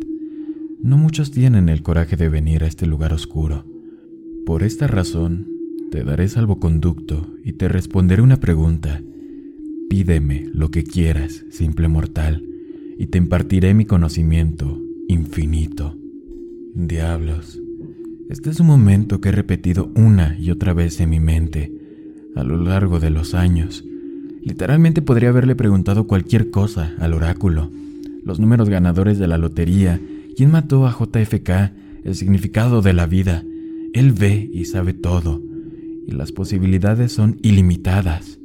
No 0.82 0.98
muchos 0.98 1.30
tienen 1.30 1.68
el 1.68 1.82
coraje 1.82 2.16
de 2.16 2.28
venir 2.28 2.64
a 2.64 2.66
este 2.66 2.86
lugar 2.86 3.12
oscuro. 3.12 3.64
Por 4.44 4.62
esta 4.62 4.86
razón, 4.86 5.46
te 5.90 6.02
daré 6.04 6.28
salvoconducto 6.28 7.34
y 7.44 7.52
te 7.52 7.68
responderé 7.68 8.22
una 8.22 8.38
pregunta. 8.38 9.00
Pídeme 9.89 10.47
lo 10.53 10.70
que 10.70 10.84
quieras, 10.84 11.45
simple 11.51 11.89
mortal, 11.89 12.45
y 12.99 13.07
te 13.07 13.18
impartiré 13.18 13.72
mi 13.74 13.84
conocimiento 13.84 14.82
infinito. 15.09 15.97
Diablos, 16.74 17.61
este 18.28 18.51
es 18.51 18.59
un 18.59 18.66
momento 18.66 19.20
que 19.20 19.28
he 19.28 19.32
repetido 19.32 19.93
una 19.95 20.37
y 20.41 20.51
otra 20.51 20.74
vez 20.74 21.01
en 21.01 21.11
mi 21.11 21.20
mente 21.20 21.72
a 22.34 22.43
lo 22.43 22.57
largo 22.57 22.99
de 22.99 23.11
los 23.11 23.34
años. 23.34 23.84
Literalmente 24.43 25.03
podría 25.03 25.28
haberle 25.28 25.55
preguntado 25.55 26.07
cualquier 26.07 26.51
cosa 26.51 26.95
al 26.99 27.14
oráculo, 27.14 27.70
los 28.24 28.41
números 28.41 28.68
ganadores 28.68 29.18
de 29.18 29.28
la 29.28 29.39
lotería, 29.39 30.01
quién 30.37 30.51
mató 30.51 30.87
a 30.87 30.91
JFK, 30.91 31.51
el 32.05 32.14
significado 32.16 32.82
de 32.82 32.93
la 32.93 33.07
vida. 33.07 33.45
Él 33.93 34.12
ve 34.12 34.51
y 34.53 34.64
sabe 34.64 34.93
todo, 34.93 35.41
y 36.07 36.11
las 36.11 36.32
posibilidades 36.32 37.12
son 37.12 37.39
ilimitadas. 37.43 38.41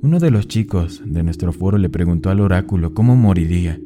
Uno 0.00 0.20
de 0.20 0.30
los 0.30 0.46
chicos 0.46 1.02
de 1.04 1.24
nuestro 1.24 1.52
foro 1.52 1.76
le 1.76 1.88
preguntó 1.88 2.30
al 2.30 2.38
oráculo 2.38 2.94
cómo 2.94 3.16
moriría, 3.16 3.80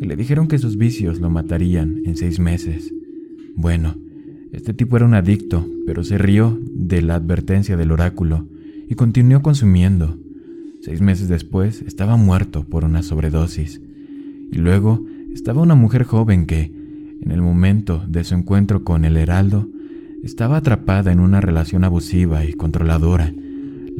y 0.00 0.04
le 0.04 0.16
dijeron 0.16 0.48
que 0.48 0.58
sus 0.58 0.76
vicios 0.76 1.20
lo 1.20 1.30
matarían 1.30 2.02
en 2.04 2.16
seis 2.16 2.40
meses. 2.40 2.92
Bueno, 3.54 3.94
este 4.50 4.74
tipo 4.74 4.96
era 4.96 5.06
un 5.06 5.14
adicto, 5.14 5.64
pero 5.86 6.02
se 6.02 6.18
rió 6.18 6.58
de 6.74 7.02
la 7.02 7.14
advertencia 7.14 7.76
del 7.76 7.92
oráculo 7.92 8.48
y 8.88 8.96
continuó 8.96 9.40
consumiendo. 9.40 10.18
Seis 10.80 11.00
meses 11.00 11.28
después 11.28 11.82
estaba 11.82 12.16
muerto 12.16 12.64
por 12.64 12.84
una 12.84 13.04
sobredosis. 13.04 13.80
Y 14.50 14.56
luego 14.56 15.04
estaba 15.32 15.62
una 15.62 15.76
mujer 15.76 16.02
joven 16.02 16.46
que, 16.46 16.72
en 17.20 17.30
el 17.30 17.40
momento 17.40 18.02
de 18.08 18.24
su 18.24 18.34
encuentro 18.34 18.82
con 18.82 19.04
el 19.04 19.16
heraldo, 19.16 19.68
estaba 20.24 20.56
atrapada 20.56 21.12
en 21.12 21.20
una 21.20 21.40
relación 21.40 21.84
abusiva 21.84 22.44
y 22.44 22.54
controladora. 22.54 23.32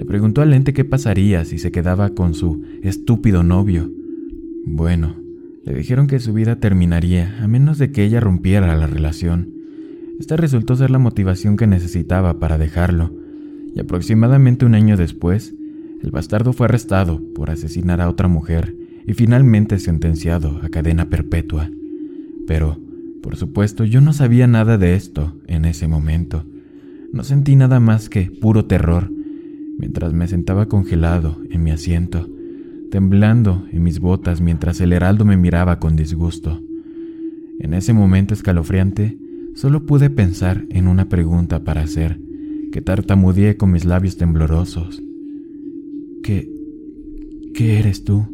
Le 0.00 0.06
preguntó 0.06 0.40
al 0.40 0.54
ente 0.54 0.72
qué 0.72 0.86
pasaría 0.86 1.44
si 1.44 1.58
se 1.58 1.72
quedaba 1.72 2.14
con 2.14 2.32
su 2.32 2.62
estúpido 2.82 3.42
novio. 3.42 3.92
Bueno, 4.64 5.16
le 5.62 5.74
dijeron 5.74 6.06
que 6.06 6.20
su 6.20 6.32
vida 6.32 6.56
terminaría 6.56 7.44
a 7.44 7.46
menos 7.48 7.76
de 7.76 7.92
que 7.92 8.04
ella 8.04 8.18
rompiera 8.18 8.74
la 8.78 8.86
relación. 8.86 9.52
Esta 10.18 10.38
resultó 10.38 10.74
ser 10.74 10.90
la 10.90 10.98
motivación 10.98 11.58
que 11.58 11.66
necesitaba 11.66 12.38
para 12.38 12.56
dejarlo, 12.56 13.14
y 13.74 13.78
aproximadamente 13.78 14.64
un 14.64 14.74
año 14.74 14.96
después, 14.96 15.54
el 16.02 16.10
bastardo 16.10 16.54
fue 16.54 16.64
arrestado 16.64 17.20
por 17.34 17.50
asesinar 17.50 18.00
a 18.00 18.08
otra 18.08 18.26
mujer 18.26 18.74
y 19.06 19.12
finalmente 19.12 19.78
sentenciado 19.78 20.60
a 20.62 20.70
cadena 20.70 21.10
perpetua. 21.10 21.70
Pero, 22.46 22.80
por 23.22 23.36
supuesto, 23.36 23.84
yo 23.84 24.00
no 24.00 24.14
sabía 24.14 24.46
nada 24.46 24.78
de 24.78 24.94
esto 24.94 25.36
en 25.46 25.66
ese 25.66 25.88
momento. 25.88 26.46
No 27.12 27.22
sentí 27.22 27.54
nada 27.54 27.80
más 27.80 28.08
que 28.08 28.30
puro 28.30 28.64
terror 28.64 29.19
mientras 29.80 30.12
me 30.12 30.28
sentaba 30.28 30.66
congelado 30.66 31.38
en 31.50 31.64
mi 31.64 31.72
asiento, 31.72 32.28
temblando 32.92 33.66
en 33.72 33.82
mis 33.82 33.98
botas 33.98 34.40
mientras 34.40 34.80
el 34.80 34.92
heraldo 34.92 35.24
me 35.24 35.36
miraba 35.36 35.80
con 35.80 35.96
disgusto. 35.96 36.62
En 37.58 37.74
ese 37.74 37.92
momento 37.92 38.34
escalofriante, 38.34 39.18
Solo 39.54 39.84
pude 39.84 40.10
pensar 40.10 40.64
en 40.70 40.86
una 40.86 41.08
pregunta 41.08 41.64
para 41.64 41.82
hacer, 41.82 42.20
que 42.72 42.80
tartamudeé 42.80 43.56
con 43.56 43.72
mis 43.72 43.84
labios 43.84 44.16
temblorosos. 44.16 45.02
¿Qué... 46.22 46.48
qué 47.52 47.78
eres 47.78 48.04
tú? 48.04 48.26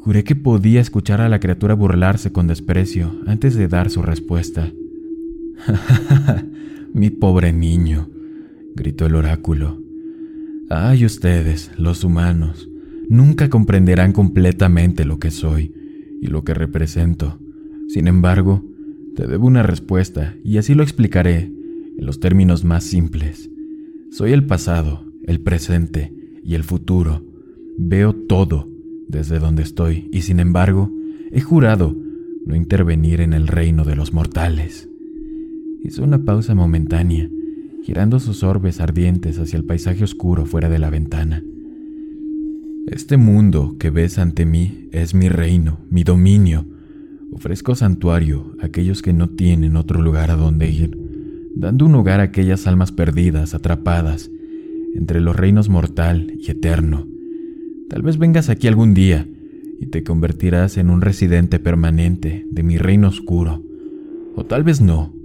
Juré 0.00 0.22
que 0.22 0.36
podía 0.36 0.80
escuchar 0.80 1.20
a 1.20 1.28
la 1.28 1.40
criatura 1.40 1.74
burlarse 1.74 2.30
con 2.30 2.46
desprecio 2.46 3.20
antes 3.26 3.54
de 3.54 3.68
dar 3.68 3.90
su 3.90 4.02
respuesta. 4.02 4.70
Mi 6.92 7.10
pobre 7.10 7.52
niño, 7.52 8.08
gritó 8.78 9.06
el 9.06 9.16
oráculo. 9.16 9.82
Ay, 10.70 11.04
ustedes, 11.04 11.70
los 11.76 12.04
humanos, 12.04 12.68
nunca 13.08 13.50
comprenderán 13.50 14.12
completamente 14.12 15.04
lo 15.04 15.18
que 15.18 15.30
soy 15.30 15.74
y 16.22 16.28
lo 16.28 16.44
que 16.44 16.54
represento. 16.54 17.38
Sin 17.88 18.06
embargo, 18.06 18.64
te 19.16 19.26
debo 19.26 19.46
una 19.46 19.62
respuesta 19.62 20.36
y 20.44 20.58
así 20.58 20.74
lo 20.74 20.82
explicaré 20.82 21.52
en 21.98 22.06
los 22.06 22.20
términos 22.20 22.64
más 22.64 22.84
simples. 22.84 23.50
Soy 24.10 24.32
el 24.32 24.46
pasado, 24.46 25.04
el 25.24 25.40
presente 25.40 26.12
y 26.44 26.54
el 26.54 26.62
futuro. 26.62 27.24
Veo 27.76 28.14
todo 28.14 28.68
desde 29.08 29.38
donde 29.38 29.62
estoy 29.62 30.08
y 30.12 30.22
sin 30.22 30.38
embargo 30.38 30.92
he 31.32 31.40
jurado 31.40 31.96
no 32.46 32.54
intervenir 32.54 33.20
en 33.20 33.32
el 33.32 33.48
reino 33.48 33.84
de 33.84 33.96
los 33.96 34.12
mortales. 34.12 34.88
Hizo 35.82 36.02
una 36.02 36.24
pausa 36.24 36.54
momentánea, 36.54 37.28
girando 37.88 38.20
sus 38.20 38.42
orbes 38.42 38.80
ardientes 38.80 39.38
hacia 39.38 39.56
el 39.56 39.64
paisaje 39.64 40.04
oscuro 40.04 40.44
fuera 40.44 40.68
de 40.68 40.78
la 40.78 40.90
ventana. 40.90 41.42
Este 42.86 43.16
mundo 43.16 43.76
que 43.78 43.88
ves 43.88 44.18
ante 44.18 44.44
mí 44.44 44.90
es 44.92 45.14
mi 45.14 45.30
reino, 45.30 45.78
mi 45.88 46.04
dominio. 46.04 46.66
Ofrezco 47.32 47.74
santuario 47.74 48.54
a 48.60 48.66
aquellos 48.66 49.00
que 49.00 49.14
no 49.14 49.30
tienen 49.30 49.74
otro 49.74 50.02
lugar 50.02 50.30
a 50.30 50.36
donde 50.36 50.68
ir, 50.68 50.98
dando 51.56 51.86
un 51.86 51.94
hogar 51.94 52.20
a 52.20 52.24
aquellas 52.24 52.66
almas 52.66 52.92
perdidas, 52.92 53.54
atrapadas 53.54 54.30
entre 54.94 55.22
los 55.22 55.34
reinos 55.34 55.70
mortal 55.70 56.34
y 56.38 56.50
eterno. 56.50 57.06
Tal 57.88 58.02
vez 58.02 58.18
vengas 58.18 58.50
aquí 58.50 58.68
algún 58.68 58.92
día 58.92 59.26
y 59.80 59.86
te 59.86 60.04
convertirás 60.04 60.76
en 60.76 60.90
un 60.90 61.00
residente 61.00 61.58
permanente 61.58 62.44
de 62.50 62.62
mi 62.62 62.76
reino 62.76 63.08
oscuro. 63.08 63.64
O 64.34 64.44
tal 64.44 64.62
vez 64.62 64.82
no. 64.82 65.17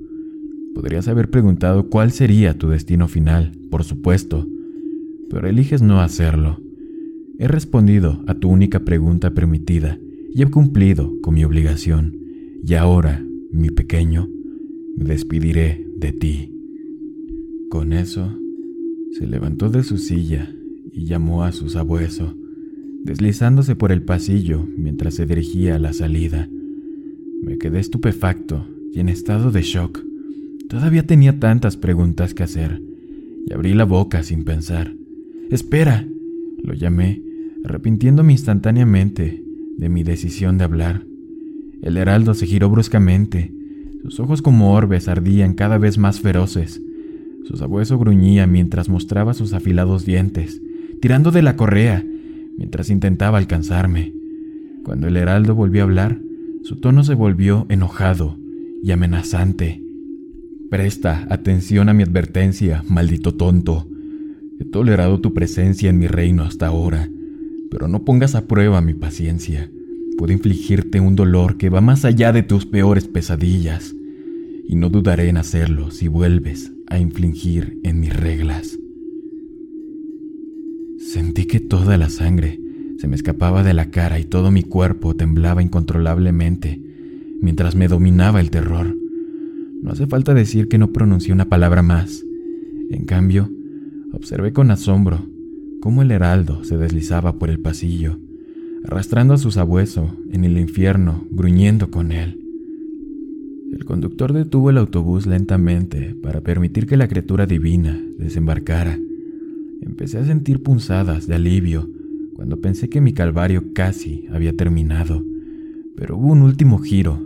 Podrías 0.73 1.07
haber 1.07 1.29
preguntado 1.29 1.89
cuál 1.89 2.11
sería 2.11 2.57
tu 2.57 2.69
destino 2.69 3.07
final, 3.07 3.51
por 3.69 3.83
supuesto, 3.83 4.47
pero 5.29 5.47
eliges 5.47 5.81
no 5.81 6.01
hacerlo. 6.01 6.59
He 7.39 7.47
respondido 7.47 8.23
a 8.27 8.35
tu 8.35 8.49
única 8.49 8.79
pregunta 8.79 9.31
permitida 9.31 9.99
y 10.33 10.41
he 10.41 10.45
cumplido 10.47 11.13
con 11.21 11.35
mi 11.35 11.43
obligación. 11.43 12.17
Y 12.63 12.73
ahora, 12.75 13.23
mi 13.51 13.69
pequeño, 13.69 14.29
me 14.95 15.05
despediré 15.05 15.85
de 15.97 16.11
ti. 16.11 16.53
Con 17.69 17.93
eso, 17.93 18.37
se 19.17 19.27
levantó 19.27 19.69
de 19.69 19.83
su 19.83 19.97
silla 19.97 20.55
y 20.91 21.05
llamó 21.05 21.43
a 21.43 21.51
su 21.51 21.69
sabueso, 21.69 22.35
deslizándose 23.03 23.75
por 23.75 23.91
el 23.91 24.03
pasillo 24.03 24.67
mientras 24.77 25.15
se 25.15 25.25
dirigía 25.25 25.75
a 25.75 25.79
la 25.79 25.93
salida. 25.93 26.49
Me 27.43 27.57
quedé 27.57 27.79
estupefacto 27.79 28.67
y 28.91 28.99
en 28.99 29.09
estado 29.09 29.51
de 29.51 29.61
shock. 29.61 30.12
Todavía 30.69 31.05
tenía 31.05 31.39
tantas 31.39 31.77
preguntas 31.77 32.33
que 32.33 32.43
hacer 32.43 32.81
y 33.45 33.53
abrí 33.53 33.73
la 33.73 33.85
boca 33.85 34.23
sin 34.23 34.43
pensar. 34.43 34.93
Espera, 35.49 36.07
lo 36.63 36.73
llamé, 36.73 37.21
arrepintiéndome 37.63 38.33
instantáneamente 38.33 39.43
de 39.77 39.89
mi 39.89 40.03
decisión 40.03 40.57
de 40.57 40.63
hablar. 40.63 41.05
El 41.81 41.97
heraldo 41.97 42.33
se 42.33 42.45
giró 42.45 42.69
bruscamente, 42.69 43.53
sus 44.03 44.19
ojos 44.19 44.41
como 44.41 44.73
orbes 44.73 45.07
ardían 45.07 45.53
cada 45.53 45.77
vez 45.77 45.97
más 45.97 46.19
feroces. 46.19 46.81
Su 47.45 47.57
sabueso 47.57 47.97
gruñía 47.97 48.47
mientras 48.47 48.89
mostraba 48.89 49.33
sus 49.33 49.53
afilados 49.53 50.05
dientes, 50.05 50.61
tirando 51.01 51.31
de 51.31 51.41
la 51.41 51.55
correa 51.55 52.05
mientras 52.57 52.89
intentaba 52.89 53.37
alcanzarme. 53.37 54.13
Cuando 54.83 55.07
el 55.07 55.17
heraldo 55.17 55.55
volvió 55.55 55.81
a 55.81 55.85
hablar, 55.85 56.19
su 56.63 56.77
tono 56.77 57.03
se 57.03 57.15
volvió 57.15 57.65
enojado 57.69 58.37
y 58.83 58.91
amenazante. 58.91 59.81
Presta 60.73 61.27
atención 61.29 61.87
a 61.87 61.93
mi 61.93 62.01
advertencia, 62.01 62.83
maldito 62.87 63.35
tonto. 63.35 63.87
He 64.59 64.65
tolerado 64.65 65.21
tu 65.21 65.31
presencia 65.31 65.91
en 65.91 65.99
mi 65.99 66.07
reino 66.07 66.41
hasta 66.41 66.65
ahora, 66.65 67.11
pero 67.69 67.87
no 67.87 68.03
pongas 68.03 68.33
a 68.33 68.47
prueba 68.47 68.81
mi 68.81 68.95
paciencia. 68.95 69.69
Puedo 70.17 70.33
infligirte 70.33 70.99
un 70.99 71.15
dolor 71.15 71.57
que 71.57 71.69
va 71.69 71.79
más 71.79 72.05
allá 72.05 72.33
de 72.33 72.41
tus 72.41 72.65
peores 72.65 73.07
pesadillas, 73.07 73.93
y 74.67 74.75
no 74.75 74.89
dudaré 74.89 75.29
en 75.29 75.37
hacerlo 75.37 75.91
si 75.91 76.07
vuelves 76.07 76.73
a 76.87 76.97
infligir 76.97 77.79
en 77.83 77.99
mis 77.99 78.15
reglas. 78.15 78.79
Sentí 80.97 81.45
que 81.45 81.59
toda 81.59 81.99
la 81.99 82.09
sangre 82.09 82.59
se 82.97 83.07
me 83.07 83.15
escapaba 83.15 83.61
de 83.61 83.75
la 83.75 83.91
cara 83.91 84.17
y 84.17 84.23
todo 84.23 84.49
mi 84.49 84.63
cuerpo 84.63 85.15
temblaba 85.15 85.61
incontrolablemente 85.61 86.81
mientras 87.43 87.75
me 87.75 87.87
dominaba 87.87 88.41
el 88.41 88.49
terror. 88.49 89.02
No 89.83 89.91
hace 89.91 90.07
falta 90.07 90.33
decir 90.33 90.69
que 90.69 90.77
no 90.77 90.93
pronuncié 90.93 91.33
una 91.33 91.49
palabra 91.49 91.83
más. 91.83 92.23
En 92.89 93.03
cambio, 93.03 93.51
observé 94.13 94.53
con 94.53 94.71
asombro 94.71 95.27
cómo 95.81 96.01
el 96.01 96.11
heraldo 96.11 96.63
se 96.63 96.77
deslizaba 96.77 97.37
por 97.37 97.49
el 97.49 97.59
pasillo, 97.59 98.17
arrastrando 98.85 99.33
a 99.33 99.37
su 99.37 99.51
sabueso 99.51 100.15
en 100.31 100.45
el 100.45 100.57
infierno, 100.57 101.27
gruñendo 101.29 101.91
con 101.91 102.13
él. 102.13 102.39
El 103.73 103.83
conductor 103.83 104.31
detuvo 104.31 104.69
el 104.69 104.77
autobús 104.77 105.27
lentamente 105.27 106.15
para 106.15 106.39
permitir 106.39 106.87
que 106.87 106.95
la 106.95 107.09
criatura 107.09 107.45
divina 107.45 108.01
desembarcara. 108.17 108.97
Empecé 109.81 110.17
a 110.17 110.25
sentir 110.25 110.63
punzadas 110.63 111.27
de 111.27 111.35
alivio 111.35 111.89
cuando 112.35 112.61
pensé 112.61 112.87
que 112.87 113.01
mi 113.01 113.11
calvario 113.11 113.73
casi 113.73 114.27
había 114.31 114.55
terminado, 114.55 115.25
pero 115.97 116.15
hubo 116.15 116.31
un 116.31 116.41
último 116.41 116.77
giro 116.77 117.19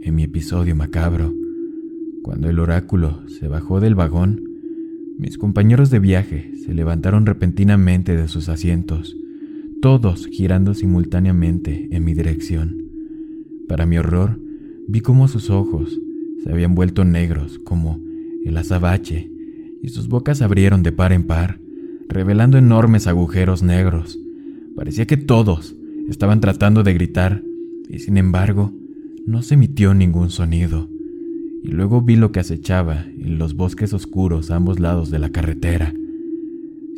en 0.00 0.14
mi 0.14 0.22
episodio 0.22 0.76
macabro. 0.76 1.34
Cuando 2.24 2.50
el 2.50 2.58
oráculo 2.58 3.22
se 3.28 3.46
bajó 3.46 3.78
del 3.78 3.94
vagón, 3.94 4.42
mis 5.16 5.38
compañeros 5.38 5.90
de 5.90 6.00
viaje 6.00 6.50
se 6.64 6.74
levantaron 6.74 7.24
repentinamente 7.24 8.16
de 8.16 8.26
sus 8.26 8.48
asientos, 8.48 9.16
todos 9.80 10.26
girando 10.26 10.74
simultáneamente 10.74 11.88
en 11.92 12.04
mi 12.04 12.14
dirección. 12.14 12.82
Para 13.68 13.86
mi 13.86 13.98
horror, 13.98 14.40
Vi 14.86 15.00
cómo 15.00 15.28
sus 15.28 15.48
ojos 15.48 15.98
se 16.42 16.50
habían 16.50 16.74
vuelto 16.74 17.04
negros 17.04 17.58
como 17.64 18.00
el 18.44 18.56
azabache 18.56 19.30
y 19.82 19.88
sus 19.88 20.08
bocas 20.08 20.42
abrieron 20.42 20.82
de 20.82 20.92
par 20.92 21.12
en 21.12 21.24
par, 21.24 21.58
revelando 22.08 22.58
enormes 22.58 23.06
agujeros 23.06 23.62
negros. 23.62 24.18
Parecía 24.76 25.06
que 25.06 25.16
todos 25.16 25.74
estaban 26.08 26.40
tratando 26.40 26.82
de 26.82 26.92
gritar 26.92 27.42
y 27.88 28.00
sin 28.00 28.18
embargo 28.18 28.72
no 29.26 29.40
se 29.40 29.54
emitió 29.54 29.94
ningún 29.94 30.28
sonido. 30.28 30.90
Y 31.64 31.68
luego 31.68 32.02
vi 32.02 32.16
lo 32.16 32.30
que 32.30 32.40
acechaba 32.40 33.06
en 33.18 33.38
los 33.38 33.56
bosques 33.56 33.94
oscuros 33.94 34.50
a 34.50 34.56
ambos 34.56 34.78
lados 34.78 35.10
de 35.10 35.18
la 35.18 35.30
carretera. 35.30 35.94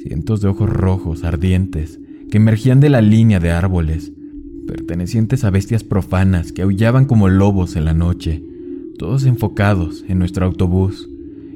Cientos 0.03 0.41
de 0.41 0.49
ojos 0.49 0.69
rojos 0.69 1.23
ardientes 1.23 2.01
que 2.31 2.39
emergían 2.39 2.81
de 2.81 2.91
la 2.91 3.01
línea 3.01 3.39
de 3.39 3.53
árboles 3.53 4.13
pertenecientes 4.67 5.45
a 5.45 5.51
bestias 5.51 5.85
profanas 5.85 6.51
que 6.51 6.63
aullaban 6.63 7.05
como 7.07 7.29
lobos 7.29 7.77
en 7.77 7.85
la 7.85 7.95
noche, 7.95 8.43
todos 8.99 9.25
enfocados 9.25 10.05
en 10.09 10.19
nuestro 10.19 10.45
autobús. 10.45 11.09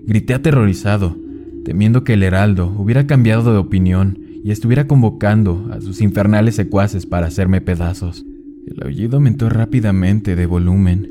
Grité 0.07 0.35
aterrorizado, 0.35 1.19
temiendo 1.65 2.05
que 2.05 2.13
el 2.15 2.23
heraldo 2.23 2.73
hubiera 2.79 3.09
cambiado 3.09 3.53
de 3.53 3.59
opinión 3.59 4.21
y 4.45 4.53
estuviera 4.53 4.87
convocando 4.87 5.69
a 5.73 5.81
sus 5.81 6.01
infernales 6.01 6.55
secuaces 6.55 7.07
para 7.07 7.27
hacerme 7.27 7.61
pedazos. 7.61 8.25
El 8.67 8.83
aullido 8.85 9.17
aumentó 9.17 9.49
rápidamente 9.49 10.37
de 10.37 10.47
volumen, 10.47 11.11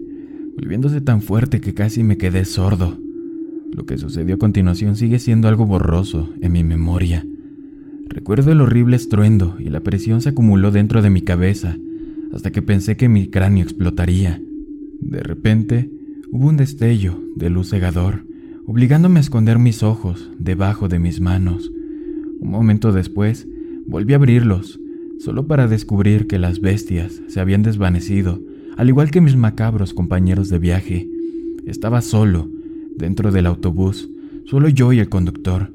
volviéndose 0.60 1.00
tan 1.00 1.22
fuerte 1.22 1.62
que 1.62 1.74
casi 1.74 2.04
me 2.04 2.18
quedé 2.18 2.44
sordo. 2.44 2.98
Lo 3.72 3.86
que 3.86 3.98
sucedió 3.98 4.36
a 4.36 4.40
continuación 4.40 4.98
sigue 4.98 5.18
siendo 5.18 5.48
algo 5.48 5.66
borroso 5.66 6.34
en 6.42 6.52
mi 6.52 6.66
memoria. 6.66 7.26
Recuerdo 8.10 8.52
el 8.52 8.60
horrible 8.60 8.98
estruendo 8.98 9.56
y 9.60 9.70
la 9.70 9.80
presión 9.80 10.22
se 10.22 10.30
acumuló 10.30 10.72
dentro 10.72 11.02
de 11.02 11.10
mi 11.10 11.22
cabeza 11.22 11.78
hasta 12.34 12.52
que 12.52 12.62
pensé 12.62 12.98
que 12.98 13.08
mi 13.08 13.28
cráneo 13.30 13.64
explotaría. 13.64 14.42
De 15.00 15.22
repente, 15.22 15.90
hubo 16.30 16.50
un 16.50 16.58
destello 16.58 17.24
de 17.38 17.50
luz 17.50 17.70
cegador, 17.70 18.26
obligándome 18.66 19.20
a 19.20 19.22
esconder 19.22 19.60
mis 19.60 19.82
ojos 19.82 20.30
debajo 20.40 20.90
de 20.90 21.00
mis 21.00 21.22
manos. 21.22 21.72
Un 22.42 22.52
momento 22.52 22.92
después, 22.92 23.48
volví 23.88 24.12
a 24.12 24.18
abrirlos, 24.18 24.78
solo 25.20 25.48
para 25.48 25.68
descubrir 25.68 26.28
que 26.28 26.38
las 26.38 26.60
bestias 26.60 27.22
se 27.28 27.40
habían 27.40 27.64
desvanecido, 27.64 28.42
al 28.80 28.88
igual 28.88 29.12
que 29.12 29.20
mis 29.20 29.36
macabros 29.36 29.94
compañeros 29.94 30.48
de 30.48 30.58
viaje. 30.58 31.10
Estaba 31.66 32.02
solo, 32.02 32.50
dentro 32.96 33.30
del 33.30 33.46
autobús, 33.46 34.10
solo 34.46 34.70
yo 34.70 34.94
y 34.94 35.00
el 35.00 35.10
conductor, 35.10 35.74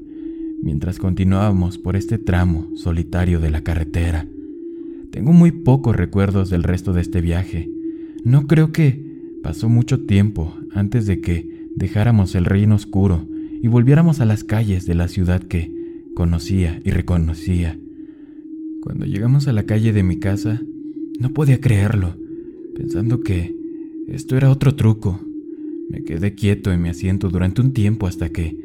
mientras 0.63 0.97
continuábamos 0.97 1.77
por 1.77 1.95
este 1.95 2.17
tramo 2.17 2.71
solitario 2.73 3.39
de 3.39 3.51
la 3.51 3.61
carretera. 3.61 4.27
Tengo 5.11 5.33
muy 5.33 5.51
pocos 5.51 5.95
recuerdos 5.95 6.49
del 6.49 6.63
resto 6.63 6.93
de 6.93 7.01
este 7.01 7.21
viaje. 7.21 7.69
No 8.23 8.47
creo 8.47 8.71
que 8.71 9.05
pasó 9.43 9.69
mucho 9.69 10.07
tiempo 10.07 10.55
antes 10.73 11.05
de 11.05 11.21
que 11.21 11.69
dejáramos 11.75 12.33
el 12.33 12.45
reino 12.45 12.73
oscuro 12.73 13.27
y 13.61 13.67
volviéramos 13.67 14.19
a 14.19 14.25
las 14.25 14.43
calles 14.43 14.87
de 14.87 14.95
la 14.95 15.09
ciudad 15.09 15.43
que 15.43 15.71
conocía 16.15 16.81
y 16.83 16.89
reconocía. 16.89 17.77
Cuando 18.81 19.05
llegamos 19.05 19.47
a 19.47 19.53
la 19.53 19.67
calle 19.67 19.93
de 19.93 20.01
mi 20.01 20.17
casa, 20.17 20.59
no 21.19 21.29
podía 21.35 21.61
creerlo, 21.61 22.17
pensando 22.75 23.21
que 23.21 23.55
esto 24.07 24.37
era 24.37 24.51
otro 24.51 24.75
truco. 24.75 25.19
Me 25.89 26.03
quedé 26.03 26.35
quieto 26.35 26.71
en 26.71 26.81
mi 26.81 26.89
asiento 26.89 27.29
durante 27.29 27.61
un 27.61 27.73
tiempo 27.73 28.05
hasta 28.05 28.29
que 28.29 28.55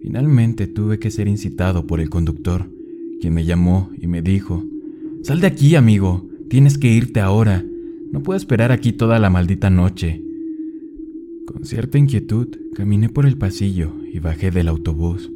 finalmente 0.00 0.66
tuve 0.66 0.98
que 0.98 1.10
ser 1.10 1.28
incitado 1.28 1.86
por 1.86 2.00
el 2.00 2.08
conductor, 2.08 2.70
quien 3.20 3.34
me 3.34 3.44
llamó 3.44 3.90
y 4.00 4.06
me 4.06 4.22
dijo 4.22 4.64
Sal 5.22 5.40
de 5.40 5.48
aquí, 5.48 5.74
amigo. 5.74 6.28
Tienes 6.48 6.78
que 6.78 6.88
irte 6.88 7.18
ahora. 7.18 7.64
No 8.12 8.22
puedo 8.22 8.36
esperar 8.36 8.70
aquí 8.70 8.92
toda 8.92 9.18
la 9.18 9.30
maldita 9.30 9.70
noche. 9.70 10.22
Con 11.46 11.64
cierta 11.64 11.98
inquietud, 11.98 12.48
caminé 12.74 13.08
por 13.08 13.26
el 13.26 13.36
pasillo 13.36 13.92
y 14.12 14.20
bajé 14.20 14.52
del 14.52 14.68
autobús, 14.68 15.32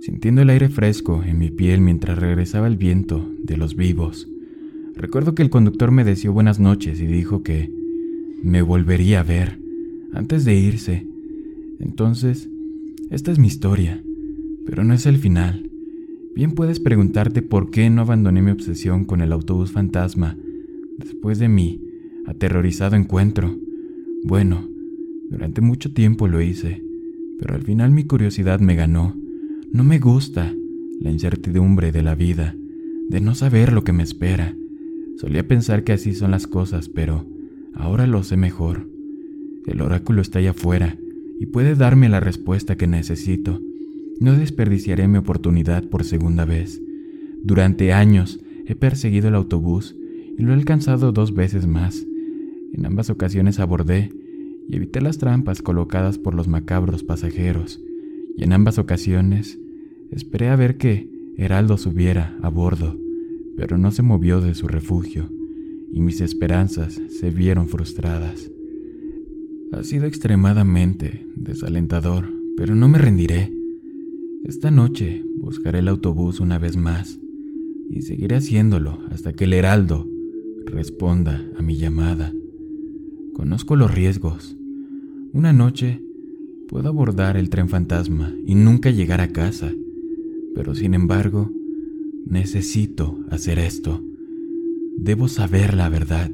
sintiendo 0.00 0.42
el 0.42 0.50
aire 0.50 0.68
fresco 0.68 1.22
en 1.24 1.38
mi 1.38 1.50
piel 1.50 1.80
mientras 1.80 2.18
regresaba 2.18 2.66
el 2.66 2.76
viento 2.76 3.30
de 3.42 3.56
los 3.56 3.76
vivos. 3.76 4.28
Recuerdo 4.96 5.34
que 5.34 5.42
el 5.42 5.50
conductor 5.50 5.90
me 5.90 6.04
deseó 6.04 6.32
buenas 6.32 6.60
noches 6.60 7.00
y 7.00 7.06
dijo 7.06 7.42
que 7.42 7.70
me 8.42 8.62
volvería 8.62 9.20
a 9.20 9.24
ver 9.24 9.58
antes 10.12 10.44
de 10.44 10.54
irse. 10.54 11.06
Entonces, 11.80 12.48
esta 13.10 13.32
es 13.32 13.38
mi 13.38 13.48
historia, 13.48 14.02
pero 14.66 14.84
no 14.84 14.94
es 14.94 15.06
el 15.06 15.18
final. 15.18 15.70
Bien 16.34 16.52
puedes 16.52 16.80
preguntarte 16.80 17.42
por 17.42 17.70
qué 17.70 17.90
no 17.90 18.02
abandoné 18.02 18.42
mi 18.42 18.50
obsesión 18.50 19.04
con 19.04 19.20
el 19.20 19.32
autobús 19.32 19.72
fantasma 19.72 20.36
después 20.98 21.38
de 21.38 21.48
mi 21.48 21.80
aterrorizado 22.26 22.96
encuentro. 22.96 23.56
Bueno, 24.24 24.68
durante 25.30 25.60
mucho 25.60 25.92
tiempo 25.92 26.28
lo 26.28 26.40
hice, 26.40 26.82
pero 27.38 27.54
al 27.54 27.62
final 27.62 27.90
mi 27.90 28.04
curiosidad 28.04 28.60
me 28.60 28.76
ganó. 28.76 29.16
No 29.72 29.84
me 29.84 29.98
gusta 29.98 30.54
la 31.00 31.10
incertidumbre 31.10 31.92
de 31.92 32.02
la 32.02 32.14
vida, 32.14 32.54
de 33.08 33.20
no 33.20 33.34
saber 33.34 33.72
lo 33.72 33.84
que 33.84 33.92
me 33.92 34.02
espera. 34.02 34.56
Solía 35.16 35.46
pensar 35.46 35.84
que 35.84 35.92
así 35.92 36.14
son 36.14 36.30
las 36.30 36.46
cosas, 36.46 36.88
pero 36.88 37.26
ahora 37.74 38.06
lo 38.06 38.22
sé 38.22 38.36
mejor. 38.36 38.88
El 39.66 39.80
oráculo 39.80 40.20
está 40.20 40.38
allá 40.38 40.50
afuera 40.50 40.98
y 41.40 41.46
puede 41.46 41.74
darme 41.74 42.08
la 42.08 42.20
respuesta 42.20 42.76
que 42.76 42.86
necesito. 42.86 43.60
No 44.20 44.34
desperdiciaré 44.34 45.08
mi 45.08 45.18
oportunidad 45.18 45.84
por 45.84 46.04
segunda 46.04 46.44
vez. 46.44 46.80
Durante 47.42 47.92
años 47.92 48.40
he 48.66 48.74
perseguido 48.74 49.28
el 49.28 49.34
autobús 49.34 49.96
y 50.38 50.42
lo 50.42 50.52
he 50.52 50.54
alcanzado 50.54 51.12
dos 51.12 51.34
veces 51.34 51.66
más. 51.66 52.06
En 52.72 52.86
ambas 52.86 53.10
ocasiones 53.10 53.60
abordé 53.60 54.10
y 54.68 54.76
evité 54.76 55.00
las 55.00 55.18
trampas 55.18 55.62
colocadas 55.62 56.18
por 56.18 56.34
los 56.34 56.48
macabros 56.48 57.04
pasajeros, 57.04 57.80
y 58.36 58.44
en 58.44 58.52
ambas 58.52 58.78
ocasiones 58.78 59.58
esperé 60.10 60.48
a 60.48 60.56
ver 60.56 60.76
que 60.76 61.08
Heraldo 61.36 61.76
subiera 61.76 62.36
a 62.42 62.48
bordo, 62.48 62.98
pero 63.56 63.78
no 63.78 63.90
se 63.90 64.02
movió 64.02 64.40
de 64.40 64.54
su 64.54 64.68
refugio, 64.68 65.28
y 65.92 66.00
mis 66.00 66.20
esperanzas 66.20 67.00
se 67.08 67.30
vieron 67.30 67.68
frustradas. 67.68 68.50
Ha 69.72 69.82
sido 69.82 70.06
extremadamente 70.06 71.26
desalentador, 71.36 72.32
pero 72.56 72.74
no 72.74 72.88
me 72.88 72.98
rendiré. 72.98 73.52
Esta 74.44 74.70
noche 74.70 75.24
buscaré 75.38 75.80
el 75.80 75.88
autobús 75.88 76.40
una 76.40 76.58
vez 76.58 76.76
más, 76.76 77.18
y 77.90 78.02
seguiré 78.02 78.36
haciéndolo 78.36 79.00
hasta 79.10 79.32
que 79.32 79.44
el 79.44 79.52
Heraldo 79.52 80.08
responda 80.66 81.44
a 81.56 81.62
mi 81.62 81.76
llamada. 81.76 82.32
Conozco 83.34 83.76
los 83.76 83.92
riesgos. 83.92 84.56
Una 85.32 85.52
noche 85.52 86.00
puedo 86.68 86.88
abordar 86.88 87.36
el 87.36 87.50
tren 87.50 87.68
fantasma 87.68 88.34
y 88.46 88.54
nunca 88.54 88.90
llegar 88.90 89.20
a 89.20 89.28
casa, 89.28 89.72
pero 90.54 90.74
sin 90.74 90.94
embargo, 90.94 91.50
necesito 92.26 93.18
hacer 93.30 93.58
esto. 93.58 94.02
Debo 94.96 95.28
saber 95.28 95.74
la 95.74 95.88
verdad, 95.88 96.30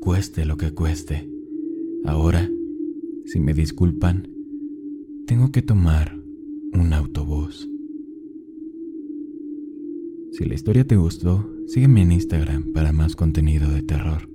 cueste 0.00 0.44
lo 0.44 0.56
que 0.56 0.72
cueste. 0.72 1.28
Ahora, 2.04 2.50
si 3.26 3.40
me 3.40 3.54
disculpan, 3.54 4.28
tengo 5.26 5.52
que 5.52 5.62
tomar 5.62 6.18
un 6.72 6.92
autobús. 6.92 7.68
Si 10.32 10.44
la 10.44 10.54
historia 10.54 10.86
te 10.86 10.96
gustó, 10.96 11.50
sígueme 11.66 12.02
en 12.02 12.12
Instagram 12.12 12.72
para 12.72 12.92
más 12.92 13.16
contenido 13.16 13.70
de 13.70 13.82
terror. 13.82 14.28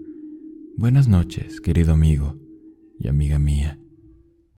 Buenas 0.76 1.08
noches, 1.08 1.62
querido 1.62 1.93
amigo 1.93 2.36
y 2.99 3.08
amiga 3.08 3.39
mía. 3.39 3.82